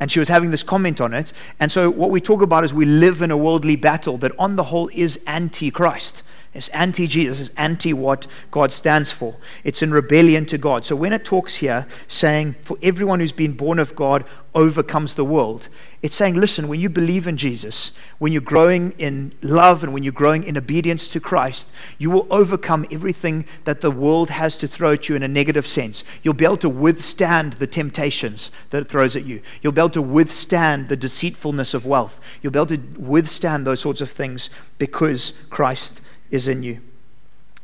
And 0.00 0.10
she 0.10 0.18
was 0.18 0.28
having 0.28 0.50
this 0.50 0.62
comment 0.62 1.00
on 1.00 1.14
it. 1.14 1.32
And 1.60 1.70
so, 1.70 1.88
what 1.88 2.10
we 2.10 2.20
talk 2.20 2.42
about 2.42 2.64
is 2.64 2.74
we 2.74 2.84
live 2.84 3.22
in 3.22 3.30
a 3.30 3.36
worldly 3.36 3.76
battle 3.76 4.18
that, 4.18 4.32
on 4.38 4.56
the 4.56 4.64
whole, 4.64 4.90
is 4.92 5.20
anti 5.26 5.70
Christ. 5.70 6.24
It's 6.54 6.68
anti 6.68 7.08
Jesus, 7.08 7.40
it's 7.40 7.56
anti 7.56 7.92
what 7.92 8.28
God 8.52 8.70
stands 8.70 9.10
for. 9.10 9.34
It's 9.64 9.82
in 9.82 9.90
rebellion 9.90 10.46
to 10.46 10.56
God. 10.56 10.86
So 10.86 10.94
when 10.94 11.12
it 11.12 11.24
talks 11.24 11.56
here 11.56 11.86
saying, 12.06 12.54
for 12.60 12.78
everyone 12.80 13.18
who's 13.18 13.32
been 13.32 13.54
born 13.54 13.80
of 13.80 13.96
God 13.96 14.24
overcomes 14.54 15.14
the 15.14 15.24
world, 15.24 15.68
it's 16.00 16.14
saying, 16.14 16.36
listen, 16.36 16.68
when 16.68 16.78
you 16.78 16.88
believe 16.88 17.26
in 17.26 17.36
Jesus, 17.36 17.90
when 18.18 18.32
you're 18.32 18.40
growing 18.40 18.92
in 18.98 19.32
love 19.42 19.82
and 19.82 19.92
when 19.92 20.04
you're 20.04 20.12
growing 20.12 20.44
in 20.44 20.56
obedience 20.56 21.08
to 21.08 21.18
Christ, 21.18 21.72
you 21.98 22.08
will 22.08 22.28
overcome 22.30 22.86
everything 22.88 23.46
that 23.64 23.80
the 23.80 23.90
world 23.90 24.30
has 24.30 24.56
to 24.58 24.68
throw 24.68 24.92
at 24.92 25.08
you 25.08 25.16
in 25.16 25.24
a 25.24 25.28
negative 25.28 25.66
sense. 25.66 26.04
You'll 26.22 26.34
be 26.34 26.44
able 26.44 26.56
to 26.58 26.70
withstand 26.70 27.54
the 27.54 27.66
temptations 27.66 28.52
that 28.70 28.82
it 28.82 28.88
throws 28.88 29.16
at 29.16 29.24
you. 29.24 29.42
You'll 29.60 29.72
be 29.72 29.80
able 29.80 29.90
to 29.90 30.02
withstand 30.02 30.88
the 30.88 30.96
deceitfulness 30.96 31.74
of 31.74 31.84
wealth. 31.84 32.20
You'll 32.42 32.52
be 32.52 32.60
able 32.60 32.76
to 32.76 32.82
withstand 32.96 33.66
those 33.66 33.80
sorts 33.80 34.00
of 34.00 34.10
things 34.10 34.50
because 34.78 35.32
Christ 35.50 36.00
is 36.30 36.48
in 36.48 36.62
you. 36.62 36.80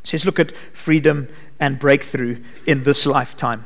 So 0.04 0.16
let's 0.16 0.24
look 0.24 0.38
at 0.38 0.52
freedom 0.72 1.28
and 1.58 1.78
breakthrough 1.78 2.42
in 2.66 2.84
this 2.84 3.04
lifetime. 3.04 3.64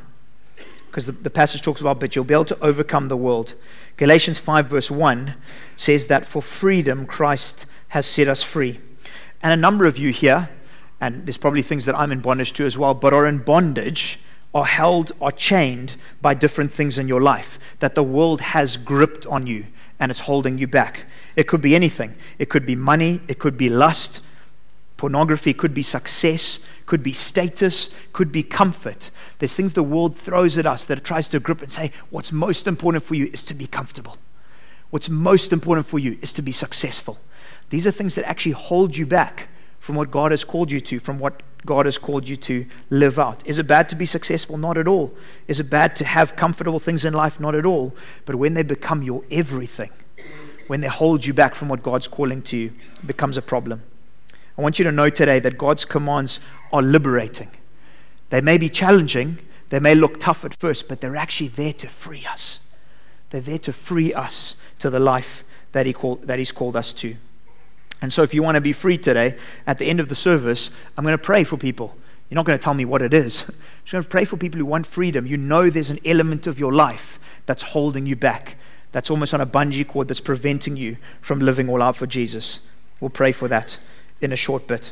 Because 0.87 1.05
the, 1.05 1.11
the 1.13 1.29
passage 1.29 1.61
talks 1.61 1.81
about, 1.81 1.99
but 1.99 2.15
you'll 2.15 2.25
be 2.25 2.33
able 2.33 2.45
to 2.45 2.59
overcome 2.63 3.07
the 3.07 3.17
world. 3.17 3.55
Galatians 3.97 4.37
5, 4.39 4.67
verse 4.67 4.91
1 4.91 5.35
says 5.75 6.07
that 6.07 6.25
for 6.25 6.41
freedom, 6.41 7.05
Christ 7.05 7.65
has 7.89 8.05
set 8.05 8.27
us 8.27 8.43
free. 8.43 8.79
And 9.41 9.53
a 9.53 9.57
number 9.57 9.85
of 9.85 9.97
you 9.97 10.11
here, 10.11 10.49
and 10.99 11.25
there's 11.25 11.37
probably 11.37 11.61
things 11.61 11.85
that 11.85 11.95
I'm 11.95 12.11
in 12.11 12.21
bondage 12.21 12.53
to 12.53 12.65
as 12.65 12.77
well, 12.77 12.93
but 12.93 13.13
are 13.13 13.27
in 13.27 13.39
bondage, 13.39 14.19
are 14.53 14.65
held, 14.65 15.11
are 15.21 15.31
chained 15.31 15.95
by 16.21 16.33
different 16.33 16.71
things 16.71 16.97
in 16.97 17.07
your 17.07 17.21
life 17.21 17.59
that 17.79 17.93
the 17.93 18.03
world 18.03 18.39
has 18.39 18.77
gripped 18.77 19.25
on 19.27 19.45
you 19.45 19.65
and 19.99 20.09
it's 20.09 20.21
holding 20.21 20.57
you 20.57 20.67
back. 20.67 21.05
It 21.35 21.47
could 21.47 21.61
be 21.61 21.75
anything. 21.75 22.15
It 22.39 22.49
could 22.49 22.65
be 22.65 22.75
money, 22.75 23.21
it 23.27 23.37
could 23.37 23.57
be 23.57 23.69
lust, 23.69 24.21
Pornography 24.97 25.53
could 25.53 25.73
be 25.73 25.83
success, 25.83 26.59
could 26.85 27.03
be 27.03 27.11
status, 27.11 27.89
could 28.13 28.31
be 28.31 28.43
comfort. 28.43 29.11
There's 29.39 29.53
things 29.53 29.73
the 29.73 29.83
world 29.83 30.15
throws 30.15 30.57
at 30.57 30.65
us 30.65 30.85
that 30.85 30.97
it 30.97 31.03
tries 31.03 31.27
to 31.29 31.39
grip 31.39 31.61
and 31.61 31.71
say, 31.71 31.91
what's 32.09 32.31
most 32.31 32.65
important 32.65 33.03
for 33.03 33.15
you 33.15 33.29
is 33.33 33.43
to 33.43 33.53
be 33.53 33.67
comfortable. 33.67 34.17
What's 34.91 35.09
most 35.09 35.51
important 35.51 35.85
for 35.85 35.99
you 35.99 36.17
is 36.21 36.31
to 36.33 36.41
be 36.41 36.53
successful. 36.53 37.19
These 37.69 37.85
are 37.85 37.91
things 37.91 38.15
that 38.15 38.27
actually 38.27 38.53
hold 38.53 38.95
you 38.95 39.05
back 39.05 39.49
from 39.79 39.95
what 39.95 40.11
God 40.11 40.31
has 40.31 40.43
called 40.43 40.71
you 40.71 40.79
to, 40.81 40.99
from 40.99 41.19
what 41.19 41.43
God 41.65 41.85
has 41.85 41.97
called 41.97 42.29
you 42.29 42.37
to 42.37 42.65
live 42.89 43.19
out. 43.19 43.45
Is 43.45 43.59
it 43.59 43.67
bad 43.67 43.89
to 43.89 43.95
be 43.95 44.05
successful? 44.05 44.57
Not 44.57 44.77
at 44.77 44.87
all. 44.87 45.13
Is 45.47 45.59
it 45.59 45.69
bad 45.69 45.95
to 45.97 46.05
have 46.05 46.35
comfortable 46.35 46.79
things 46.79 47.03
in 47.03 47.13
life? 47.13 47.39
Not 47.39 47.55
at 47.55 47.65
all. 47.65 47.93
But 48.25 48.35
when 48.35 48.53
they 48.53 48.63
become 48.63 49.03
your 49.03 49.23
everything, 49.29 49.89
when 50.67 50.81
they 50.81 50.87
hold 50.87 51.25
you 51.25 51.33
back 51.33 51.53
from 51.53 51.67
what 51.67 51.83
God's 51.83 52.07
calling 52.07 52.41
to 52.43 52.57
you, 52.57 52.73
it 52.95 53.07
becomes 53.07 53.37
a 53.37 53.41
problem. 53.41 53.83
I 54.57 54.61
want 54.61 54.79
you 54.79 54.85
to 54.85 54.91
know 54.91 55.09
today 55.09 55.39
that 55.39 55.57
God's 55.57 55.85
commands 55.85 56.39
are 56.71 56.81
liberating. 56.81 57.51
They 58.29 58.41
may 58.41 58.57
be 58.57 58.69
challenging, 58.69 59.39
they 59.69 59.79
may 59.79 59.95
look 59.95 60.19
tough 60.19 60.45
at 60.45 60.55
first, 60.55 60.87
but 60.87 61.01
they're 61.01 61.15
actually 61.15 61.49
there 61.49 61.73
to 61.73 61.87
free 61.87 62.25
us. 62.25 62.59
They're 63.29 63.41
there 63.41 63.59
to 63.59 63.73
free 63.73 64.13
us 64.13 64.55
to 64.79 64.89
the 64.89 64.99
life 64.99 65.43
that, 65.73 65.85
he 65.85 65.93
call, 65.93 66.15
that 66.17 66.39
He's 66.39 66.51
called 66.51 66.75
us 66.75 66.93
to. 66.93 67.15
And 68.01 68.13
so, 68.13 68.23
if 68.23 68.33
you 68.33 68.43
want 68.43 68.55
to 68.55 68.61
be 68.61 68.73
free 68.73 68.97
today, 68.97 69.37
at 69.65 69.77
the 69.77 69.85
end 69.87 69.99
of 69.99 70.09
the 70.09 70.15
service, 70.15 70.69
I'm 70.97 71.03
going 71.03 71.17
to 71.17 71.23
pray 71.23 71.43
for 71.43 71.57
people. 71.57 71.97
You're 72.29 72.35
not 72.35 72.45
going 72.45 72.57
to 72.57 72.63
tell 72.63 72.73
me 72.73 72.85
what 72.85 73.01
it 73.01 73.13
is. 73.13 73.43
I'm 73.47 73.55
just 73.83 73.91
going 73.91 74.03
to 74.03 74.09
pray 74.09 74.25
for 74.25 74.37
people 74.37 74.59
who 74.59 74.65
want 74.65 74.85
freedom. 74.85 75.25
You 75.25 75.37
know 75.37 75.69
there's 75.69 75.89
an 75.89 75.99
element 76.05 76.47
of 76.47 76.59
your 76.59 76.73
life 76.73 77.19
that's 77.45 77.63
holding 77.63 78.05
you 78.05 78.15
back, 78.15 78.57
that's 78.91 79.09
almost 79.09 79.33
on 79.33 79.41
a 79.41 79.45
bungee 79.45 79.87
cord 79.87 80.07
that's 80.07 80.21
preventing 80.21 80.77
you 80.77 80.97
from 81.21 81.39
living 81.39 81.69
all 81.69 81.81
out 81.81 81.95
for 81.95 82.07
Jesus. 82.07 82.59
We'll 82.99 83.09
pray 83.09 83.31
for 83.31 83.47
that 83.47 83.77
in 84.21 84.31
a 84.31 84.35
short 84.35 84.67
bit. 84.67 84.91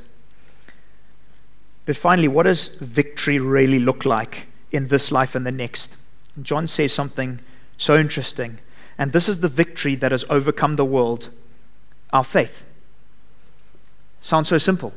But 1.85 1.97
finally, 1.97 2.27
what 2.27 2.43
does 2.43 2.69
victory 2.79 3.39
really 3.39 3.79
look 3.79 4.05
like 4.05 4.47
in 4.71 4.87
this 4.87 5.11
life 5.11 5.35
and 5.35 5.45
the 5.45 5.51
next? 5.51 5.97
John 6.41 6.67
says 6.67 6.93
something 6.93 7.39
so 7.77 7.97
interesting. 7.97 8.59
And 8.97 9.11
this 9.11 9.27
is 9.27 9.39
the 9.39 9.49
victory 9.49 9.95
that 9.95 10.11
has 10.11 10.23
overcome 10.29 10.75
the 10.75 10.85
world 10.85 11.29
our 12.11 12.23
faith. 12.23 12.63
Sounds 14.21 14.47
so 14.47 14.59
simple. 14.59 14.93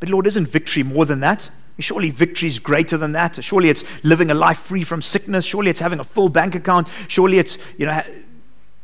But 0.00 0.10
Lord, 0.10 0.26
isn't 0.26 0.48
victory 0.48 0.82
more 0.82 1.06
than 1.06 1.20
that? 1.20 1.50
Surely 1.80 2.10
victory 2.10 2.48
is 2.48 2.58
greater 2.58 2.98
than 2.98 3.12
that. 3.12 3.42
Surely 3.42 3.70
it's 3.70 3.84
living 4.02 4.30
a 4.30 4.34
life 4.34 4.58
free 4.58 4.84
from 4.84 5.00
sickness. 5.00 5.44
Surely 5.44 5.70
it's 5.70 5.80
having 5.80 6.00
a 6.00 6.04
full 6.04 6.28
bank 6.28 6.54
account. 6.54 6.88
Surely 7.06 7.38
it's, 7.38 7.56
you 7.76 7.86
know, 7.86 8.02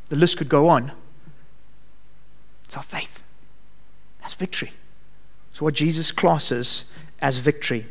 the 0.08 0.16
list 0.16 0.38
could 0.38 0.48
go 0.48 0.68
on. 0.68 0.92
It's 2.64 2.76
our 2.76 2.82
faith. 2.82 3.22
That's 4.20 4.34
victory. 4.34 4.72
It's 5.54 5.62
what 5.62 5.74
Jesus 5.74 6.10
classes 6.10 6.84
as 7.20 7.36
victory. 7.36 7.86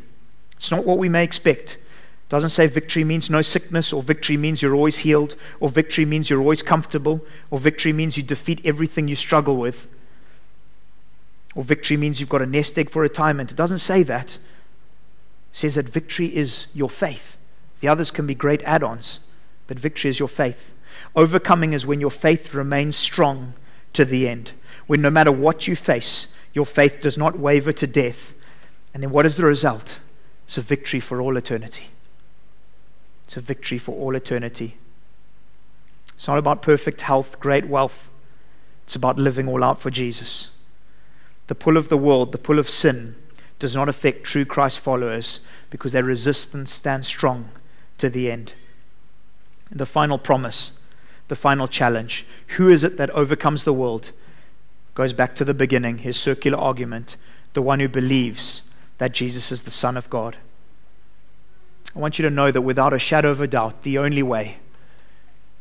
It's 0.58 0.70
not 0.70 0.84
what 0.84 0.98
we 0.98 1.08
may 1.08 1.24
expect. 1.24 1.76
It 1.76 2.28
doesn't 2.28 2.50
say 2.50 2.66
victory 2.66 3.04
means 3.04 3.30
no 3.30 3.40
sickness, 3.40 3.90
or 3.90 4.02
victory 4.02 4.36
means 4.36 4.60
you're 4.60 4.74
always 4.74 4.98
healed, 4.98 5.34
or 5.60 5.70
victory 5.70 6.04
means 6.04 6.28
you're 6.28 6.42
always 6.42 6.62
comfortable, 6.62 7.24
or 7.50 7.58
victory 7.58 7.94
means 7.94 8.18
you 8.18 8.22
defeat 8.22 8.60
everything 8.66 9.08
you 9.08 9.14
struggle 9.14 9.56
with, 9.56 9.88
or 11.54 11.64
victory 11.64 11.96
means 11.96 12.20
you've 12.20 12.28
got 12.28 12.42
a 12.42 12.46
nest 12.46 12.78
egg 12.78 12.90
for 12.90 13.00
retirement. 13.00 13.50
It 13.50 13.56
doesn't 13.56 13.78
say 13.78 14.02
that. 14.02 14.34
It 14.34 14.40
says 15.52 15.76
that 15.76 15.88
victory 15.88 16.36
is 16.36 16.66
your 16.74 16.90
faith. 16.90 17.38
The 17.80 17.88
others 17.88 18.10
can 18.10 18.26
be 18.26 18.34
great 18.34 18.62
add 18.64 18.82
ons, 18.82 19.20
but 19.68 19.78
victory 19.78 20.10
is 20.10 20.18
your 20.18 20.28
faith. 20.28 20.74
Overcoming 21.16 21.72
is 21.72 21.86
when 21.86 22.02
your 22.02 22.10
faith 22.10 22.52
remains 22.52 22.94
strong 22.94 23.54
to 23.94 24.04
the 24.04 24.28
end, 24.28 24.52
when 24.86 25.00
no 25.00 25.08
matter 25.08 25.32
what 25.32 25.66
you 25.66 25.74
face, 25.74 26.28
your 26.54 26.64
faith 26.64 27.00
does 27.00 27.18
not 27.18 27.38
waver 27.38 27.72
to 27.72 27.86
death. 27.86 28.32
And 28.94 29.02
then 29.02 29.10
what 29.10 29.26
is 29.26 29.36
the 29.36 29.44
result? 29.44 29.98
It's 30.46 30.56
a 30.56 30.62
victory 30.62 31.00
for 31.00 31.20
all 31.20 31.36
eternity. 31.36 31.88
It's 33.26 33.36
a 33.36 33.40
victory 33.40 33.78
for 33.78 33.92
all 33.92 34.14
eternity. 34.14 34.76
It's 36.14 36.28
not 36.28 36.38
about 36.38 36.62
perfect 36.62 37.02
health, 37.02 37.40
great 37.40 37.66
wealth. 37.66 38.10
It's 38.84 38.94
about 38.94 39.18
living 39.18 39.48
all 39.48 39.64
out 39.64 39.80
for 39.80 39.90
Jesus. 39.90 40.50
The 41.48 41.54
pull 41.54 41.76
of 41.76 41.88
the 41.88 41.98
world, 41.98 42.32
the 42.32 42.38
pull 42.38 42.58
of 42.58 42.70
sin, 42.70 43.16
does 43.58 43.74
not 43.74 43.88
affect 43.88 44.24
true 44.24 44.44
Christ 44.44 44.78
followers 44.78 45.40
because 45.70 45.92
their 45.92 46.04
resistance 46.04 46.72
stands 46.72 47.08
strong 47.08 47.48
to 47.98 48.08
the 48.08 48.30
end. 48.30 48.52
And 49.70 49.80
the 49.80 49.86
final 49.86 50.18
promise, 50.18 50.72
the 51.28 51.36
final 51.36 51.66
challenge 51.66 52.26
who 52.48 52.68
is 52.68 52.84
it 52.84 52.96
that 52.96 53.10
overcomes 53.10 53.64
the 53.64 53.72
world? 53.72 54.12
Goes 54.94 55.12
back 55.12 55.34
to 55.36 55.44
the 55.44 55.54
beginning, 55.54 55.98
his 55.98 56.18
circular 56.18 56.58
argument 56.58 57.16
the 57.54 57.62
one 57.62 57.80
who 57.80 57.88
believes 57.88 58.62
that 58.98 59.12
Jesus 59.12 59.50
is 59.50 59.62
the 59.62 59.70
Son 59.70 59.96
of 59.96 60.10
God. 60.10 60.36
I 61.96 61.98
want 61.98 62.18
you 62.18 62.24
to 62.24 62.30
know 62.30 62.50
that 62.50 62.62
without 62.62 62.92
a 62.92 62.98
shadow 62.98 63.30
of 63.30 63.40
a 63.40 63.46
doubt, 63.46 63.84
the 63.84 63.98
only 63.98 64.22
way 64.22 64.58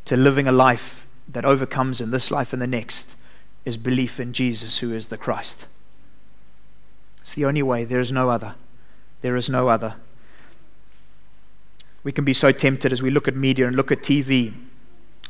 to 0.05 0.17
living 0.17 0.47
a 0.47 0.51
life 0.51 1.05
that 1.27 1.45
overcomes 1.45 2.01
in 2.01 2.11
this 2.11 2.31
life 2.31 2.51
and 2.51 2.61
the 2.61 2.67
next 2.67 3.15
is 3.63 3.77
belief 3.77 4.19
in 4.19 4.33
Jesus, 4.33 4.79
who 4.79 4.93
is 4.93 5.07
the 5.07 5.17
Christ. 5.17 5.67
It's 7.21 7.35
the 7.35 7.45
only 7.45 7.63
way. 7.63 7.85
There 7.85 7.99
is 7.99 8.11
no 8.11 8.29
other. 8.29 8.55
There 9.21 9.37
is 9.37 9.49
no 9.49 9.69
other. 9.69 9.95
We 12.03 12.11
can 12.11 12.25
be 12.25 12.33
so 12.33 12.51
tempted 12.51 12.91
as 12.91 13.01
we 13.01 13.11
look 13.11 13.27
at 13.27 13.35
media 13.35 13.67
and 13.67 13.75
look 13.75 13.91
at 13.91 13.99
TV 13.99 14.53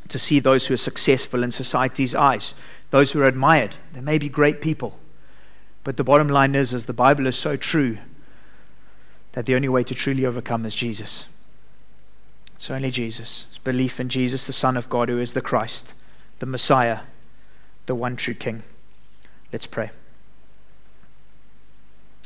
to 0.07 0.17
see 0.17 0.39
those 0.39 0.65
who 0.65 0.73
are 0.73 0.77
successful 0.77 1.43
in 1.43 1.51
society's 1.51 2.15
eyes, 2.15 2.55
those 2.93 3.11
who 3.11 3.21
are 3.21 3.27
admired. 3.27 3.75
They 3.93 4.01
may 4.01 4.19
be 4.19 4.29
great 4.29 4.61
people. 4.61 4.99
But 5.83 5.97
the 5.97 6.03
bottom 6.03 6.27
line 6.27 6.53
is, 6.53 6.75
as 6.75 6.85
the 6.85 6.93
Bible 6.93 7.25
is 7.25 7.35
so 7.35 7.55
true, 7.55 7.97
that 9.31 9.47
the 9.47 9.55
only 9.55 9.67
way 9.67 9.83
to 9.85 9.95
truly 9.95 10.27
overcome 10.27 10.63
is 10.63 10.75
Jesus. 10.75 11.25
It's 12.55 12.69
only 12.69 12.91
Jesus. 12.91 13.47
It's 13.49 13.57
belief 13.57 13.99
in 13.99 14.09
Jesus, 14.09 14.45
the 14.45 14.53
Son 14.53 14.77
of 14.77 14.91
God, 14.91 15.09
who 15.09 15.17
is 15.17 15.33
the 15.33 15.41
Christ, 15.41 15.95
the 16.37 16.45
Messiah, 16.45 16.99
the 17.87 17.95
one 17.95 18.15
true 18.15 18.35
King. 18.35 18.61
Let's 19.51 19.65
pray. 19.65 19.89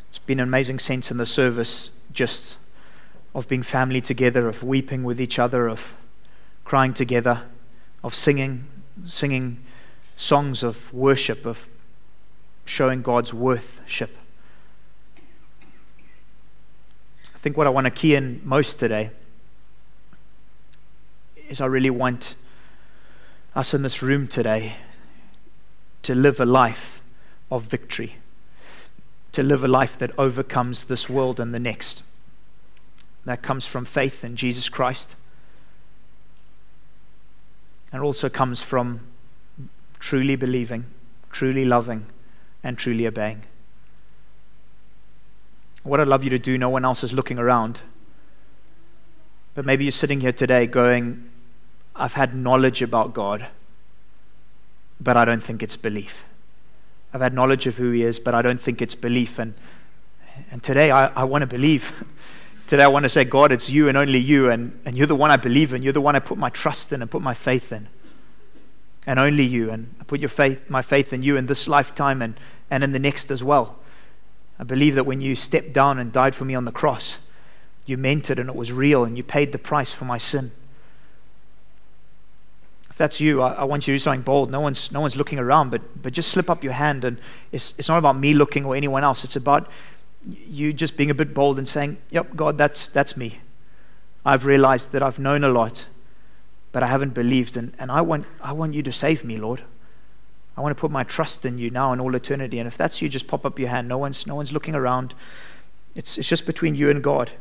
It's 0.09 0.19
been 0.19 0.41
an 0.41 0.49
amazing 0.49 0.79
sense 0.79 1.11
in 1.11 1.17
the 1.17 1.25
service 1.25 1.91
just 2.11 2.57
of 3.33 3.47
being 3.47 3.63
family 3.63 4.01
together, 4.01 4.49
of 4.49 4.63
weeping 4.63 5.05
with 5.05 5.21
each 5.21 5.39
other, 5.39 5.69
of 5.69 5.95
crying 6.65 6.93
together, 6.93 7.43
of 8.03 8.13
singing, 8.13 8.65
singing 9.05 9.63
songs 10.17 10.63
of 10.63 10.93
worship, 10.93 11.45
of 11.45 11.69
showing 12.65 13.01
God's 13.01 13.33
worthship. 13.33 14.17
I 17.33 17.37
think 17.39 17.55
what 17.55 17.67
I 17.67 17.69
want 17.69 17.85
to 17.85 17.91
key 17.91 18.15
in 18.15 18.41
most 18.43 18.79
today 18.79 19.11
is 21.47 21.61
I 21.61 21.67
really 21.67 21.91
want 21.91 22.35
us 23.55 23.73
in 23.73 23.83
this 23.83 24.01
room 24.01 24.27
today 24.27 24.73
to 26.03 26.13
live 26.13 26.39
a 26.39 26.45
life 26.45 27.01
of 27.49 27.63
victory, 27.63 28.15
to 29.31 29.43
live 29.43 29.63
a 29.63 29.67
life 29.67 29.97
that 29.99 30.11
overcomes 30.17 30.85
this 30.85 31.07
world 31.09 31.39
and 31.39 31.53
the 31.53 31.59
next. 31.59 32.03
That 33.25 33.41
comes 33.41 33.65
from 33.65 33.85
faith 33.85 34.23
in 34.23 34.35
Jesus 34.35 34.67
Christ. 34.67 35.15
And 37.91 38.01
also 38.01 38.29
comes 38.29 38.61
from 38.61 39.01
truly 39.99 40.35
believing, 40.35 40.85
truly 41.31 41.65
loving, 41.65 42.05
and 42.63 42.77
truly 42.77 43.07
obeying. 43.07 43.43
What 45.83 45.99
I'd 45.99 46.07
love 46.07 46.23
you 46.23 46.29
to 46.31 46.39
do, 46.39 46.57
no 46.57 46.69
one 46.69 46.83
else 46.83 47.03
is 47.03 47.13
looking 47.13 47.39
around. 47.39 47.79
But 49.55 49.65
maybe 49.65 49.85
you're 49.85 49.91
sitting 49.91 50.19
here 50.19 50.31
today 50.31 50.67
going, 50.67 51.29
I've 51.95 52.13
had 52.13 52.35
knowledge 52.35 52.81
about 52.81 53.13
God, 53.13 53.47
but 54.99 55.17
I 55.17 55.25
don't 55.25 55.41
think 55.41 55.63
it's 55.63 55.77
belief. 55.77 56.23
I've 57.13 57.21
had 57.21 57.33
knowledge 57.33 57.67
of 57.67 57.77
who 57.77 57.91
He 57.91 58.03
is, 58.03 58.19
but 58.19 58.35
I 58.35 58.41
don't 58.41 58.61
think 58.61 58.81
it's 58.81 58.95
belief. 58.95 59.39
And, 59.39 59.53
and 60.51 60.61
today 60.61 60.91
I, 60.91 61.07
I 61.07 61.23
want 61.23 61.41
to 61.41 61.47
believe. 61.47 61.91
Today 62.67 62.83
I 62.83 62.87
want 62.87 63.03
to 63.03 63.09
say, 63.09 63.23
God, 63.23 63.53
it's 63.53 63.69
you 63.69 63.87
and 63.87 63.97
only 63.97 64.19
you, 64.19 64.49
and, 64.49 64.77
and 64.83 64.97
you're 64.97 65.07
the 65.07 65.15
one 65.15 65.31
I 65.31 65.37
believe 65.37 65.73
in. 65.73 65.83
You're 65.83 65.93
the 65.93 66.01
one 66.01 66.17
I 66.17 66.19
put 66.19 66.37
my 66.37 66.49
trust 66.49 66.91
in 66.91 67.01
and 67.01 67.09
put 67.09 67.21
my 67.21 67.33
faith 67.33 67.71
in. 67.71 67.87
And 69.07 69.17
only 69.17 69.43
you. 69.43 69.71
And 69.71 69.95
I 69.99 70.03
put 70.03 70.19
your 70.19 70.29
faith, 70.29 70.69
my 70.69 70.83
faith 70.83 71.13
in 71.13 71.23
you 71.23 71.35
in 71.35 71.47
this 71.47 71.67
lifetime 71.67 72.21
and, 72.21 72.39
and 72.69 72.83
in 72.83 72.91
the 72.91 72.99
next 72.99 73.31
as 73.31 73.43
well. 73.43 73.79
I 74.59 74.63
believe 74.63 74.93
that 74.95 75.05
when 75.05 75.21
you 75.21 75.33
stepped 75.33 75.73
down 75.73 75.97
and 75.97 76.11
died 76.11 76.35
for 76.35 76.45
me 76.45 76.53
on 76.53 76.65
the 76.65 76.71
cross, 76.71 77.19
you 77.87 77.97
meant 77.97 78.29
it 78.29 78.37
and 78.37 78.49
it 78.49 78.55
was 78.55 78.71
real 78.71 79.03
and 79.03 79.17
you 79.17 79.23
paid 79.23 79.51
the 79.51 79.57
price 79.57 79.91
for 79.91 80.05
my 80.05 80.19
sin. 80.19 80.51
If 82.89 82.97
that's 82.97 83.21
you, 83.21 83.41
I, 83.41 83.53
I 83.53 83.63
want 83.63 83.87
you 83.87 83.93
to 83.93 83.95
do 83.95 83.99
something 83.99 84.23
bold. 84.23 84.51
No 84.51 84.59
one's, 84.59 84.91
no 84.91 84.99
one's 84.99 85.15
looking 85.15 85.39
around, 85.39 85.69
but, 85.69 85.81
but 86.01 86.13
just 86.13 86.29
slip 86.31 86.49
up 86.49 86.63
your 86.63 86.73
hand. 86.73 87.05
And 87.05 87.19
it's, 87.51 87.73
it's 87.77 87.87
not 87.87 87.99
about 87.99 88.17
me 88.17 88.33
looking 88.33 88.65
or 88.65 88.75
anyone 88.75 89.03
else. 89.03 89.23
It's 89.23 89.35
about 89.35 89.69
you 90.27 90.73
just 90.73 90.97
being 90.97 91.09
a 91.09 91.13
bit 91.13 91.33
bold 91.33 91.57
and 91.57 91.67
saying, 91.67 91.97
Yep, 92.09 92.35
God, 92.35 92.57
that's, 92.57 92.87
that's 92.89 93.15
me. 93.15 93.39
I've 94.25 94.45
realized 94.45 94.91
that 94.91 95.03
I've 95.03 95.19
known 95.19 95.43
a 95.43 95.49
lot, 95.49 95.85
but 96.77 96.83
I 96.83 96.87
haven't 96.89 97.15
believed. 97.15 97.57
And, 97.57 97.73
and 97.79 97.91
I, 97.91 98.01
want, 98.01 98.27
I 98.39 98.51
want 98.51 98.75
you 98.75 98.83
to 98.83 98.91
save 98.91 99.23
me, 99.23 99.37
Lord. 99.37 99.63
I 100.55 100.61
want 100.61 100.77
to 100.77 100.79
put 100.79 100.91
my 100.91 101.03
trust 101.03 101.43
in 101.43 101.57
you 101.57 101.71
now 101.71 101.91
and 101.91 101.99
all 101.99 102.13
eternity. 102.13 102.59
And 102.59 102.67
if 102.67 102.77
that's 102.77 103.01
you, 103.01 103.09
just 103.09 103.25
pop 103.25 103.47
up 103.47 103.57
your 103.57 103.69
hand. 103.69 103.87
No 103.87 103.97
one's, 103.97 104.27
no 104.27 104.35
one's 104.35 104.51
looking 104.51 104.75
around. 104.75 105.15
It's, 105.95 106.19
it's 106.19 106.29
just 106.29 106.45
between 106.45 106.75
you 106.75 106.91
and 106.91 107.03
God. 107.03 107.31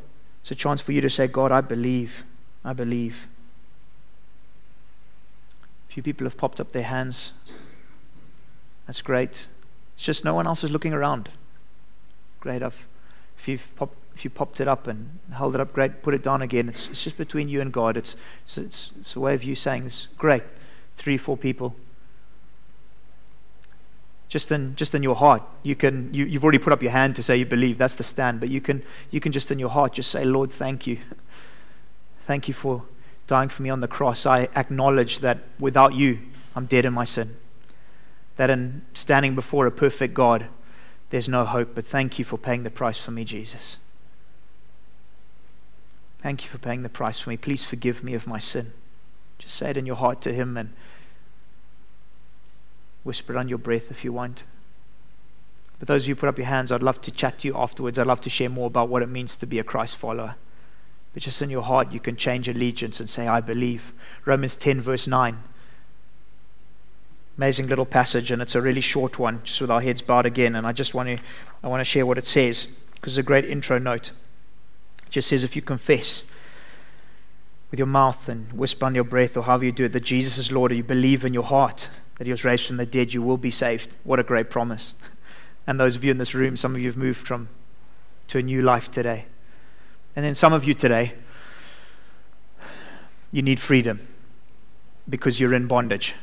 It's 0.40 0.52
a 0.52 0.54
chance 0.54 0.80
for 0.80 0.92
you 0.92 1.02
to 1.02 1.10
say, 1.10 1.26
God, 1.26 1.52
I 1.52 1.60
believe. 1.60 2.24
I 2.64 2.72
believe. 2.72 3.28
A 5.90 5.92
few 5.92 6.02
people 6.02 6.24
have 6.24 6.38
popped 6.38 6.58
up 6.58 6.72
their 6.72 6.84
hands. 6.84 7.34
That's 8.86 9.02
great. 9.02 9.48
It's 9.96 10.04
just 10.06 10.24
no 10.24 10.34
one 10.34 10.46
else 10.46 10.64
is 10.64 10.70
looking 10.70 10.94
around. 10.94 11.28
Great. 12.40 12.62
I've, 12.62 12.86
if, 13.36 13.48
you've 13.48 13.76
pop, 13.76 13.94
if 14.16 14.24
you 14.24 14.30
popped 14.30 14.62
it 14.62 14.66
up 14.66 14.86
and 14.86 15.18
held 15.34 15.54
it 15.54 15.60
up, 15.60 15.74
great. 15.74 16.02
Put 16.02 16.14
it 16.14 16.22
down 16.22 16.40
again. 16.40 16.70
It's, 16.70 16.88
it's 16.88 17.04
just 17.04 17.18
between 17.18 17.50
you 17.50 17.60
and 17.60 17.70
God. 17.70 17.98
It's, 17.98 18.16
it's, 18.56 18.90
it's, 18.98 19.14
a 19.14 19.20
way 19.20 19.34
of 19.34 19.44
you 19.44 19.54
saying, 19.54 19.90
great. 20.16 20.42
Three, 20.96 21.18
four 21.18 21.36
people 21.36 21.76
just 24.28 24.50
in 24.50 24.74
just 24.74 24.92
in 24.92 25.04
your 25.04 25.14
heart 25.14 25.40
you 25.62 25.76
can 25.76 26.12
you, 26.12 26.24
you've 26.24 26.42
already 26.42 26.58
put 26.58 26.72
up 26.72 26.82
your 26.82 26.90
hand 26.90 27.14
to 27.14 27.22
say 27.22 27.36
you 27.36 27.46
believe 27.46 27.78
that's 27.78 27.94
the 27.94 28.02
stand 28.02 28.40
but 28.40 28.48
you 28.48 28.60
can 28.60 28.82
you 29.12 29.20
can 29.20 29.30
just 29.30 29.52
in 29.52 29.58
your 29.60 29.68
heart 29.68 29.92
just 29.92 30.10
say 30.10 30.24
lord 30.24 30.50
thank 30.50 30.84
you 30.84 30.98
thank 32.22 32.48
you 32.48 32.52
for 32.54 32.82
dying 33.28 33.48
for 33.48 33.62
me 33.62 33.70
on 33.70 33.78
the 33.78 33.86
cross 33.86 34.26
i 34.26 34.48
acknowledge 34.56 35.20
that 35.20 35.38
without 35.60 35.94
you 35.94 36.18
i'm 36.56 36.66
dead 36.66 36.84
in 36.84 36.92
my 36.92 37.04
sin 37.04 37.36
that 38.34 38.50
in 38.50 38.82
standing 38.94 39.36
before 39.36 39.64
a 39.64 39.70
perfect 39.70 40.12
god 40.12 40.46
there's 41.10 41.28
no 41.28 41.44
hope 41.44 41.72
but 41.76 41.86
thank 41.86 42.18
you 42.18 42.24
for 42.24 42.36
paying 42.36 42.64
the 42.64 42.70
price 42.70 42.98
for 42.98 43.12
me 43.12 43.24
jesus 43.24 43.78
thank 46.26 46.42
you 46.42 46.48
for 46.48 46.58
paying 46.58 46.82
the 46.82 46.88
price 46.88 47.20
for 47.20 47.30
me 47.30 47.36
please 47.36 47.62
forgive 47.62 48.02
me 48.02 48.14
of 48.14 48.26
my 48.26 48.38
sin 48.38 48.72
just 49.38 49.54
say 49.54 49.70
it 49.70 49.76
in 49.76 49.86
your 49.86 49.96
heart 49.96 50.20
to 50.20 50.32
him 50.32 50.56
and 50.56 50.70
Whisper 53.06 53.34
it 53.34 53.38
on 53.38 53.48
your 53.48 53.58
breath 53.58 53.92
if 53.92 54.04
you 54.04 54.12
want. 54.12 54.42
But 55.78 55.86
those 55.86 56.02
of 56.02 56.08
you 56.08 56.16
who 56.16 56.20
put 56.22 56.28
up 56.28 56.38
your 56.38 56.48
hands, 56.48 56.72
I'd 56.72 56.82
love 56.82 57.00
to 57.02 57.12
chat 57.12 57.38
to 57.38 57.48
you 57.48 57.56
afterwards. 57.56 58.00
I'd 58.00 58.06
love 58.08 58.20
to 58.22 58.30
share 58.30 58.48
more 58.48 58.66
about 58.66 58.88
what 58.88 59.00
it 59.00 59.08
means 59.08 59.36
to 59.36 59.46
be 59.46 59.60
a 59.60 59.64
Christ 59.64 59.96
follower. 59.96 60.34
But 61.14 61.22
just 61.22 61.40
in 61.40 61.48
your 61.48 61.62
heart, 61.62 61.92
you 61.92 62.00
can 62.00 62.16
change 62.16 62.48
allegiance 62.48 62.98
and 62.98 63.08
say, 63.08 63.28
I 63.28 63.40
believe. 63.40 63.92
Romans 64.24 64.56
10, 64.56 64.80
verse 64.80 65.06
9. 65.06 65.40
Amazing 67.38 67.68
little 67.68 67.86
passage, 67.86 68.32
and 68.32 68.42
it's 68.42 68.56
a 68.56 68.60
really 68.60 68.80
short 68.80 69.20
one, 69.20 69.40
just 69.44 69.60
with 69.60 69.70
our 69.70 69.82
heads 69.82 70.02
bowed 70.02 70.26
again. 70.26 70.56
And 70.56 70.66
I 70.66 70.72
just 70.72 70.92
want 70.92 71.08
to, 71.08 71.18
I 71.62 71.68
want 71.68 71.80
to 71.80 71.84
share 71.84 72.06
what 72.06 72.18
it 72.18 72.26
says, 72.26 72.66
because 72.94 73.12
it's 73.12 73.18
a 73.18 73.22
great 73.22 73.44
intro 73.44 73.78
note. 73.78 74.10
Just 75.16 75.28
says, 75.28 75.44
if 75.44 75.56
you 75.56 75.62
confess 75.62 76.24
with 77.70 77.78
your 77.78 77.86
mouth 77.86 78.28
and 78.28 78.52
whisper 78.52 78.84
on 78.84 78.94
your 78.94 79.02
breath, 79.02 79.34
or 79.34 79.44
however 79.44 79.64
you 79.64 79.72
do 79.72 79.86
it, 79.86 79.94
that 79.94 80.00
Jesus 80.04 80.36
is 80.36 80.52
Lord, 80.52 80.72
or 80.72 80.74
you 80.74 80.84
believe 80.84 81.24
in 81.24 81.32
your 81.32 81.42
heart 81.42 81.88
that 82.18 82.26
he 82.26 82.30
was 82.30 82.44
raised 82.44 82.66
from 82.66 82.76
the 82.76 82.84
dead, 82.84 83.14
you 83.14 83.22
will 83.22 83.38
be 83.38 83.50
saved. 83.50 83.96
What 84.04 84.20
a 84.20 84.22
great 84.22 84.50
promise. 84.50 84.92
And 85.66 85.80
those 85.80 85.96
of 85.96 86.04
you 86.04 86.10
in 86.10 86.18
this 86.18 86.34
room, 86.34 86.54
some 86.58 86.74
of 86.74 86.82
you 86.82 86.86
have 86.88 86.98
moved 86.98 87.26
from 87.26 87.48
to 88.28 88.36
a 88.36 88.42
new 88.42 88.60
life 88.60 88.90
today. 88.90 89.24
And 90.14 90.22
then 90.22 90.34
some 90.34 90.52
of 90.52 90.64
you 90.64 90.74
today, 90.74 91.14
you 93.32 93.40
need 93.40 93.58
freedom 93.58 94.06
because 95.08 95.40
you're 95.40 95.54
in 95.54 95.66
bondage. 95.66 96.14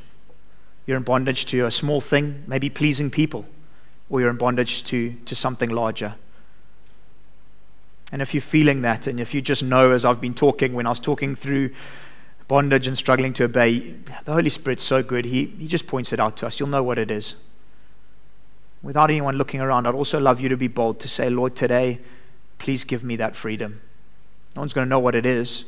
You're 0.86 0.98
in 0.98 1.04
bondage 1.04 1.46
to 1.46 1.66
a 1.66 1.72
small 1.72 2.00
thing, 2.00 2.44
maybe 2.46 2.70
pleasing 2.70 3.10
people, 3.10 3.48
or 4.08 4.22
you're 4.22 4.30
in 4.30 4.38
bondage 4.38 4.84
to, 4.84 5.14
to 5.26 5.36
something 5.36 5.72
larger. 5.72 6.14
And 8.14 8.22
if 8.22 8.36
you're 8.36 8.42
feeling 8.42 8.84
that, 8.84 9.08
and 9.08 9.20
if 9.20 9.34
you 9.34 9.42
just 9.42 9.64
know, 9.64 9.90
as 9.90 10.06
I've 10.06 10.22
been 10.22 10.36
talking, 10.36 10.76
when 10.76 10.86
I 10.86 10.90
was 10.90 11.00
talking 11.00 11.36
through 11.36 11.72
bondage 12.48 12.86
and 12.86 12.96
struggling 12.96 13.34
to 13.34 13.46
obey, 13.46 13.80
the 14.26 14.34
Holy 14.34 14.52
Spirit's 14.52 14.84
so 14.84 15.02
good. 15.02 15.26
He, 15.26 15.46
he 15.46 15.66
just 15.66 15.88
points 15.88 16.14
it 16.14 16.20
out 16.20 16.38
to 16.38 16.46
us. 16.46 16.60
You'll 16.60 16.70
know 16.70 16.84
what 16.84 17.00
it 17.00 17.10
is. 17.10 17.34
Without 18.84 19.10
anyone 19.10 19.36
looking 19.36 19.62
around, 19.62 19.88
I'd 19.88 19.96
also 19.96 20.20
love 20.20 20.40
you 20.40 20.48
to 20.50 20.56
be 20.56 20.68
bold 20.68 21.00
to 21.00 21.08
say, 21.08 21.28
Lord, 21.32 21.56
today, 21.56 22.02
please 22.60 22.84
give 22.84 23.04
me 23.04 23.16
that 23.16 23.36
freedom. 23.36 23.82
No 24.56 24.62
one's 24.62 24.74
going 24.74 24.86
to 24.86 24.90
know 24.90 25.00
what 25.00 25.16
it 25.16 25.26
is. 25.26 25.66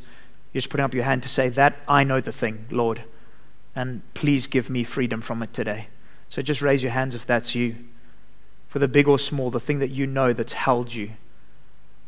You're 0.54 0.60
just 0.62 0.70
putting 0.70 0.84
up 0.84 0.94
your 0.94 1.04
hand 1.04 1.24
to 1.24 1.30
say, 1.30 1.50
That 1.50 1.80
I 1.88 2.04
know 2.04 2.22
the 2.22 2.32
thing, 2.32 2.68
Lord, 2.70 3.02
and 3.76 4.04
please 4.14 4.46
give 4.46 4.70
me 4.70 4.84
freedom 4.84 5.20
from 5.20 5.42
it 5.42 5.52
today. 5.52 5.88
So 6.30 6.44
just 6.44 6.62
raise 6.62 6.84
your 6.84 6.92
hands 6.92 7.16
if 7.16 7.26
that's 7.26 7.56
you. 7.56 7.78
For 8.68 8.78
the 8.78 8.88
big 8.88 9.08
or 9.08 9.18
small, 9.18 9.50
the 9.50 9.60
thing 9.60 9.80
that 9.80 9.90
you 9.90 10.06
know 10.06 10.32
that's 10.32 10.54
held 10.54 10.94
you 10.94 11.14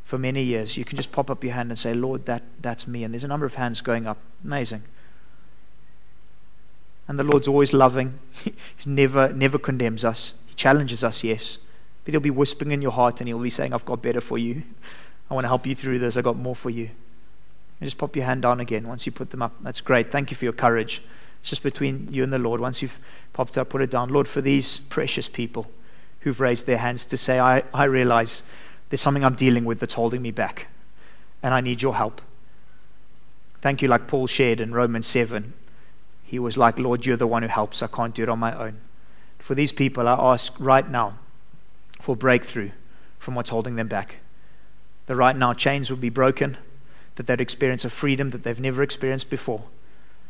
for 0.08 0.18
many 0.18 0.42
years, 0.42 0.78
you 0.78 0.86
can 0.86 0.96
just 0.96 1.12
pop 1.12 1.30
up 1.30 1.44
your 1.44 1.52
hand 1.52 1.70
and 1.70 1.78
say, 1.78 1.94
Lord, 1.94 2.28
that, 2.28 2.42
that's 2.62 2.88
me. 2.88 3.04
And 3.04 3.14
there's 3.14 3.26
a 3.26 3.28
number 3.28 3.46
of 3.46 3.56
hands 3.56 3.82
going 3.82 4.06
up. 4.06 4.18
Amazing. 4.42 4.84
And 7.10 7.20
the 7.20 7.26
Lord's 7.26 7.46
always 7.46 7.74
loving. 7.74 8.18
He 8.46 8.54
never, 8.86 9.34
never 9.34 9.60
condemns 9.60 10.06
us. 10.06 10.32
He 10.46 10.56
challenges 10.56 11.04
us, 11.04 11.26
yes. 11.26 11.58
But 12.06 12.14
He'll 12.14 12.22
be 12.22 12.30
whispering 12.30 12.72
in 12.72 12.82
your 12.82 12.94
heart 12.94 13.20
and 13.20 13.28
He'll 13.28 13.38
be 13.38 13.50
saying, 13.50 13.74
I've 13.74 13.84
got 13.84 14.02
better 14.02 14.22
for 14.22 14.38
you. 14.38 14.64
I 15.30 15.34
want 15.34 15.44
to 15.44 15.50
help 15.50 15.68
you 15.68 15.76
through 15.76 16.00
this. 16.00 16.16
I've 16.16 16.24
got 16.24 16.38
more 16.38 16.56
for 16.56 16.70
you. 16.70 16.86
And 17.82 17.88
just 17.88 17.98
pop 17.98 18.16
your 18.16 18.24
hand 18.24 18.44
down 18.44 18.62
again 18.62 18.88
once 18.88 19.06
you 19.06 19.12
put 19.12 19.32
them 19.32 19.42
up. 19.42 19.56
That's 19.62 19.82
great. 19.82 20.10
Thank 20.10 20.32
you 20.32 20.38
for 20.38 20.46
your 20.46 20.54
courage. 20.54 21.02
It's 21.42 21.50
just 21.50 21.64
between 21.64 22.08
you 22.14 22.24
and 22.24 22.32
the 22.32 22.40
Lord. 22.40 22.62
Once 22.62 22.82
you've 22.82 22.98
popped 23.34 23.58
up, 23.58 23.68
put 23.68 23.82
it 23.82 23.92
down. 23.92 24.08
Lord, 24.08 24.30
for 24.30 24.40
these 24.40 24.80
precious 24.80 25.28
people 25.28 25.70
who've 26.22 26.40
raised 26.40 26.66
their 26.66 26.78
hands 26.78 27.06
to 27.08 27.18
say, 27.18 27.42
I, 27.42 27.64
I 27.74 27.84
realize 27.84 28.44
there's 28.90 29.02
something 29.02 29.24
I'm 29.24 29.36
dealing 29.36 29.66
with 29.66 29.80
that's 29.80 29.96
holding 29.96 30.22
me 30.22 30.32
back, 30.32 30.68
and 31.44 31.54
I 31.54 31.62
need 31.62 31.82
your 31.82 31.96
help. 31.96 32.22
Thank 33.62 33.82
you, 33.82 33.88
like 33.88 34.08
Paul 34.08 34.28
shared 34.28 34.62
in 34.62 34.74
Romans 34.74 35.08
7. 35.08 35.54
He 36.24 36.40
was 36.40 36.58
like, 36.58 36.78
Lord, 36.78 37.06
you're 37.06 37.18
the 37.18 37.28
one 37.28 37.42
who 37.42 37.50
helps. 37.50 37.82
I 37.82 37.88
can't 37.88 38.14
do 38.14 38.24
it 38.24 38.30
on 38.30 38.40
my 38.40 38.58
own. 38.58 38.80
For 39.40 39.56
these 39.56 39.72
people, 39.72 40.08
I 40.08 40.14
ask 40.14 40.54
right 40.60 40.90
now 40.90 41.18
for 42.00 42.16
breakthrough 42.16 42.72
from 43.20 43.36
what's 43.36 43.50
holding 43.50 43.76
them 43.76 43.88
back. 43.88 44.18
The 45.08 45.16
right 45.16 45.36
now 45.36 45.54
chains 45.54 45.90
would 45.90 46.02
be 46.02 46.10
broken, 46.10 46.58
that 47.16 47.28
they'd 47.28 47.42
experience 47.42 47.84
a 47.86 47.90
freedom 47.90 48.30
that 48.30 48.44
they've 48.44 48.60
never 48.60 48.84
experienced 48.84 49.30
before, 49.30 49.64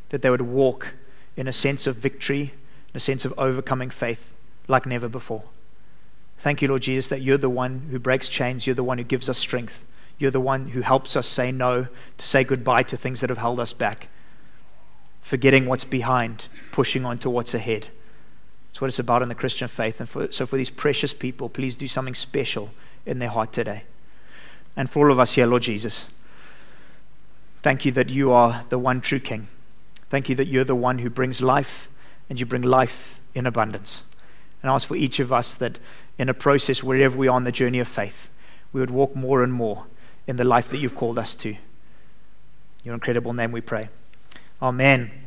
that 0.09 0.21
they 0.21 0.29
would 0.29 0.41
walk 0.41 0.93
in 1.35 1.47
a 1.47 1.53
sense 1.53 1.85
of 1.87 1.97
victory, 1.97 2.53
in 2.93 2.97
a 2.97 2.99
sense 2.99 3.25
of 3.25 3.33
overcoming 3.37 3.89
faith 3.89 4.33
like 4.67 4.85
never 4.85 5.09
before. 5.09 5.43
Thank 6.39 6.61
you, 6.61 6.67
Lord 6.67 6.83
Jesus, 6.83 7.07
that 7.09 7.21
you're 7.21 7.37
the 7.37 7.49
one 7.49 7.87
who 7.91 7.99
breaks 7.99 8.29
chains. 8.29 8.67
You're 8.67 8.75
the 8.75 8.83
one 8.83 8.97
who 8.97 9.03
gives 9.03 9.27
us 9.29 9.37
strength. 9.37 9.85
You're 10.17 10.31
the 10.31 10.39
one 10.39 10.69
who 10.69 10.81
helps 10.81 11.15
us 11.15 11.27
say 11.27 11.51
no, 11.51 11.87
to 12.17 12.25
say 12.25 12.43
goodbye 12.43 12.83
to 12.83 12.97
things 12.97 13.21
that 13.21 13.29
have 13.29 13.37
held 13.37 13.59
us 13.59 13.73
back, 13.73 14.09
forgetting 15.21 15.65
what's 15.65 15.85
behind, 15.85 16.47
pushing 16.71 17.05
on 17.05 17.17
to 17.19 17.29
what's 17.29 17.53
ahead. 17.53 17.89
That's 18.67 18.81
what 18.81 18.87
it's 18.87 18.99
about 18.99 19.21
in 19.21 19.29
the 19.29 19.35
Christian 19.35 19.67
faith. 19.67 19.99
And 19.99 20.09
for, 20.09 20.31
so, 20.31 20.45
for 20.45 20.57
these 20.57 20.69
precious 20.69 21.13
people, 21.13 21.49
please 21.49 21.75
do 21.75 21.87
something 21.87 22.15
special 22.15 22.71
in 23.05 23.19
their 23.19 23.29
heart 23.29 23.53
today. 23.53 23.83
And 24.75 24.89
for 24.89 25.07
all 25.07 25.11
of 25.11 25.19
us 25.19 25.33
here, 25.33 25.47
Lord 25.47 25.63
Jesus, 25.63 26.07
thank 27.57 27.85
you 27.85 27.91
that 27.93 28.09
you 28.09 28.31
are 28.31 28.65
the 28.69 28.77
one 28.77 29.01
true 29.01 29.19
King. 29.19 29.47
Thank 30.09 30.29
you 30.29 30.35
that 30.35 30.47
you're 30.47 30.63
the 30.63 30.75
one 30.75 30.99
who 30.99 31.09
brings 31.09 31.41
life 31.41 31.89
and 32.29 32.39
you 32.39 32.45
bring 32.45 32.61
life 32.61 33.19
in 33.33 33.45
abundance. 33.45 34.03
And 34.61 34.71
I 34.71 34.75
ask 34.75 34.87
for 34.87 34.95
each 34.95 35.19
of 35.19 35.33
us 35.33 35.53
that 35.55 35.79
in 36.17 36.29
a 36.29 36.33
process, 36.33 36.83
wherever 36.83 37.17
we 37.17 37.27
are 37.27 37.35
on 37.35 37.43
the 37.43 37.51
journey 37.51 37.79
of 37.79 37.87
faith, 37.87 38.29
we 38.73 38.79
would 38.79 38.91
walk 38.91 39.15
more 39.15 39.43
and 39.43 39.53
more 39.53 39.85
in 40.25 40.35
the 40.37 40.43
life 40.43 40.69
that 40.69 40.77
you've 40.77 40.95
called 40.95 41.17
us 41.17 41.35
to. 41.35 41.55
Your 42.83 42.93
incredible 42.93 43.33
name 43.33 43.51
we 43.51 43.61
pray. 43.61 43.89
Amen. 44.61 45.26